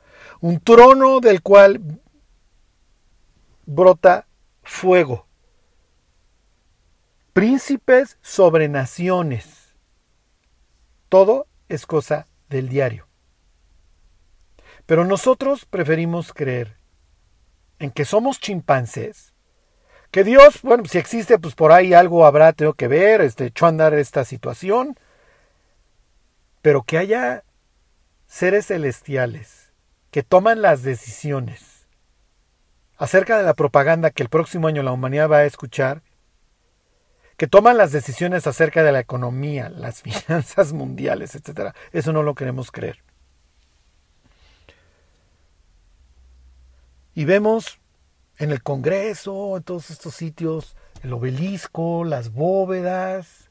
un 0.40 0.60
trono 0.60 1.20
del 1.20 1.42
cual 1.42 2.00
brota 3.66 4.26
fuego, 4.62 5.26
príncipes 7.32 8.18
sobre 8.22 8.68
naciones. 8.68 9.74
Todo 11.08 11.46
es 11.68 11.86
cosa 11.86 12.26
del 12.48 12.68
diario. 12.68 13.05
Pero 14.86 15.04
nosotros 15.04 15.66
preferimos 15.66 16.32
creer 16.32 16.76
en 17.78 17.90
que 17.90 18.04
somos 18.04 18.40
chimpancés, 18.40 19.32
Que 20.12 20.24
Dios, 20.24 20.62
bueno, 20.62 20.84
si 20.86 20.98
existe, 20.98 21.38
pues 21.38 21.54
por 21.54 21.72
ahí 21.72 21.92
algo 21.92 22.24
habrá, 22.24 22.52
tengo 22.52 22.72
que 22.72 22.88
ver, 22.88 23.20
este, 23.20 23.46
echó 23.46 23.66
a 23.66 23.70
andar 23.70 23.92
esta 23.92 24.24
situación. 24.24 24.96
Pero 26.62 26.84
que 26.84 26.96
haya 26.96 27.44
seres 28.26 28.68
celestiales 28.68 29.72
que 30.10 30.22
toman 30.22 30.62
las 30.62 30.82
decisiones 30.82 31.86
acerca 32.96 33.36
de 33.36 33.44
la 33.44 33.54
propaganda 33.54 34.10
que 34.10 34.22
el 34.22 34.28
próximo 34.28 34.68
año 34.68 34.82
la 34.82 34.92
humanidad 34.92 35.28
va 35.28 35.38
a 35.38 35.44
escuchar, 35.44 36.02
que 37.36 37.46
toman 37.46 37.76
las 37.76 37.92
decisiones 37.92 38.46
acerca 38.46 38.82
de 38.82 38.92
la 38.92 39.00
economía, 39.00 39.68
las 39.68 40.02
finanzas 40.06 40.72
mundiales, 40.72 41.34
etc. 41.34 41.74
Eso 41.92 42.12
no 42.12 42.22
lo 42.22 42.34
queremos 42.34 42.70
creer. 42.70 43.05
Y 47.16 47.24
vemos 47.24 47.80
en 48.36 48.50
el 48.50 48.62
Congreso, 48.62 49.56
en 49.56 49.62
todos 49.62 49.90
estos 49.90 50.14
sitios, 50.14 50.76
el 51.02 51.14
obelisco, 51.14 52.04
las 52.04 52.30
bóvedas, 52.30 53.48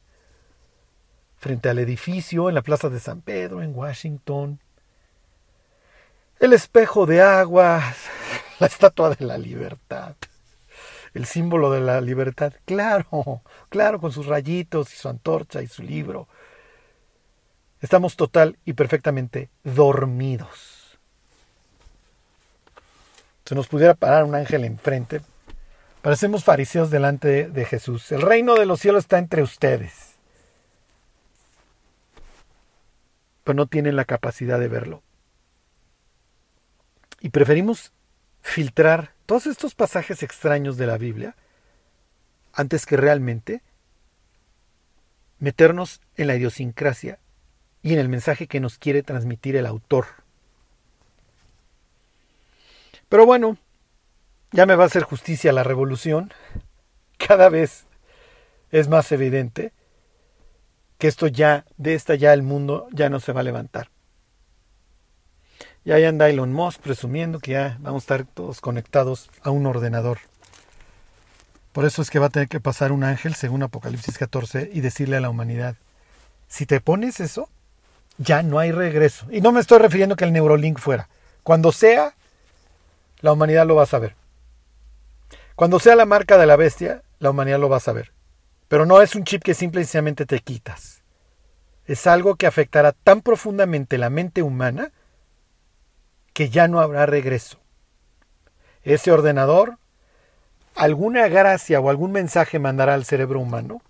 frente 1.37 1.69
al 1.69 1.79
edificio, 1.79 2.47
en 2.47 2.53
la 2.53 2.61
Plaza 2.61 2.89
de 2.89 2.99
San 2.99 3.21
Pedro, 3.21 3.63
en 3.63 3.75
Washington, 3.75 4.59
el 6.39 6.53
espejo 6.53 7.07
de 7.07 7.23
agua, 7.23 7.81
la 8.59 8.67
estatua 8.67 9.15
de 9.15 9.25
la 9.25 9.39
libertad, 9.39 10.15
el 11.15 11.25
símbolo 11.25 11.71
de 11.71 11.81
la 11.81 12.01
libertad, 12.01 12.53
claro, 12.65 13.41
claro, 13.69 13.99
con 13.99 14.11
sus 14.11 14.27
rayitos 14.27 14.93
y 14.93 14.95
su 14.95 15.09
antorcha 15.09 15.63
y 15.63 15.67
su 15.67 15.81
libro. 15.81 16.27
Estamos 17.81 18.15
total 18.15 18.59
y 18.63 18.73
perfectamente 18.73 19.49
dormidos. 19.63 20.74
Se 23.45 23.53
nos 23.53 23.67
pudiera 23.67 23.93
parar 23.93 24.23
un 24.23 24.35
ángel 24.35 24.63
enfrente. 24.63 25.21
Parecemos 26.01 26.43
fariseos 26.43 26.89
delante 26.89 27.47
de 27.47 27.65
Jesús. 27.65 28.11
El 28.11 28.21
reino 28.21 28.55
de 28.55 28.65
los 28.65 28.79
cielos 28.79 29.03
está 29.03 29.19
entre 29.19 29.43
ustedes. 29.43 30.15
Pero 33.43 33.55
no 33.55 33.67
tienen 33.67 33.95
la 33.95 34.05
capacidad 34.05 34.59
de 34.59 34.67
verlo. 34.67 35.03
Y 37.21 37.29
preferimos 37.29 37.91
filtrar 38.41 39.13
todos 39.25 39.47
estos 39.47 39.75
pasajes 39.75 40.23
extraños 40.23 40.77
de 40.77 40.87
la 40.87 40.97
Biblia 40.97 41.35
antes 42.53 42.85
que 42.85 42.97
realmente 42.97 43.61
meternos 45.39 46.01
en 46.15 46.27
la 46.27 46.35
idiosincrasia 46.35 47.19
y 47.81 47.93
en 47.93 47.99
el 47.99 48.09
mensaje 48.09 48.47
que 48.47 48.59
nos 48.59 48.79
quiere 48.79 49.03
transmitir 49.03 49.55
el 49.55 49.65
autor. 49.65 50.05
Pero 53.15 53.25
bueno, 53.25 53.55
ya 54.51 54.65
me 54.65 54.75
va 54.75 54.83
a 54.83 54.87
hacer 54.87 55.03
justicia 55.03 55.53
la 55.53 55.63
revolución. 55.63 56.33
Cada 57.17 57.47
vez 57.47 57.85
es 58.71 58.89
más 58.89 59.09
evidente 59.13 59.71
que 60.97 61.07
esto 61.07 61.27
ya, 61.27 61.63
de 61.77 61.93
esta 61.93 62.15
ya 62.15 62.33
el 62.33 62.43
mundo 62.43 62.89
ya 62.91 63.09
no 63.09 63.21
se 63.21 63.31
va 63.31 63.39
a 63.39 63.43
levantar. 63.43 63.89
Y 65.85 65.93
ahí 65.93 66.03
anda 66.03 66.27
Elon 66.27 66.51
Musk 66.51 66.81
presumiendo 66.81 67.39
que 67.39 67.51
ya 67.51 67.77
vamos 67.79 68.03
a 68.03 68.03
estar 68.03 68.25
todos 68.25 68.59
conectados 68.59 69.29
a 69.43 69.49
un 69.49 69.65
ordenador. 69.65 70.17
Por 71.71 71.85
eso 71.85 72.01
es 72.01 72.09
que 72.09 72.19
va 72.19 72.25
a 72.25 72.31
tener 72.31 72.49
que 72.49 72.59
pasar 72.59 72.91
un 72.91 73.05
ángel, 73.05 73.33
según 73.33 73.63
Apocalipsis 73.63 74.17
14, 74.17 74.71
y 74.73 74.81
decirle 74.81 75.15
a 75.15 75.21
la 75.21 75.29
humanidad, 75.29 75.77
si 76.49 76.65
te 76.65 76.81
pones 76.81 77.21
eso, 77.21 77.47
ya 78.17 78.43
no 78.43 78.59
hay 78.59 78.73
regreso. 78.73 79.25
Y 79.31 79.39
no 79.39 79.53
me 79.53 79.61
estoy 79.61 79.79
refiriendo 79.79 80.17
que 80.17 80.25
el 80.25 80.33
Neurolink 80.33 80.79
fuera. 80.79 81.07
Cuando 81.43 81.71
sea, 81.71 82.13
la 83.25 83.33
humanidad 83.33 83.65
lo 83.65 83.73
va 83.73 83.81
a 83.81 83.87
saber. 83.87 84.15
Cuando 85.55 85.79
sea 85.79 85.95
la 85.95 86.05
marca 86.05 86.37
de 86.37 86.45
la 86.45 86.57
bestia, 86.57 87.01
la 87.17 87.31
humanidad 87.31 87.57
lo 87.57 87.69
va 87.69 87.77
a 87.77 87.79
saber. 87.79 88.13
Pero 88.67 88.85
no 88.85 89.01
es 89.01 89.15
un 89.15 89.23
chip 89.23 89.41
que 89.41 89.55
simplemente 89.55 90.27
te 90.27 90.41
quitas. 90.41 91.01
Es 91.87 92.05
algo 92.05 92.35
que 92.35 92.45
afectará 92.45 92.91
tan 92.91 93.21
profundamente 93.21 93.97
la 93.97 94.11
mente 94.11 94.43
humana 94.43 94.91
que 96.33 96.51
ya 96.51 96.67
no 96.67 96.81
habrá 96.81 97.07
regreso. 97.07 97.57
Ese 98.83 99.11
ordenador 99.11 99.79
alguna 100.75 101.27
gracia 101.27 101.79
o 101.79 101.89
algún 101.89 102.11
mensaje 102.11 102.59
mandará 102.59 102.93
al 102.93 103.05
cerebro 103.05 103.39
humano 103.39 103.81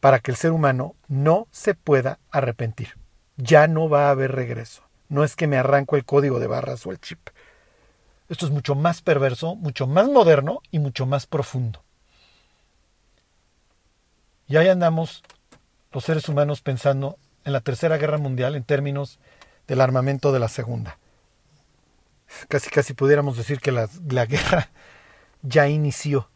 para 0.00 0.18
que 0.18 0.32
el 0.32 0.36
ser 0.36 0.52
humano 0.52 0.96
no 1.08 1.48
se 1.50 1.72
pueda 1.72 2.18
arrepentir. 2.30 2.98
Ya 3.38 3.68
no 3.68 3.88
va 3.88 4.08
a 4.08 4.10
haber 4.10 4.32
regreso. 4.32 4.82
No 5.08 5.24
es 5.24 5.34
que 5.34 5.46
me 5.46 5.56
arranco 5.56 5.96
el 5.96 6.04
código 6.04 6.40
de 6.40 6.46
barras 6.46 6.86
o 6.86 6.90
el 6.90 7.00
chip. 7.00 7.30
Esto 8.28 8.46
es 8.46 8.52
mucho 8.52 8.74
más 8.74 9.02
perverso, 9.02 9.54
mucho 9.54 9.86
más 9.86 10.08
moderno 10.08 10.60
y 10.70 10.78
mucho 10.78 11.06
más 11.06 11.26
profundo. 11.26 11.82
Y 14.46 14.56
ahí 14.56 14.68
andamos 14.68 15.22
los 15.92 16.04
seres 16.04 16.28
humanos 16.28 16.60
pensando 16.60 17.16
en 17.44 17.52
la 17.52 17.60
Tercera 17.60 17.98
Guerra 17.98 18.18
Mundial 18.18 18.56
en 18.56 18.64
términos 18.64 19.18
del 19.66 19.80
armamento 19.80 20.32
de 20.32 20.38
la 20.38 20.48
Segunda 20.48 20.98
casi 22.48 22.70
casi 22.70 22.94
pudiéramos 22.94 23.36
decir 23.36 23.60
que 23.60 23.72
la, 23.72 23.88
la 24.08 24.26
guerra 24.26 24.70
ya 25.42 25.68
inició, 25.68 26.28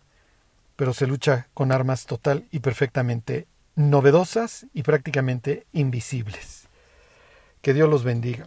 pero 0.77 0.95
se 0.95 1.07
lucha 1.07 1.49
con 1.55 1.73
armas 1.73 2.07
total 2.07 2.47
y 2.51 2.61
perfectamente 2.61 3.47
novedosas 3.75 4.67
y 4.75 4.83
prácticamente 4.83 5.67
invisibles. 5.73 6.69
Que 7.63 7.75
Dios 7.75 7.89
los 7.89 8.05
bendiga. 8.05 8.47